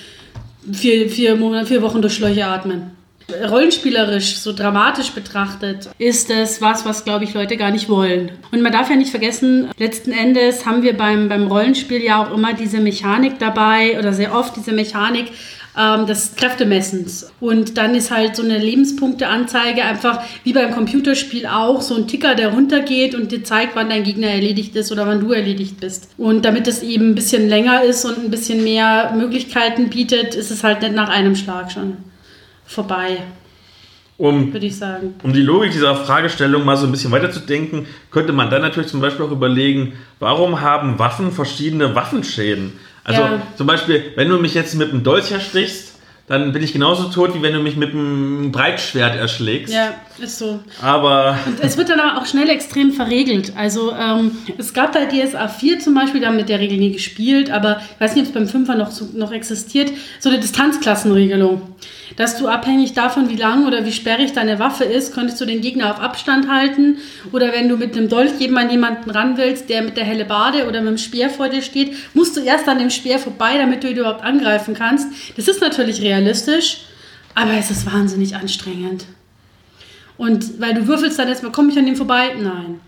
[0.73, 2.98] vier, vier, Monate, vier Wochen durch Schläuche atmen.
[3.49, 8.33] Rollenspielerisch, so dramatisch betrachtet, ist es was, was, glaube ich, Leute gar nicht wollen.
[8.53, 12.33] Und man darf ja nicht vergessen, letzten Endes haben wir beim, beim Rollenspiel ja auch
[12.33, 15.27] immer diese Mechanik dabei oder sehr oft diese Mechanik,
[15.79, 17.31] ähm, des Kräftemessens.
[17.41, 22.35] Und dann ist halt so eine Lebenspunkteanzeige einfach wie beim Computerspiel auch so ein Ticker,
[22.35, 26.09] der runtergeht und dir zeigt, wann dein Gegner erledigt ist oder wann du erledigt bist.
[26.19, 30.51] Und damit es eben ein bisschen länger ist und ein bisschen mehr Möglichkeiten bietet, ist
[30.51, 31.97] es halt nicht nach einem Schlag schon
[32.69, 33.23] vorbei.
[34.19, 35.15] Um, würde ich sagen.
[35.23, 39.01] Um die Logik dieser Fragestellung mal so ein bisschen weiterzudenken, könnte man dann natürlich zum
[39.01, 42.73] Beispiel auch überlegen, warum haben Waffen verschiedene Waffenschäden?
[43.05, 43.43] Also ja.
[43.57, 45.95] zum Beispiel, wenn du mich jetzt mit einem Dolch erstichst,
[46.27, 49.73] dann bin ich genauso tot, wie wenn du mich mit einem Breitschwert erschlägst.
[49.73, 50.61] Ja, ist so.
[50.83, 51.39] Aber.
[51.47, 53.53] Und es wird dann aber auch schnell extrem verregelt.
[53.57, 56.93] Also ähm, es gab bei DSA 4 zum Beispiel, da haben mit der Regel nie
[56.93, 59.91] gespielt, aber ich weiß nicht, ob es beim 5er noch, noch existiert,
[60.21, 61.63] so eine Distanzklassenregelung
[62.17, 65.61] dass du abhängig davon, wie lang oder wie sperrig deine Waffe ist, könntest du den
[65.61, 66.99] Gegner auf Abstand halten.
[67.33, 70.67] Oder wenn du mit einem Dolch an jemanden ran willst, der mit der helle Bade
[70.67, 73.85] oder mit dem Speer vor dir steht, musst du erst an dem Speer vorbei, damit
[73.85, 75.09] du ihn überhaupt angreifen kannst.
[75.37, 76.79] Das ist natürlich realistisch,
[77.35, 79.05] aber es ist wahnsinnig anstrengend.
[80.17, 82.35] Und weil du würfelst dann erstmal, komme ich an dem vorbei?
[82.41, 82.81] Nein.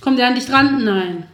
[0.00, 0.84] Kommt er an dich dran?
[0.84, 1.24] Nein.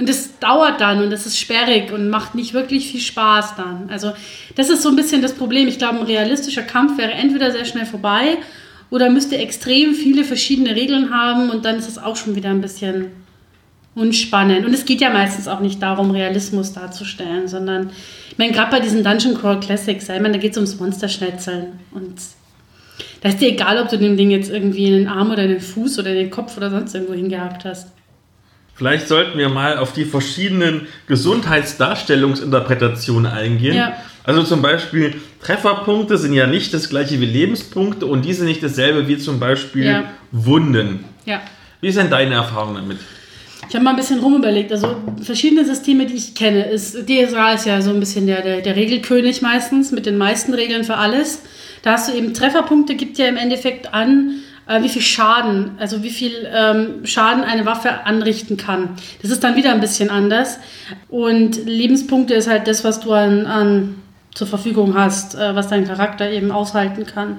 [0.00, 3.90] Und das dauert dann und das ist sperrig und macht nicht wirklich viel Spaß dann.
[3.90, 4.12] Also
[4.56, 5.68] das ist so ein bisschen das Problem.
[5.68, 8.38] Ich glaube, ein realistischer Kampf wäre entweder sehr schnell vorbei
[8.88, 12.62] oder müsste extrem viele verschiedene Regeln haben und dann ist es auch schon wieder ein
[12.62, 13.08] bisschen
[13.94, 14.64] unspannend.
[14.64, 17.90] Und es geht ja meistens auch nicht darum, Realismus darzustellen, sondern
[18.30, 21.78] ich meine, gerade bei diesen Dungeon Crawl Classics, ich meine, da geht es ums Monsterschnetzeln
[21.90, 22.14] und
[23.20, 25.50] da ist dir egal, ob du dem Ding jetzt irgendwie in den Arm oder in
[25.50, 27.88] den Fuß oder in den Kopf oder sonst irgendwo hingehakt hast.
[28.80, 33.76] Vielleicht sollten wir mal auf die verschiedenen Gesundheitsdarstellungsinterpretationen eingehen.
[33.76, 33.92] Ja.
[34.24, 38.62] Also zum Beispiel Trefferpunkte sind ja nicht das gleiche wie Lebenspunkte und die sind nicht
[38.62, 40.04] dasselbe wie zum Beispiel ja.
[40.32, 41.04] Wunden.
[41.26, 41.42] Ja.
[41.82, 42.96] Wie ist denn deine Erfahrung damit?
[43.68, 44.72] Ich habe mal ein bisschen rumüberlegt.
[44.72, 48.62] Also verschiedene Systeme, die ich kenne, ist DSA ist ja so ein bisschen der, der,
[48.62, 51.42] der Regelkönig meistens mit den meisten Regeln für alles.
[51.82, 54.40] Da hast du eben Trefferpunkte, gibt ja im Endeffekt an,
[54.70, 58.90] äh, wie viel Schaden, also wie viel ähm, Schaden eine Waffe anrichten kann.
[59.20, 60.58] Das ist dann wieder ein bisschen anders.
[61.08, 63.96] Und Lebenspunkte ist halt das, was du an, an
[64.32, 67.38] zur Verfügung hast, äh, was dein Charakter eben aushalten kann.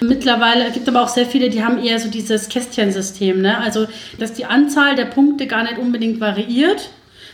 [0.00, 3.58] Mittlerweile gibt es aber auch sehr viele, die haben eher so dieses Kästchensystem, ne?
[3.58, 3.86] Also,
[4.18, 6.90] dass die Anzahl der Punkte gar nicht unbedingt variiert,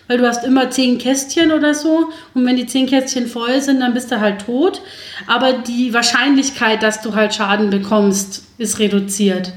[0.07, 3.81] weil du hast immer zehn Kästchen oder so und wenn die zehn Kästchen voll sind,
[3.81, 4.83] dann bist du halt tot.
[5.27, 9.53] Aber die Wahrscheinlichkeit, dass du halt Schaden bekommst, ist reduziert.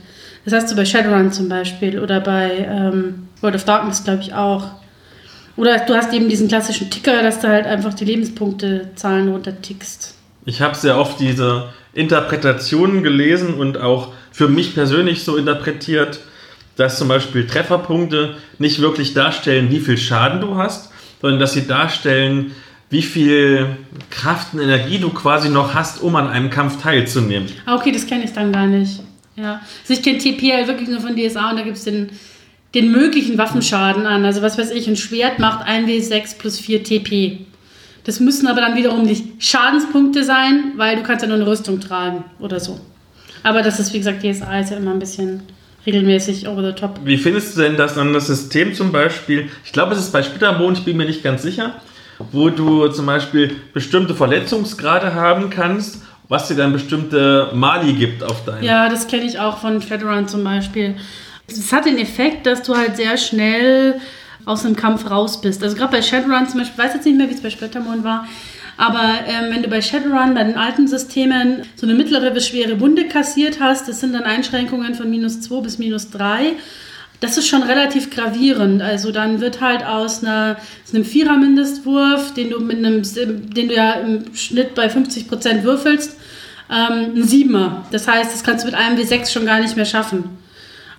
[0.45, 4.33] Das hast du bei Shadowrun zum Beispiel oder bei ähm, World of Darkness, glaube ich,
[4.33, 4.71] auch.
[5.55, 10.15] Oder du hast eben diesen klassischen Ticker, dass du halt einfach die Lebenspunktezahlen runtertickst.
[10.45, 16.19] Ich habe sehr oft diese Interpretationen gelesen und auch für mich persönlich so interpretiert,
[16.75, 20.91] dass zum Beispiel Trefferpunkte nicht wirklich darstellen, wie viel Schaden du hast,
[21.21, 22.53] sondern dass sie darstellen,
[22.93, 23.75] wie viel
[24.11, 27.49] Kraft und Energie du quasi noch hast, um an einem Kampf teilzunehmen.
[27.65, 28.99] Ah, okay, das kenne ich dann gar nicht.
[29.35, 29.61] Ja.
[29.81, 32.11] Also ich kenne TP halt wirklich nur von DSA und da gibt es den,
[32.75, 34.23] den möglichen Waffenschaden an.
[34.25, 37.39] Also was weiß ich, ein Schwert macht 1W6 plus 4 TP.
[38.03, 41.79] Das müssen aber dann wiederum nicht Schadenspunkte sein, weil du kannst ja nur eine Rüstung
[41.79, 42.79] tragen oder so.
[43.41, 45.41] Aber das ist, wie gesagt, DSA ist ja immer ein bisschen
[45.87, 46.99] regelmäßig over the top.
[47.03, 49.49] Wie findest du denn das an das System zum Beispiel?
[49.65, 51.81] Ich glaube, es ist bei Splittermond, ich bin mir nicht ganz sicher,
[52.31, 58.45] wo du zum Beispiel bestimmte Verletzungsgrade haben kannst, was dir dann bestimmte Mali gibt auf
[58.45, 58.63] deinem.
[58.63, 60.95] Ja, das kenne ich auch von Shadowrun zum Beispiel.
[61.47, 63.99] Es hat den Effekt, dass du halt sehr schnell
[64.45, 65.61] aus einem Kampf raus bist.
[65.63, 68.03] Also gerade bei Shadowrun zum Beispiel, ich weiß jetzt nicht mehr, wie es bei Splittermond
[68.03, 68.27] war,
[68.77, 72.79] Aber ähm, wenn du bei Shadowrun, bei den alten Systemen, so eine mittlere bis schwere
[72.79, 76.53] Wunde kassiert hast, das sind dann Einschränkungen von minus 2 bis minus 3.
[77.23, 78.81] Das ist schon relativ gravierend.
[78.81, 83.73] Also dann wird halt aus, einer, aus einem Vierer-Mindestwurf, den du mit einem, den du
[83.73, 86.17] ja im Schnitt bei 50 Prozent würfelst,
[86.69, 87.85] ähm, ein Siebener.
[87.91, 90.37] Das heißt, das kannst du mit einem W6 schon gar nicht mehr schaffen.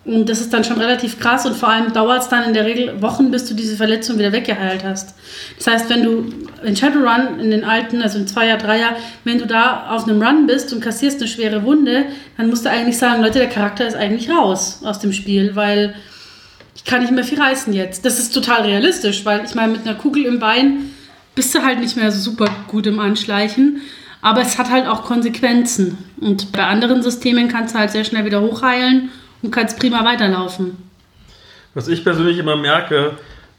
[0.07, 2.65] Und das ist dann schon relativ krass und vor allem dauert es dann in der
[2.65, 5.15] Regel Wochen, bis du diese Verletzung wieder weggeheilt hast.
[5.59, 9.47] Das heißt, wenn du in Shadowrun, in den alten, also in Zweier, Dreier, wenn du
[9.47, 12.07] da auf einem Run bist und kassierst eine schwere Wunde,
[12.39, 15.95] dann musst du eigentlich sagen, Leute, der Charakter ist eigentlich raus aus dem Spiel, weil
[16.85, 18.05] ich kann nicht mehr viel reißen jetzt.
[18.05, 20.91] Das ist total realistisch, weil ich meine, mit einer Kugel im Bein
[21.35, 23.81] bist du halt nicht mehr so super gut im Anschleichen.
[24.21, 25.97] Aber es hat halt auch Konsequenzen.
[26.21, 29.09] Und bei anderen Systemen kannst du halt sehr schnell wieder hochheilen
[29.41, 30.77] und kannst prima weiterlaufen.
[31.73, 33.13] Was ich persönlich immer merke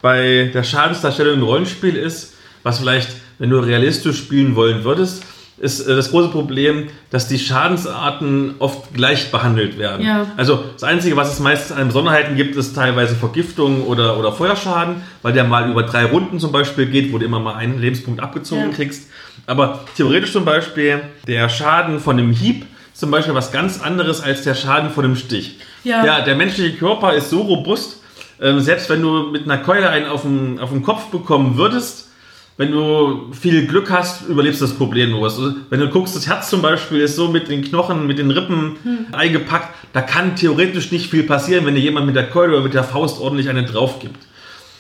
[0.04, 3.10] bei der Schadensdarstellung im Rollenspiel ist, was vielleicht,
[3.40, 5.24] wenn du realistisch spielen wollen würdest,
[5.58, 10.06] ist äh, das große Problem, dass die Schadensarten oft gleich behandelt werden.
[10.06, 10.28] Ja.
[10.38, 15.02] Also das Einzige, was es meistens an Besonderheiten gibt, ist teilweise Vergiftung oder, oder Feuerschaden,
[15.22, 18.22] weil der mal über drei Runden zum Beispiel geht, wo du immer mal einen Lebenspunkt
[18.22, 18.76] abgezogen ja.
[18.76, 19.10] kriegst.
[19.48, 24.44] Aber theoretisch zum Beispiel der Schaden von einem Hieb zum Beispiel was ganz anderes als
[24.44, 25.60] der Schaden von einem Stich.
[25.84, 26.02] Ja.
[26.02, 28.02] Der, der menschliche Körper ist so robust,
[28.42, 32.10] ähm, selbst wenn du mit einer Keule einen auf den, auf den Kopf bekommen würdest,
[32.58, 35.38] wenn du viel Glück hast, überlebst du das problemlos.
[35.38, 38.32] Also, wenn du guckst, das Herz zum Beispiel ist so mit den Knochen, mit den
[38.32, 39.08] Rippen hm.
[39.12, 42.74] eingepackt, da kann theoretisch nicht viel passieren, wenn dir jemand mit der Keule oder mit
[42.74, 44.26] der Faust ordentlich eine drauf gibt.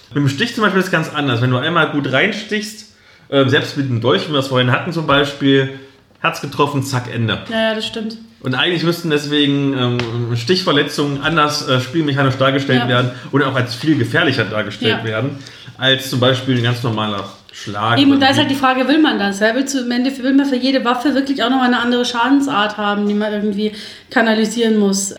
[0.09, 1.41] Mit dem Stich zum Beispiel ist es ganz anders.
[1.41, 2.95] Wenn du einmal gut reinstichst,
[3.27, 5.79] äh, selbst mit dem Dolch, wie wir es vorhin hatten zum Beispiel,
[6.21, 7.39] Herz getroffen, zack, Ende.
[7.49, 8.17] Ja, ja, das stimmt.
[8.39, 12.87] Und eigentlich müssten deswegen ähm, Stichverletzungen anders äh, spielmechanisch dargestellt ja.
[12.87, 15.03] werden oder auch als viel gefährlicher dargestellt ja.
[15.03, 15.37] werden,
[15.77, 17.97] als zum Beispiel ein ganz normaler Schlag.
[17.99, 19.39] Eben, und da ist halt die Frage, will man das?
[19.39, 19.55] Ja?
[19.55, 23.13] Willst du, will man für jede Waffe wirklich auch noch eine andere Schadensart haben, die
[23.13, 23.71] man irgendwie
[24.09, 25.15] kanalisieren muss?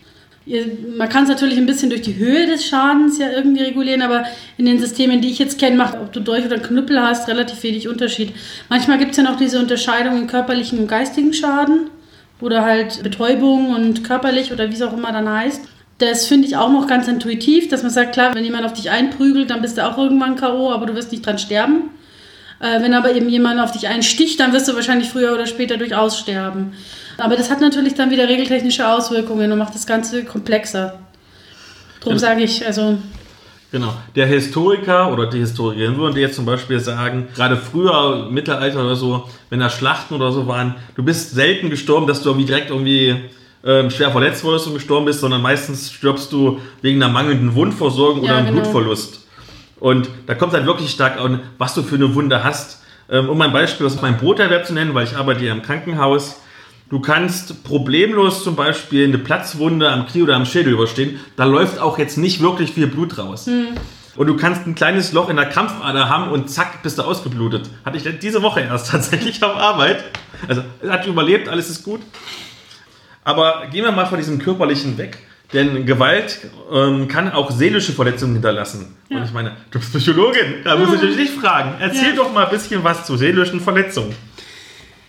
[0.95, 4.23] Man kann es natürlich ein bisschen durch die Höhe des Schadens ja irgendwie regulieren, aber
[4.57, 7.63] in den Systemen, die ich jetzt kenne, macht, ob du Dolch oder Knüppel hast, relativ
[7.63, 8.33] wenig Unterschied.
[8.69, 11.89] Manchmal gibt es ja noch diese Unterscheidung in körperlichen und geistigen Schaden
[12.39, 15.61] oder halt Betäubung und körperlich oder wie es auch immer dann heißt.
[15.97, 18.91] Das finde ich auch noch ganz intuitiv, dass man sagt, klar, wenn jemand auf dich
[18.91, 21.89] einprügelt, dann bist du auch irgendwann K.O., aber du wirst nicht dran sterben.
[22.59, 25.77] Äh, wenn aber eben jemand auf dich einsticht, dann wirst du wahrscheinlich früher oder später
[25.77, 26.73] durchaus sterben.
[27.17, 30.99] Aber das hat natürlich dann wieder regeltechnische Auswirkungen und macht das Ganze komplexer.
[32.01, 32.97] Darum sage ich, also.
[33.71, 33.93] Genau.
[34.15, 38.95] Der Historiker oder die Historikerin würden dir jetzt zum Beispiel sagen, gerade früher, Mittelalter oder
[38.95, 42.69] so, wenn da Schlachten oder so waren, du bist selten gestorben, dass du irgendwie direkt
[42.69, 43.15] irgendwie
[43.65, 48.23] ähm, schwer verletzt wurdest und gestorben bist, sondern meistens stirbst du wegen einer mangelnden Wundversorgung
[48.23, 48.61] ja, oder einem genau.
[48.61, 49.26] Blutverlust.
[49.79, 52.81] Und da kommt halt wirklich stark an, was du für eine Wunde hast.
[53.09, 56.41] Ähm, um ein Beispiel aus meinem Broterwerb zu nennen, weil ich arbeite hier im Krankenhaus.
[56.89, 61.19] Du kannst problemlos zum Beispiel eine Platzwunde am Knie oder am Schädel überstehen.
[61.35, 63.45] Da läuft auch jetzt nicht wirklich viel Blut raus.
[63.45, 63.77] Hm.
[64.15, 67.69] Und du kannst ein kleines Loch in der Krampfader haben und zack, bist du ausgeblutet.
[67.85, 70.03] Hatte ich diese Woche erst tatsächlich auf Arbeit.
[70.47, 72.01] Also hat überlebt, alles ist gut.
[73.23, 75.19] Aber gehen wir mal von diesem körperlichen weg.
[75.53, 76.39] Denn Gewalt
[76.73, 78.97] ähm, kann auch seelische Verletzungen hinterlassen.
[79.09, 79.17] Ja.
[79.17, 81.75] Und ich meine, du bist Psychologin, da muss ich dich nicht fragen.
[81.79, 82.15] Erzähl ja.
[82.15, 84.13] doch mal ein bisschen was zu seelischen Verletzungen.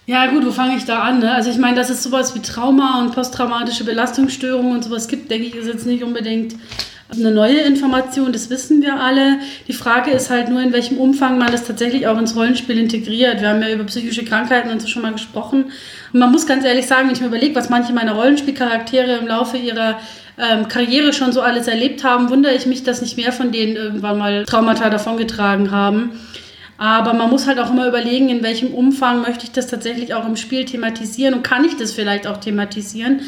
[0.07, 1.19] Ja, gut, wo fange ich da an?
[1.19, 1.35] Ne?
[1.35, 5.49] Also ich meine, dass es sowas wie Trauma und posttraumatische Belastungsstörungen und sowas gibt, denke
[5.49, 6.55] ich, ist jetzt nicht unbedingt
[7.11, 9.39] eine neue Information, das wissen wir alle.
[9.67, 13.41] Die Frage ist halt nur, in welchem Umfang man das tatsächlich auch ins Rollenspiel integriert.
[13.41, 15.73] Wir haben ja über psychische Krankheiten und so schon mal gesprochen.
[16.13, 19.27] Und man muss ganz ehrlich sagen, wenn ich mir überlege, was manche meiner Rollenspielcharaktere im
[19.27, 19.99] Laufe ihrer
[20.39, 23.77] ähm, Karriere schon so alles erlebt haben, wundere ich mich, dass nicht mehr von denen
[23.77, 26.13] irgendwann mal Traumata davongetragen haben.
[26.79, 30.25] Aber man muss halt auch immer überlegen, in welchem Umfang möchte ich das tatsächlich auch
[30.27, 33.23] im Spiel thematisieren und kann ich das vielleicht auch thematisieren,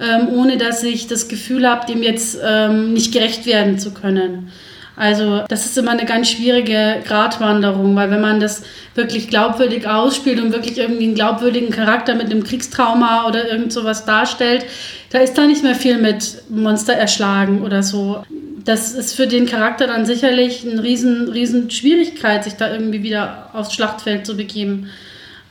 [0.00, 4.50] ähm, ohne dass ich das Gefühl habe, dem jetzt ähm, nicht gerecht werden zu können.
[4.96, 8.62] Also das ist immer eine ganz schwierige Gratwanderung, weil wenn man das
[8.94, 14.06] wirklich glaubwürdig ausspielt und wirklich irgendwie einen glaubwürdigen Charakter mit einem Kriegstrauma oder irgend sowas
[14.06, 14.64] darstellt,
[15.10, 18.24] da ist da nicht mehr viel mit Monster erschlagen oder so
[18.64, 23.50] das ist für den Charakter dann sicherlich eine riesen, riesen Schwierigkeit, sich da irgendwie wieder
[23.52, 24.88] aufs Schlachtfeld zu begeben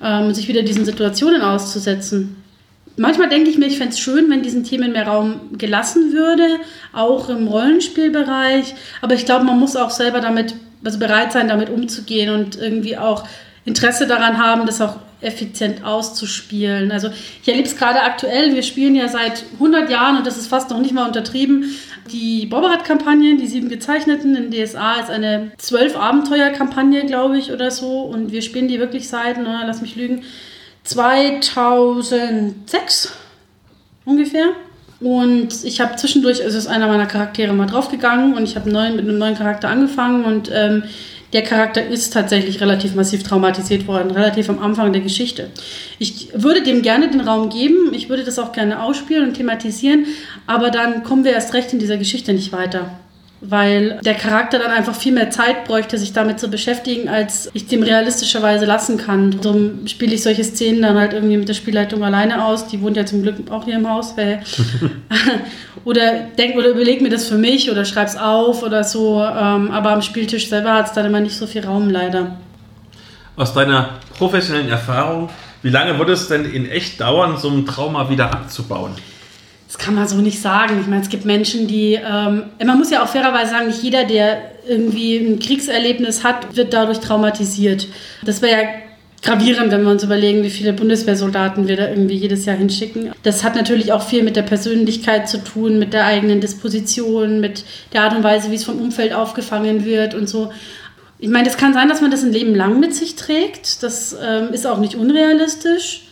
[0.02, 2.36] ähm, sich wieder diesen Situationen auszusetzen.
[2.98, 6.60] Manchmal denke ich mir, ich fände es schön, wenn diesen Themen mehr Raum gelassen würde,
[6.94, 8.74] auch im Rollenspielbereich.
[9.02, 12.98] Aber ich glaube, man muss auch selber damit, also bereit sein, damit umzugehen und irgendwie
[12.98, 13.28] auch
[13.66, 16.92] Interesse daran haben, das auch effizient auszuspielen.
[16.92, 17.10] Also
[17.42, 20.70] ich erlebe es gerade aktuell, wir spielen ja seit 100 Jahren und das ist fast
[20.70, 21.76] noch nicht mal untertrieben.
[22.12, 28.02] Die Bobberat-Kampagne, die sieben gezeichneten in DSA, ist eine zwölf Abenteuer-Kampagne, glaube ich, oder so.
[28.02, 30.24] Und wir spielen die wirklich seit, na, lass mich lügen,
[30.86, 33.12] 2006
[34.06, 34.54] ungefähr.
[35.02, 38.78] Und ich habe zwischendurch, also ist einer meiner Charaktere mal draufgegangen und ich habe mit
[38.78, 40.84] einem neuen Charakter angefangen und ähm,
[41.34, 45.50] der Charakter ist tatsächlich relativ massiv traumatisiert worden, relativ am Anfang der Geschichte.
[46.00, 50.06] Ich würde dem gerne den Raum geben, ich würde das auch gerne ausspielen und thematisieren,
[50.48, 52.98] aber dann kommen wir erst recht in dieser Geschichte nicht weiter
[53.50, 57.68] weil der Charakter dann einfach viel mehr Zeit bräuchte, sich damit zu beschäftigen, als ich
[57.68, 59.40] dem realistischerweise lassen kann.
[59.42, 62.68] So spiele ich solche Szenen dann halt irgendwie mit der Spielleitung alleine aus.
[62.68, 64.16] Die wohnt ja zum Glück auch hier im Haus.
[65.86, 69.22] oder denk oder überleg mir das für mich oder schreib's auf oder so.
[69.22, 72.38] Ähm, aber am Spieltisch selber hat es dann immer nicht so viel Raum, leider.
[73.36, 75.30] Aus deiner professionellen Erfahrung,
[75.62, 78.92] wie lange würde es denn in echt dauern, so ein Trauma wieder abzubauen?
[79.76, 80.80] Das kann man so nicht sagen.
[80.80, 84.06] Ich meine, es gibt Menschen, die, ähm, man muss ja auch fairerweise sagen, nicht jeder,
[84.06, 87.90] der irgendwie ein Kriegserlebnis hat, wird dadurch traumatisiert.
[88.24, 88.68] Das wäre ja
[89.22, 93.12] gravierend, wenn wir uns überlegen, wie viele Bundeswehrsoldaten wir da irgendwie jedes Jahr hinschicken.
[93.24, 97.66] Das hat natürlich auch viel mit der Persönlichkeit zu tun, mit der eigenen Disposition, mit
[97.92, 100.54] der Art und Weise, wie es vom Umfeld aufgefangen wird und so.
[101.20, 103.84] Ich meine, es kann sein, dass man das ein Leben lang mit sich trägt.
[103.84, 106.05] Das ähm, ist auch nicht unrealistisch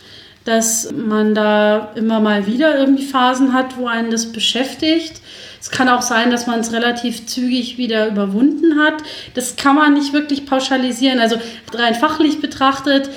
[0.44, 5.20] dass man da immer mal wieder irgendwie Phasen hat, wo einen das beschäftigt.
[5.60, 9.02] Es kann auch sein, dass man es relativ zügig wieder überwunden hat.
[9.34, 11.18] Das kann man nicht wirklich pauschalisieren.
[11.18, 11.36] Also
[11.72, 13.08] rein fachlich betrachtet,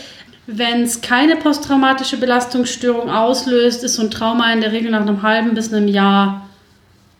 [0.47, 5.21] wenn es keine posttraumatische Belastungsstörung auslöst, ist so ein Trauma in der Regel nach einem
[5.21, 6.47] halben bis einem Jahr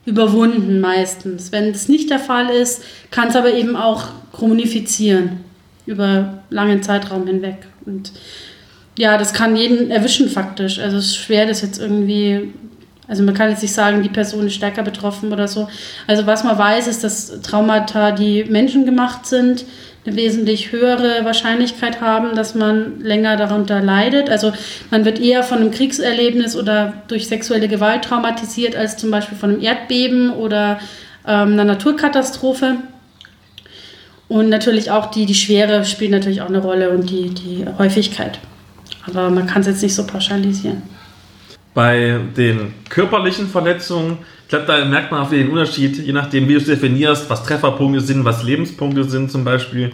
[0.06, 1.52] überwunden meistens.
[1.52, 2.82] Wenn das nicht der Fall ist,
[3.12, 5.42] kann es aber eben auch chronifizieren
[5.86, 7.68] über langen Zeitraum hinweg.
[7.86, 8.14] Und
[8.98, 10.80] ja, das kann jeden erwischen faktisch.
[10.80, 12.52] Also es ist schwer, das jetzt irgendwie.
[13.08, 15.70] Also man kann jetzt nicht sagen, die Person ist stärker betroffen oder so.
[16.08, 19.64] Also was man weiß, ist, dass Traumata, die menschengemacht sind,
[20.06, 24.30] eine wesentlich höhere Wahrscheinlichkeit haben, dass man länger darunter leidet.
[24.30, 24.52] Also
[24.92, 29.52] man wird eher von einem Kriegserlebnis oder durch sexuelle Gewalt traumatisiert als zum Beispiel von
[29.52, 30.80] einem Erdbeben oder
[31.26, 32.76] ähm, einer Naturkatastrophe.
[34.28, 38.40] Und natürlich auch die, die Schwere spielt natürlich auch eine Rolle und die, die Häufigkeit.
[39.08, 40.84] Aber man kann es jetzt nicht so pauschalisieren.
[41.74, 46.54] Bei den körperlichen Verletzungen, ich glaube, da merkt man auch den Unterschied, je nachdem, wie
[46.54, 49.92] du es definierst, was Trefferpunkte sind, was Lebenspunkte sind zum Beispiel.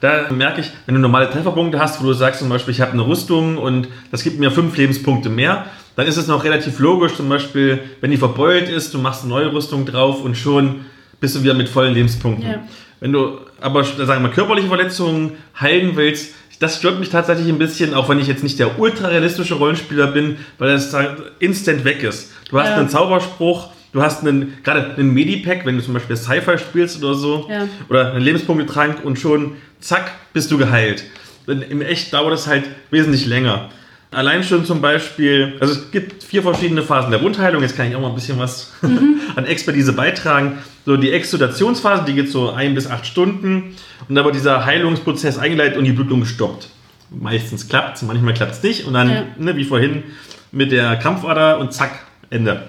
[0.00, 2.92] Da merke ich, wenn du normale Trefferpunkte hast, wo du sagst zum Beispiel, ich habe
[2.92, 7.14] eine Rüstung und das gibt mir fünf Lebenspunkte mehr, dann ist es noch relativ logisch,
[7.14, 10.86] zum Beispiel, wenn die verbeult ist, du machst eine neue Rüstung drauf und schon
[11.20, 12.50] bist du wieder mit vollen Lebenspunkten.
[12.50, 12.62] Ja.
[13.00, 17.58] Wenn du aber, sagen wir mal, körperliche Verletzungen heilen willst, das stört mich tatsächlich ein
[17.58, 20.94] bisschen, auch wenn ich jetzt nicht der ultra-realistische Rollenspieler bin, weil das
[21.38, 22.32] instant weg ist.
[22.50, 22.76] Du hast ja.
[22.76, 27.14] einen Zauberspruch, du hast einen, gerade einen Medipack, wenn du zum Beispiel Sci-Fi spielst oder
[27.14, 27.66] so, ja.
[27.88, 31.04] oder einen Lebenspunktetrank und schon zack, bist du geheilt.
[31.46, 33.70] Im Echt dauert es halt wesentlich länger.
[34.10, 37.62] Allein schon zum Beispiel, also es gibt vier verschiedene Phasen der Wundheilung.
[37.62, 39.20] Jetzt kann ich auch mal ein bisschen was mhm.
[39.36, 40.58] an Expertise beitragen.
[40.86, 43.76] So die Exudationsphase, die geht so ein bis acht Stunden.
[44.08, 46.68] Und dann wird dieser Heilungsprozess eingeleitet und die Blutung gestoppt.
[47.10, 48.86] Meistens klappt es, manchmal klappt es nicht.
[48.86, 49.24] Und dann, ja.
[49.38, 50.04] ne, wie vorhin,
[50.52, 52.62] mit der Krampfader und zack, Ende.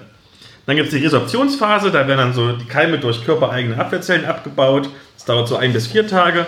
[0.66, 4.88] Dann gibt es die Resorptionsphase, da werden dann so die Keime durch körpereigene Abwehrzellen abgebaut.
[5.16, 6.46] Das dauert so ein bis vier Tage.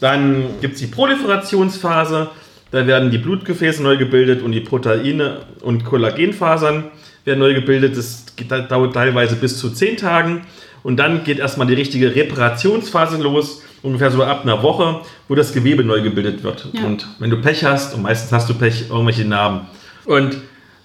[0.00, 2.30] Dann gibt es die Proliferationsphase,
[2.70, 6.84] da werden die Blutgefäße neu gebildet und die Proteine und Kollagenfasern
[7.24, 7.96] werden neu gebildet.
[7.96, 8.26] Das
[8.68, 10.42] dauert teilweise bis zu zehn Tagen.
[10.88, 15.52] Und dann geht erstmal die richtige Reparationsphase los, ungefähr so ab einer Woche, wo das
[15.52, 16.66] Gewebe neu gebildet wird.
[16.72, 16.82] Ja.
[16.82, 19.66] Und wenn du Pech hast, und meistens hast du Pech, irgendwelche Narben.
[20.06, 20.38] Und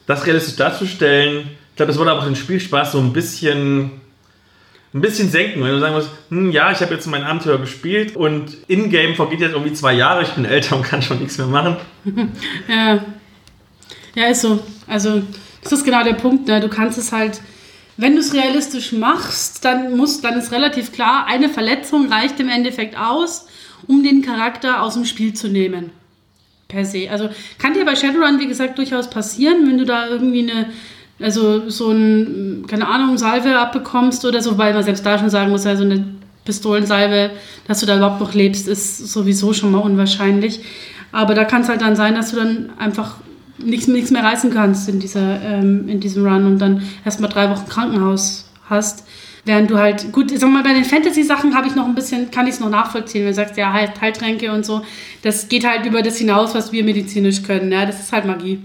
[0.05, 3.91] das realistisch darzustellen, ich glaube, das würde aber auch den Spielspaß so ein bisschen
[4.93, 8.17] ein bisschen senken, wenn du sagen musst, hm, ja, ich habe jetzt mein Abenteuer gespielt
[8.17, 11.47] und in-game vergeht jetzt irgendwie zwei Jahre, ich bin älter und kann schon nichts mehr
[11.47, 11.77] machen.
[12.67, 13.05] ja.
[14.15, 14.59] Ja, ist so.
[14.85, 15.21] Also,
[15.61, 16.45] das ist genau der Punkt.
[16.45, 16.59] Ne?
[16.59, 17.39] Du kannst es halt,
[17.97, 22.49] wenn du es realistisch machst, dann muss, dann ist relativ klar, eine Verletzung reicht im
[22.49, 23.47] Endeffekt aus,
[23.87, 25.91] um den Charakter aus dem Spiel zu nehmen.
[26.67, 27.09] Per se.
[27.11, 27.29] Also
[27.59, 30.67] kann dir bei Shadowrun, wie gesagt, durchaus passieren, wenn du da irgendwie eine
[31.21, 35.51] also so ein, keine Ahnung, Salve abbekommst oder so, weil man selbst da schon sagen
[35.51, 36.05] muss, also eine
[36.43, 37.31] Pistolensalve,
[37.67, 40.61] dass du da überhaupt noch lebst, ist sowieso schon mal unwahrscheinlich.
[41.11, 43.17] Aber da kann es halt dann sein, dass du dann einfach
[43.65, 47.49] nichts, nichts mehr reißen kannst in, dieser, ähm, in diesem Run und dann erstmal drei
[47.49, 49.05] Wochen Krankenhaus hast.
[49.45, 52.47] Während du halt, gut, sag mal, bei den Fantasy-Sachen habe ich noch ein bisschen, kann
[52.47, 54.83] ich es noch nachvollziehen, wenn du sagst, ja, halt Heiltränke und so,
[55.21, 58.61] das geht halt über das hinaus, was wir medizinisch können, ja, das ist halt Magie.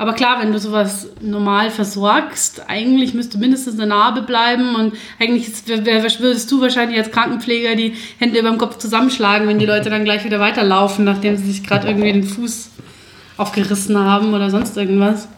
[0.00, 5.46] Aber klar, wenn du sowas normal versorgst, eigentlich müsste mindestens eine Narbe bleiben und eigentlich
[5.66, 10.04] würdest du wahrscheinlich als Krankenpfleger die Hände über dem Kopf zusammenschlagen, wenn die Leute dann
[10.04, 12.70] gleich wieder weiterlaufen, nachdem sie sich gerade irgendwie den Fuß
[13.40, 15.28] aufgerissen haben oder sonst irgendwas.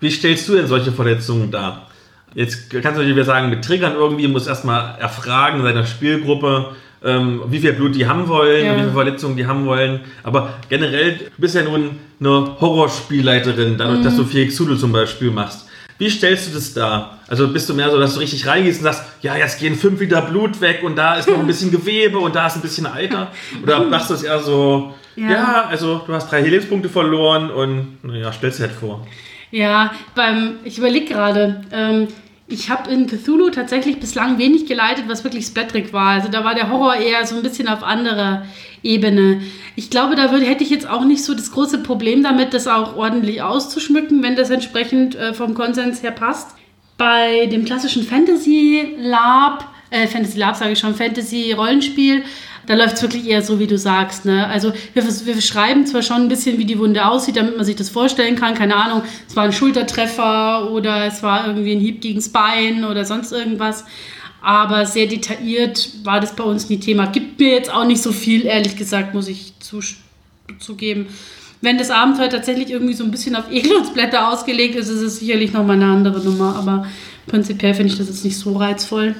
[0.00, 1.88] Wie stellst du denn solche Verletzungen dar?
[2.34, 7.42] Jetzt kannst du natürlich wieder sagen, mit Triggern irgendwie muss erstmal erfragen seiner Spielgruppe, ähm,
[7.48, 8.74] wie viel Blut die haben wollen, ja.
[8.74, 10.00] wie viele Verletzungen die haben wollen.
[10.22, 11.90] Aber generell, du bist ja nun
[12.20, 14.04] eine Horrorspielleiterin, dadurch, mhm.
[14.04, 15.67] dass du viel Xulu zum Beispiel machst.
[15.98, 17.18] Wie stellst du das dar?
[17.26, 20.00] Also bist du mehr so, dass du richtig reingehst und sagst, ja, jetzt gehen fünf
[20.00, 22.86] Liter Blut weg und da ist noch ein bisschen Gewebe und da ist ein bisschen
[22.86, 23.32] Alter?
[23.62, 25.30] Oder machst du es eher so, ja.
[25.30, 29.06] ja, also du hast drei Lebenspunkte verloren und naja, stellst dir halt vor.
[29.50, 32.08] Ja, beim, ich überlege gerade, ähm,
[32.48, 36.12] ich habe in Cthulhu tatsächlich bislang wenig geleitet, was wirklich Splattrick war.
[36.12, 38.46] Also da war der Horror eher so ein bisschen auf anderer
[38.82, 39.42] Ebene.
[39.76, 42.66] Ich glaube, da würde, hätte ich jetzt auch nicht so das große Problem damit, das
[42.66, 46.56] auch ordentlich auszuschmücken, wenn das entsprechend äh, vom Konsens her passt.
[46.96, 52.22] Bei dem klassischen Fantasy Lab, äh, Fantasy Lab sage ich schon, Fantasy Rollenspiel,
[52.68, 54.26] da läuft es wirklich eher so, wie du sagst.
[54.26, 54.46] Ne?
[54.46, 57.76] Also wir, wir schreiben zwar schon ein bisschen, wie die Wunde aussieht, damit man sich
[57.76, 58.54] das vorstellen kann.
[58.54, 62.84] Keine Ahnung, es war ein Schultertreffer oder es war irgendwie ein Hieb gegen das Bein
[62.84, 63.86] oder sonst irgendwas.
[64.42, 67.06] Aber sehr detailliert war das bei uns nie Thema.
[67.06, 69.54] Gibt mir jetzt auch nicht so viel, ehrlich gesagt, muss ich
[70.58, 71.06] zugeben.
[71.62, 75.54] Wenn das Abenteuer tatsächlich irgendwie so ein bisschen auf Ekelungsblätter ausgelegt ist, ist es sicherlich
[75.54, 76.54] nochmal eine andere Nummer.
[76.56, 76.86] Aber
[77.26, 79.16] prinzipiell finde ich das jetzt nicht so reizvoll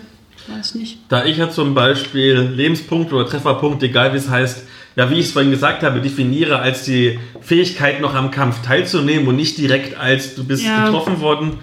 [0.49, 0.99] weiß nicht.
[1.09, 4.64] Da ich ja zum Beispiel Lebenspunkt oder Trefferpunkt, egal wie es heißt,
[4.96, 9.28] ja, wie ich es vorhin gesagt habe, definiere als die Fähigkeit, noch am Kampf teilzunehmen
[9.28, 10.86] und nicht direkt als du bist ja.
[10.86, 11.59] getroffen worden,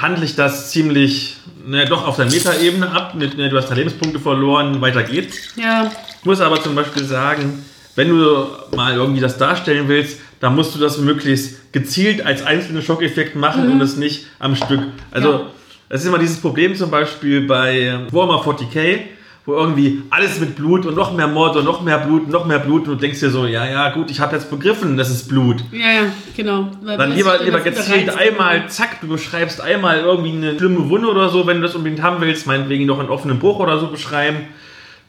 [0.00, 3.14] handle ich das ziemlich, naja, doch auf der Metaebene ab.
[3.14, 5.36] Mit, ne, du hast da Lebenspunkte verloren, weiter geht's.
[5.56, 5.90] Ja.
[6.18, 7.64] Ich muss aber zum Beispiel sagen,
[7.94, 12.82] wenn du mal irgendwie das darstellen willst, dann musst du das möglichst gezielt als einzelnen
[12.82, 13.72] Schockeffekt machen mhm.
[13.72, 14.80] und es nicht am Stück.
[15.10, 15.46] Also ja.
[15.88, 19.00] Das ist immer dieses Problem zum Beispiel bei Warhammer 40k,
[19.44, 22.44] wo irgendwie alles mit Blut und noch mehr Mord und noch mehr Blut und noch
[22.46, 25.08] mehr Blut und du denkst dir so, ja, ja, gut, ich habe jetzt begriffen, das
[25.08, 25.62] ist Blut.
[25.70, 26.68] Ja, ja, genau.
[26.82, 31.28] Weil Dann lieber, lieber gezielt einmal, zack, du beschreibst einmal irgendwie eine schlimme Wunde oder
[31.28, 34.38] so, wenn du das unbedingt haben willst, meinetwegen noch einen offenen Bruch oder so beschreiben.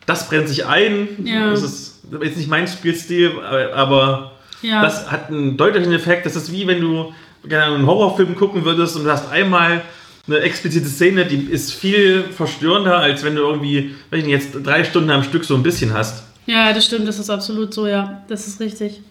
[0.06, 1.08] Das brennt sich ein.
[1.24, 1.50] Ja.
[1.50, 3.32] Das ist jetzt nicht mein Spielstil,
[3.74, 4.84] aber ja.
[4.84, 6.28] das hat einen deutlichen Effekt.
[6.28, 7.12] Das ist wie wenn du
[7.50, 9.82] einen Horrorfilm gucken würdest und du hast einmal
[10.28, 14.84] eine explizite Szene, die ist viel verstörender, als wenn du irgendwie, ich nicht, jetzt drei
[14.84, 16.24] Stunden am Stück so ein bisschen hast.
[16.46, 18.24] Ja, das stimmt, das ist absolut so, ja.
[18.28, 19.02] Das ist richtig.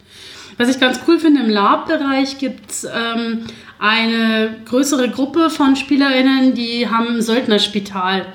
[0.57, 3.45] Was ich ganz cool finde, im Lab-Bereich gibt es ähm,
[3.77, 8.25] eine größere Gruppe von SpielerInnen, die haben ein Söldnerspital.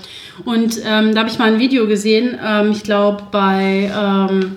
[0.45, 4.57] Und ähm, da habe ich mal ein Video gesehen, ähm, ich glaube bei ähm,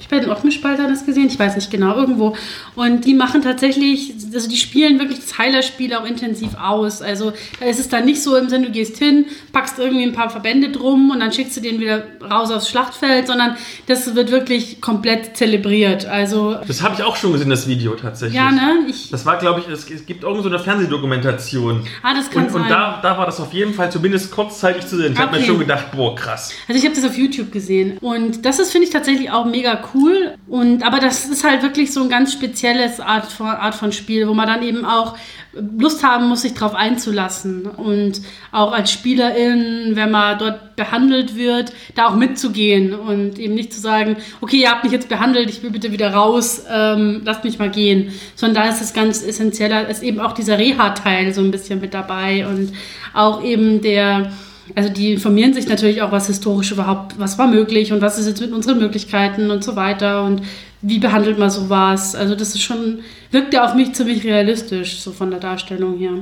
[0.00, 2.36] ich bei den Offenspaltern das gesehen, ich weiß nicht genau, irgendwo.
[2.76, 7.02] Und die machen tatsächlich, also die spielen wirklich das Heilerspiel auch intensiv aus.
[7.02, 10.12] Also da ist es dann nicht so im Sinne, du gehst hin, packst irgendwie ein
[10.12, 14.30] paar Verbände drum und dann schickst du den wieder raus aufs Schlachtfeld, sondern das wird
[14.30, 16.06] wirklich komplett zelebriert.
[16.06, 18.36] Also das habe ich auch schon gesehen, das Video tatsächlich.
[18.36, 18.86] Ja, ne?
[18.88, 21.84] Ich, das war, glaube ich, es, es gibt irgend so eine Fernsehdokumentation.
[22.02, 22.62] Ah, das kann und, sein.
[22.62, 25.12] Und da, da war das auf jeden Fall zumindest kurzzeitig zu sehen.
[25.12, 25.28] Ich okay.
[25.28, 26.52] habe mir schon gedacht, boah, krass.
[26.68, 29.80] Also ich habe das auf YouTube gesehen und das ist, finde ich, tatsächlich auch mega
[29.82, 30.34] cool cool.
[30.46, 34.28] Und, aber das ist halt wirklich so ein ganz spezielles Art von, Art von Spiel,
[34.28, 35.16] wo man dann eben auch
[35.52, 37.66] Lust haben muss, sich darauf einzulassen.
[37.66, 38.20] Und
[38.52, 43.80] auch als Spielerin, wenn man dort behandelt wird, da auch mitzugehen und eben nicht zu
[43.80, 47.58] sagen, okay, ihr habt mich jetzt behandelt, ich will bitte wieder raus, ähm, lasst mich
[47.58, 48.12] mal gehen.
[48.36, 51.94] Sondern da ist es ganz essentieller, ist eben auch dieser Reha-Teil so ein bisschen mit
[51.94, 52.72] dabei und
[53.14, 54.32] auch eben der
[54.74, 58.26] also die informieren sich natürlich auch, was historisch überhaupt, was war möglich und was ist
[58.26, 60.42] jetzt mit unseren Möglichkeiten und so weiter und
[60.82, 62.14] wie behandelt man sowas.
[62.14, 63.00] Also das ist schon,
[63.30, 66.12] wirkt ja auf mich ziemlich realistisch, so von der Darstellung her.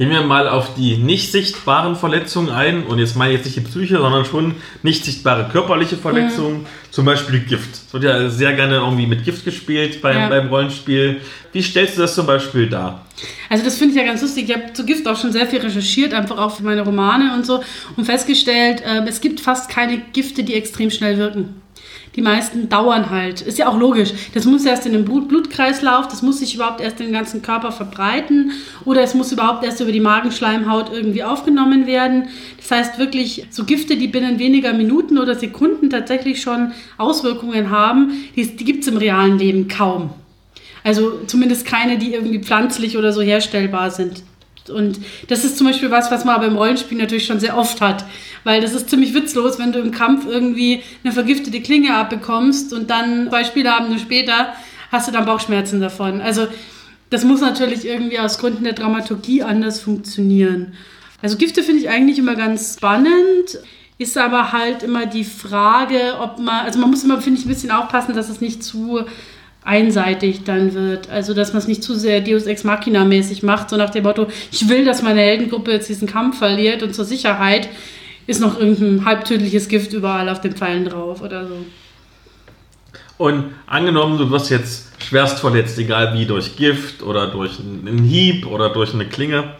[0.00, 2.84] Gehen wir mal auf die nicht sichtbaren Verletzungen ein.
[2.84, 6.60] Und jetzt meine ich jetzt nicht die Psyche, sondern schon nicht sichtbare körperliche Verletzungen.
[6.60, 6.66] Mhm.
[6.90, 7.74] Zum Beispiel Gift.
[7.74, 10.28] Es wird ja sehr gerne irgendwie mit Gift gespielt beim, ja.
[10.30, 11.20] beim Rollenspiel.
[11.52, 13.04] Wie stellst du das zum Beispiel dar?
[13.50, 14.48] Also das finde ich ja ganz lustig.
[14.48, 17.44] Ich habe zu Gift auch schon sehr viel recherchiert, einfach auch für meine Romane und
[17.44, 17.62] so.
[17.98, 21.60] Und festgestellt, äh, es gibt fast keine Gifte, die extrem schnell wirken
[22.16, 23.40] die meisten dauern halt.
[23.40, 24.12] Ist ja auch logisch.
[24.34, 27.42] Das muss erst in den Blut Blutkreislauf, das muss sich überhaupt erst in den ganzen
[27.42, 28.52] Körper verbreiten
[28.84, 32.28] oder es muss überhaupt erst über die Magenschleimhaut irgendwie aufgenommen werden.
[32.56, 38.12] Das heißt wirklich, so Gifte, die binnen weniger Minuten oder Sekunden tatsächlich schon Auswirkungen haben,
[38.34, 40.10] die, die gibt es im realen Leben kaum.
[40.82, 44.22] Also zumindest keine, die irgendwie pflanzlich oder so herstellbar sind.
[44.70, 47.80] Und das ist zum Beispiel was, was man aber im Rollenspiel natürlich schon sehr oft
[47.80, 48.04] hat.
[48.44, 52.90] Weil das ist ziemlich witzlos, wenn du im Kampf irgendwie eine vergiftete Klinge abbekommst und
[52.90, 54.54] dann zwei Spielabende später
[54.90, 56.20] hast du dann Bauchschmerzen davon.
[56.20, 56.46] Also
[57.10, 60.74] das muss natürlich irgendwie aus Gründen der Dramaturgie anders funktionieren.
[61.22, 63.58] Also Gifte finde ich eigentlich immer ganz spannend.
[63.98, 67.50] Ist aber halt immer die Frage, ob man, also man muss immer, finde ich, ein
[67.50, 69.04] bisschen aufpassen, dass es nicht zu
[69.64, 71.10] einseitig dann wird.
[71.10, 74.26] Also, dass man es nicht zu sehr Deus Ex Machina-mäßig macht, so nach dem Motto,
[74.52, 77.68] ich will, dass meine Heldengruppe jetzt diesen Kampf verliert und zur Sicherheit
[78.26, 81.64] ist noch irgendein halbtödliches Gift überall auf den Pfeilen drauf oder so.
[83.18, 88.46] Und angenommen, du wirst jetzt schwerst verletzt, egal wie, durch Gift oder durch einen Hieb
[88.46, 89.54] oder durch eine Klinge.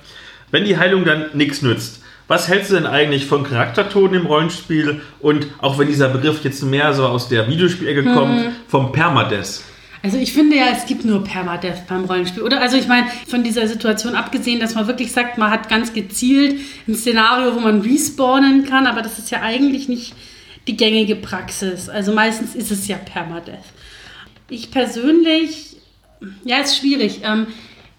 [0.51, 5.01] Wenn die Heilung dann nichts nützt, was hältst du denn eigentlich von Charaktertoten im Rollenspiel
[5.19, 8.15] und auch wenn dieser Begriff jetzt mehr so aus der Videospielecke hm.
[8.15, 9.63] kommt, vom Permadeath?
[10.03, 12.43] Also ich finde ja, es gibt nur Permadeath beim Rollenspiel.
[12.43, 15.93] Oder also ich meine, von dieser Situation abgesehen, dass man wirklich sagt, man hat ganz
[15.93, 20.15] gezielt ein Szenario, wo man respawnen kann, aber das ist ja eigentlich nicht
[20.67, 21.89] die gängige Praxis.
[21.89, 23.59] Also meistens ist es ja Permadeath.
[24.49, 25.77] Ich persönlich,
[26.45, 27.21] ja, ist schwierig.
[27.23, 27.47] Ähm,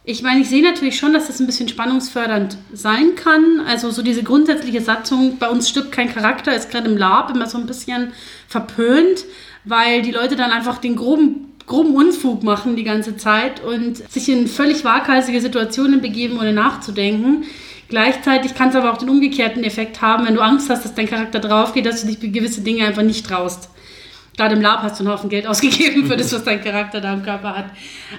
[0.03, 3.61] ich meine, ich sehe natürlich schon, dass das ein bisschen spannungsfördernd sein kann.
[3.67, 7.47] Also so diese grundsätzliche Satzung, bei uns stirbt kein Charakter, ist gerade im Lab immer
[7.47, 8.11] so ein bisschen
[8.47, 9.25] verpönt,
[9.63, 14.27] weil die Leute dann einfach den groben groben Unfug machen die ganze Zeit und sich
[14.27, 17.45] in völlig waghalsige Situationen begeben, ohne nachzudenken.
[17.87, 21.07] Gleichzeitig kann es aber auch den umgekehrten Effekt haben, wenn du Angst hast, dass dein
[21.07, 23.69] Charakter draufgeht, dass du dich gewisse Dinge einfach nicht traust.
[24.35, 27.13] Gerade im Lab hast du einen Haufen Geld ausgegeben für das, was dein Charakter da
[27.13, 27.65] im Körper hat.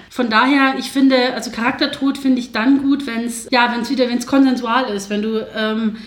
[0.09, 3.89] Von daher, ich finde, also Charaktertod finde ich dann gut, wenn es, ja, wenn es
[3.91, 5.11] wieder, wenn es konsensual ist.
[5.11, 5.97] Wenn du, ähm,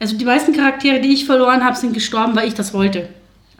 [0.00, 3.08] also die meisten Charaktere, die ich verloren habe, sind gestorben, weil ich das wollte.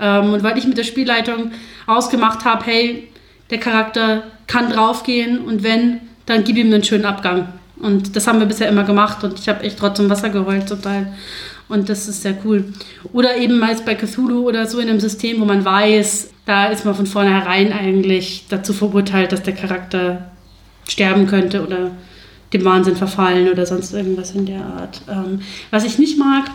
[0.00, 1.52] Ähm, und weil ich mit der Spielleitung
[1.86, 3.08] ausgemacht habe, hey,
[3.50, 7.48] der Charakter kann draufgehen und wenn, dann gib ihm einen schönen Abgang.
[7.76, 10.82] Und das haben wir bisher immer gemacht und ich habe echt trotzdem Wasser geheult zum
[10.82, 11.12] Teil.
[11.68, 12.72] Und das ist sehr cool.
[13.12, 16.84] Oder eben meist bei Cthulhu oder so in einem System, wo man weiß, da ist
[16.84, 20.30] man von vornherein eigentlich dazu verurteilt, dass der Charakter
[20.88, 21.90] sterben könnte oder
[22.54, 25.02] dem Wahnsinn verfallen oder sonst irgendwas in der Art.
[25.08, 26.46] Ähm, was ich nicht mag,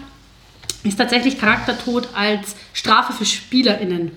[0.84, 4.12] ist tatsächlich Charaktertod als Strafe für SpielerInnen.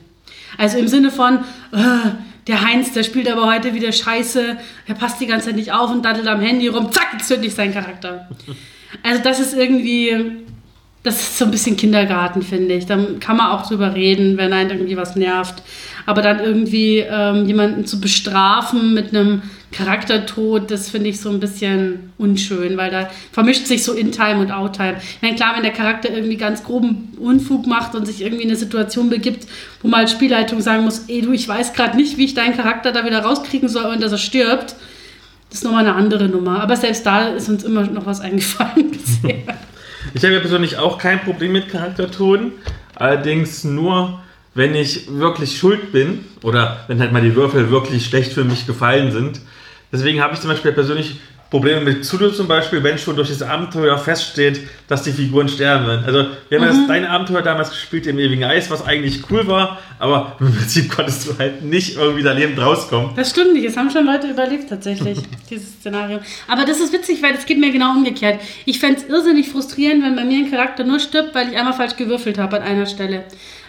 [0.57, 1.41] Also im Sinne von,
[1.73, 2.11] äh,
[2.47, 5.91] der Heinz, der spielt aber heute wieder scheiße, er passt die ganze Zeit nicht auf
[5.91, 8.29] und daddelt am Handy rum, zack, zünde ich seinen Charakter.
[9.03, 10.45] Also das ist irgendwie,
[11.03, 12.87] das ist so ein bisschen Kindergarten, finde ich.
[12.87, 15.63] Da kann man auch drüber reden, wenn einen irgendwie was nervt.
[16.07, 19.43] Aber dann irgendwie ähm, jemanden zu bestrafen mit einem
[19.73, 24.53] Charaktertod, das finde ich so ein bisschen unschön, weil da vermischt sich so In-Time und
[24.53, 24.97] Out-Time.
[24.99, 28.49] Ich meine, klar, wenn der Charakter irgendwie ganz groben Unfug macht und sich irgendwie in
[28.49, 29.47] eine Situation begibt,
[29.83, 32.93] wo mal Spielleitung sagen muss, ey du, ich weiß gerade nicht, wie ich deinen Charakter
[32.93, 34.77] da wieder rauskriegen soll und dass er stirbt,
[35.51, 36.61] das ist nochmal eine andere Nummer.
[36.61, 39.57] Aber selbst da ist uns immer noch was eingefallen bisher.
[40.15, 42.53] Ich habe ja persönlich auch kein Problem mit Charaktertoden,
[42.95, 44.21] allerdings nur
[44.57, 48.67] wenn ich wirklich schuld bin oder wenn halt mal die Würfel wirklich schlecht für mich
[48.67, 49.41] gefallen sind.
[49.93, 51.17] Deswegen habe ich zum Beispiel persönlich
[51.51, 55.87] Probleme mit Zulu zum Beispiel, wenn schon durch das Abenteuer feststeht, dass die Figuren sterben
[55.87, 56.05] werden.
[56.05, 56.79] Also, wir haben mhm.
[56.79, 60.91] das deine Abenteuer damals gespielt im ewigen Eis, was eigentlich cool war, aber im Prinzip
[60.91, 63.11] konntest du halt nicht irgendwie da lebend rauskommen.
[63.15, 65.19] Das stimmt nicht, es haben schon Leute überlebt tatsächlich,
[65.51, 66.19] dieses Szenario.
[66.49, 68.41] Aber das ist witzig, weil es geht mir genau umgekehrt.
[68.65, 71.75] Ich fände es irrsinnig frustrierend, wenn bei mir ein Charakter nur stirbt, weil ich einmal
[71.75, 73.25] falsch gewürfelt habe an einer Stelle.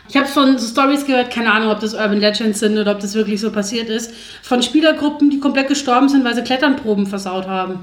[0.10, 3.00] Ich habe von so Stories gehört, keine Ahnung, ob das Urban Legends sind oder ob
[3.00, 7.48] das wirklich so passiert ist, von Spielergruppen, die komplett gestorben sind, weil sie Kletternproben versaut
[7.48, 7.80] haben.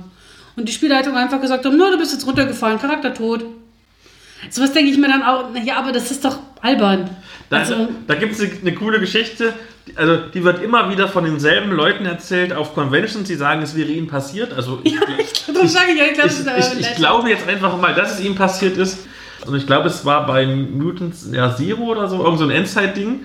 [0.57, 3.45] Und die Spielleitung einfach gesagt haben, no, du bist jetzt runtergefallen, Charakter tot.
[4.51, 7.11] Sowas denke ich mir dann auch, ja, aber das ist doch albern.
[7.51, 9.53] Da, also, da gibt es eine, eine, coole Geschichte,
[9.97, 13.91] also die wird immer wieder von denselben Leuten erzählt auf Conventions, die sagen, es wäre
[13.91, 14.53] ihnen passiert.
[14.53, 18.25] Also ja, ich, sage ich, ich, ich, ich, ich glaube jetzt einfach mal, dass es
[18.25, 19.07] ihm passiert ist.
[19.46, 23.21] Und ich glaube, es war bei Mutants ja, Zero oder so, irgend so ein Endzeit-Ding,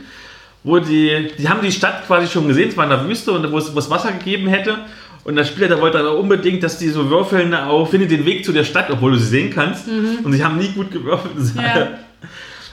[0.63, 3.51] wo die, die haben die Stadt quasi schon gesehen, es war in der Wüste und
[3.51, 4.77] wo es, wo es Wasser gegeben hätte.
[5.23, 8.45] Und der Spieler, der wollte dann unbedingt, dass die so würfeln auf, finde den Weg
[8.45, 9.87] zu der Stadt, obwohl du sie sehen kannst.
[9.87, 10.19] Mhm.
[10.23, 11.33] Und sie haben nie gut gewürfelt.
[11.55, 11.89] Ja.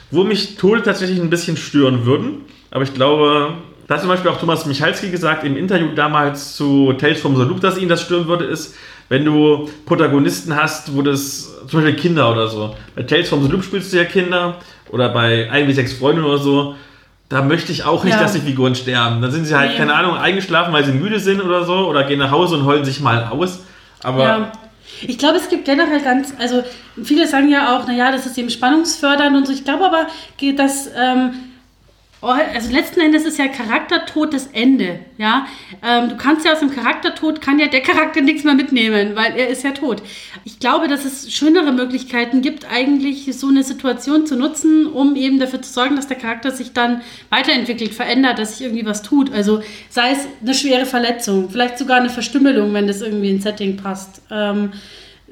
[0.09, 2.45] Wo mich Tode tatsächlich ein bisschen stören würden.
[2.71, 3.55] Aber ich glaube,
[3.87, 7.43] da hat zum Beispiel auch Thomas Michalski gesagt im Interview damals zu Tales from the
[7.43, 8.75] Loop, dass ihn das stören würde, ist,
[9.09, 12.75] wenn du Protagonisten hast, wo das, zum Beispiel Kinder oder so.
[12.95, 14.57] Bei Tales from the Loop spielst du ja Kinder
[14.89, 16.75] oder bei 1 wie 6 Freunden oder so.
[17.29, 18.21] Da möchte ich auch nicht, ja.
[18.21, 19.21] dass die Figuren sterben.
[19.21, 19.77] Dann sind sie halt, nee.
[19.77, 22.85] keine Ahnung, eingeschlafen, weil sie müde sind oder so oder gehen nach Hause und heulen
[22.85, 23.63] sich mal aus.
[24.03, 24.23] Aber.
[24.23, 24.51] Ja.
[25.01, 26.63] Ich glaube, es gibt generell ganz, also
[27.03, 29.53] viele sagen ja auch, naja, das ist eben spannungsfördernd und so.
[29.53, 30.07] Ich glaube aber,
[30.55, 31.33] dass ähm,
[32.21, 35.45] also letzten Endes ist ja Charaktertod das Ende, ja.
[35.87, 39.35] Ähm, du kannst ja aus dem Charaktertod, kann ja der Charakter nichts mehr mitnehmen, weil
[39.37, 40.01] er ist ja tot.
[40.43, 45.39] Ich glaube, dass es schönere Möglichkeiten gibt, eigentlich so eine Situation zu nutzen, um eben
[45.39, 49.31] dafür zu sorgen, dass der Charakter sich dann weiterentwickelt, verändert, dass sich irgendwie was tut.
[49.31, 53.77] Also sei es eine schwere Verletzung, vielleicht sogar eine Verstümmelung, wenn das irgendwie ins Setting
[53.77, 54.21] passt.
[54.31, 54.71] Ähm,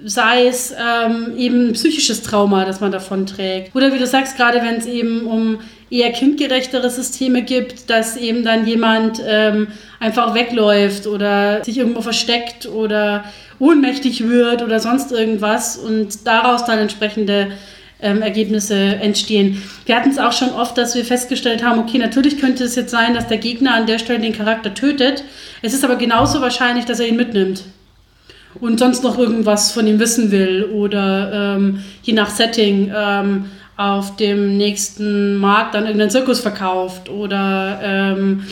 [0.03, 3.75] sei es ähm, eben psychisches Trauma, das man davon trägt.
[3.75, 5.59] Oder wie du sagst, gerade wenn es eben um
[5.89, 9.67] eher kindgerechtere Systeme gibt, dass eben dann jemand ähm,
[9.99, 13.23] einfach wegläuft oder sich irgendwo versteckt oder
[13.59, 17.51] ohnmächtig wird oder sonst irgendwas und daraus dann entsprechende
[18.01, 19.61] ähm, Ergebnisse entstehen.
[19.85, 22.91] Wir hatten es auch schon oft, dass wir festgestellt haben, okay, natürlich könnte es jetzt
[22.91, 25.23] sein, dass der Gegner an der Stelle den Charakter tötet.
[25.61, 27.63] Es ist aber genauso wahrscheinlich, dass er ihn mitnimmt
[28.59, 33.45] und sonst noch irgendwas von ihm wissen will oder ähm, je nach Setting ähm,
[33.77, 38.43] auf dem nächsten Markt dann irgendeinen Zirkus verkauft oder ähm,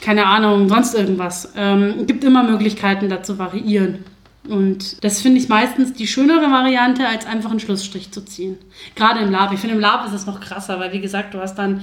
[0.00, 1.52] keine Ahnung, sonst irgendwas.
[1.56, 4.04] Ähm, gibt immer Möglichkeiten, da zu variieren.
[4.48, 8.58] Und das finde ich meistens die schönere Variante, als einfach einen Schlussstrich zu ziehen.
[8.96, 9.52] Gerade im Lab.
[9.52, 11.82] Ich finde, im Lab ist es noch krasser, weil, wie gesagt, du hast dann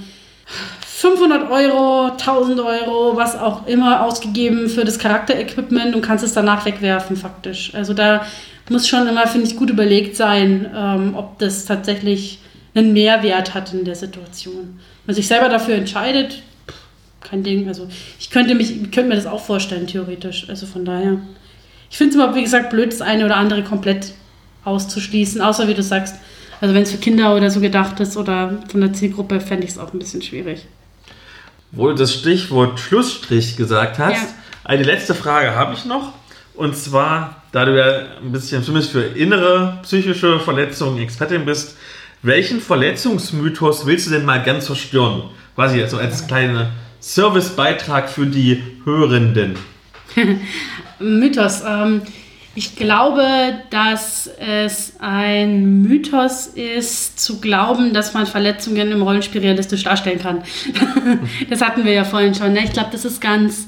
[1.00, 6.66] 500 Euro, 1000 Euro, was auch immer ausgegeben für das Charakterequipment und kannst es danach
[6.66, 7.74] wegwerfen, faktisch.
[7.74, 8.26] Also da
[8.70, 12.40] muss schon immer, finde ich, gut überlegt sein, ähm, ob das tatsächlich
[12.76, 14.54] einen Mehrwert hat in der Situation.
[14.56, 16.42] Wenn man sich selber dafür entscheidet,
[17.22, 17.68] kein Ding.
[17.68, 17.88] Also
[18.20, 20.48] ich könnte, mich, ich könnte mir das auch vorstellen, theoretisch.
[20.50, 21.18] Also von daher.
[21.90, 24.14] Ich finde es immer, wie gesagt, blöd, das eine oder andere komplett
[24.64, 26.16] auszuschließen, außer wie du sagst,
[26.62, 29.72] also wenn es für Kinder oder so gedacht ist oder von der Zielgruppe, fände ich
[29.72, 30.66] es auch ein bisschen schwierig.
[31.72, 34.28] Wo du das Stichwort Schlussstrich gesagt hast, ja.
[34.64, 36.14] eine letzte Frage habe ich noch.
[36.56, 41.78] Und zwar, da du ja ein bisschen, zumindest für innere psychische Verletzungen Expertin bist,
[42.22, 45.24] welchen Verletzungsmythos willst du denn mal ganz zerstören?
[45.56, 49.56] Quasi also als kleiner Servicebeitrag für die Hörenden.
[51.00, 51.62] Mythos.
[51.66, 52.02] Ähm,
[52.56, 53.24] ich glaube,
[53.70, 60.44] dass es ein Mythos ist, zu glauben, dass man Verletzungen im Rollenspiel realistisch darstellen kann.
[61.50, 62.54] das hatten wir ja vorhin schon.
[62.54, 62.64] Ne?
[62.64, 63.68] Ich glaube, das ist ganz.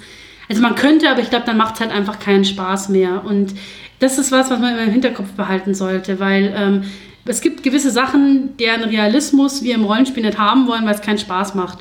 [0.49, 3.23] Also man könnte, aber ich glaube, dann macht es halt einfach keinen Spaß mehr.
[3.23, 3.53] Und
[3.99, 6.83] das ist was, was man immer im Hinterkopf behalten sollte, weil ähm,
[7.25, 11.19] es gibt gewisse Sachen, deren Realismus wir im Rollenspiel nicht haben wollen, weil es keinen
[11.19, 11.77] Spaß macht.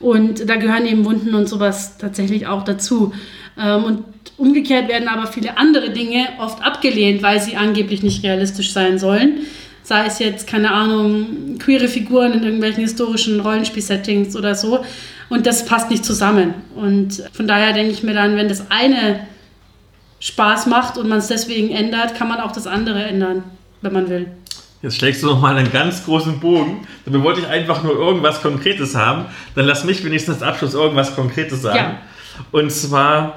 [0.00, 3.12] Und da gehören eben Wunden und sowas tatsächlich auch dazu.
[3.58, 4.04] Ähm, und
[4.36, 9.40] umgekehrt werden aber viele andere Dinge oft abgelehnt, weil sie angeblich nicht realistisch sein sollen.
[9.82, 14.84] Sei es jetzt, keine Ahnung, queere Figuren in irgendwelchen historischen Rollenspiel-Settings oder so.
[15.28, 16.54] Und das passt nicht zusammen.
[16.74, 19.26] Und von daher denke ich mir dann, wenn das eine
[20.20, 23.42] Spaß macht und man es deswegen ändert, kann man auch das andere ändern,
[23.80, 24.26] wenn man will.
[24.82, 26.86] Jetzt schlägst du noch mal einen ganz großen Bogen.
[27.04, 29.26] Dabei wollte ich einfach nur irgendwas Konkretes haben.
[29.54, 31.76] Dann lass mich wenigstens als Abschluss irgendwas Konkretes sagen.
[31.76, 31.98] Ja.
[32.52, 33.36] Und zwar,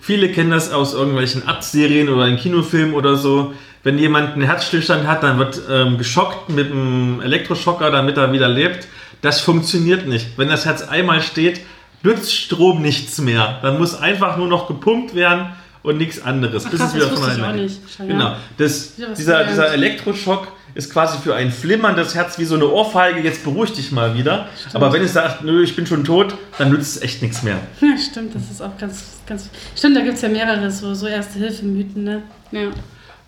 [0.00, 3.54] viele kennen das aus irgendwelchen Arztserien oder in Kinofilmen oder so.
[3.82, 8.48] Wenn jemand einen Herzstillstand hat, dann wird ähm, geschockt mit einem Elektroschocker, damit er wieder
[8.48, 8.88] lebt.
[9.20, 10.38] Das funktioniert nicht.
[10.38, 11.60] Wenn das Herz einmal steht,
[12.02, 13.58] nützt Strom nichts mehr.
[13.62, 15.48] Dann muss einfach nur noch gepumpt werden
[15.82, 16.64] und nichts anderes.
[16.66, 18.36] Ach, bis krass, es wieder von alleine Genau.
[18.56, 23.44] Das, dieser, dieser Elektroschock ist quasi für ein flimmerndes Herz wie so eine Ohrfeige, jetzt
[23.44, 24.48] beruhig dich mal wieder.
[24.58, 24.74] Stimmt.
[24.74, 27.58] Aber wenn es sagt, nö, ich bin schon tot, dann nützt es echt nichts mehr.
[27.80, 29.48] Ja, stimmt, das ist auch ganz, ganz.
[29.76, 32.22] Stimmt, da gibt es ja mehrere so, so Erste-Hilfe-Mythen, ne?
[32.50, 32.70] Ja.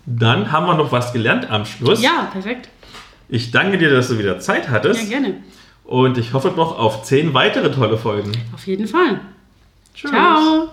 [0.05, 2.01] Dann haben wir noch was gelernt am Schluss.
[2.01, 2.69] Ja, perfekt.
[3.29, 5.03] Ich danke dir, dass du wieder Zeit hattest.
[5.03, 5.35] Ja, gerne.
[5.83, 8.31] Und ich hoffe noch auf zehn weitere tolle Folgen.
[8.53, 9.19] Auf jeden Fall.
[9.93, 10.11] Tschüss.
[10.11, 10.69] Ciao.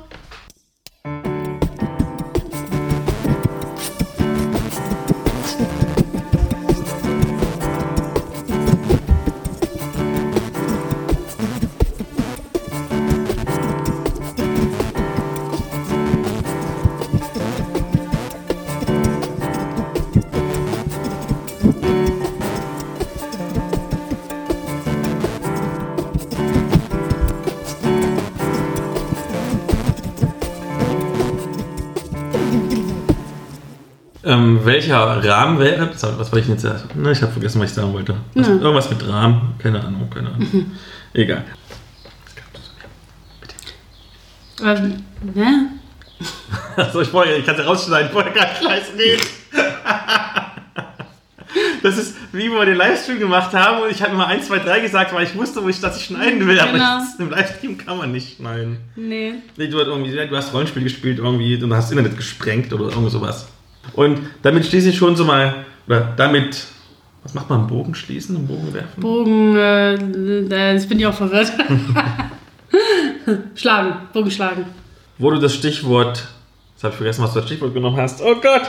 [34.44, 35.90] Ähm, welcher Rahmen wäre.
[35.92, 36.82] Was wollte ich jetzt sagen?
[37.10, 38.14] Ich habe vergessen, was ich sagen wollte.
[38.34, 38.54] Was, ja.
[38.54, 39.54] Irgendwas mit Rahmen.
[39.58, 40.48] Keine Ahnung, keine Ahnung.
[40.52, 40.72] Mhm.
[41.12, 41.44] Egal.
[44.62, 45.02] Ähm,
[45.34, 45.68] ne?
[46.76, 49.22] Achso, ich, ich kann es ja rausschneiden, vorher gar nicht leise reden.
[51.82, 54.80] Das ist wie wir den Livestream gemacht haben und ich habe immer 1, 2, 3
[54.80, 56.84] gesagt, weil ich wusste, wo ich das schneiden will, genau.
[56.84, 58.78] aber im Livestream kann man nicht schneiden.
[58.96, 59.34] Nee.
[59.56, 63.10] nee du, hast irgendwie, du hast Rollenspiel gespielt irgendwie und hast Internet gesprengt oder irgend
[63.10, 63.46] sowas.
[63.92, 66.66] Und damit schließe ich schon so mal, oder damit
[67.22, 67.66] Was macht man?
[67.66, 69.00] Bogen schließen und Bogen werfen?
[69.00, 71.52] Bogen, äh, äh, jetzt bin ich auch verwirrt.
[73.54, 74.66] schlagen, Bogen schlagen.
[75.18, 76.26] Wo du das Stichwort,
[76.74, 78.20] jetzt habe ich vergessen, was du das Stichwort genommen hast.
[78.20, 78.62] Oh Gott!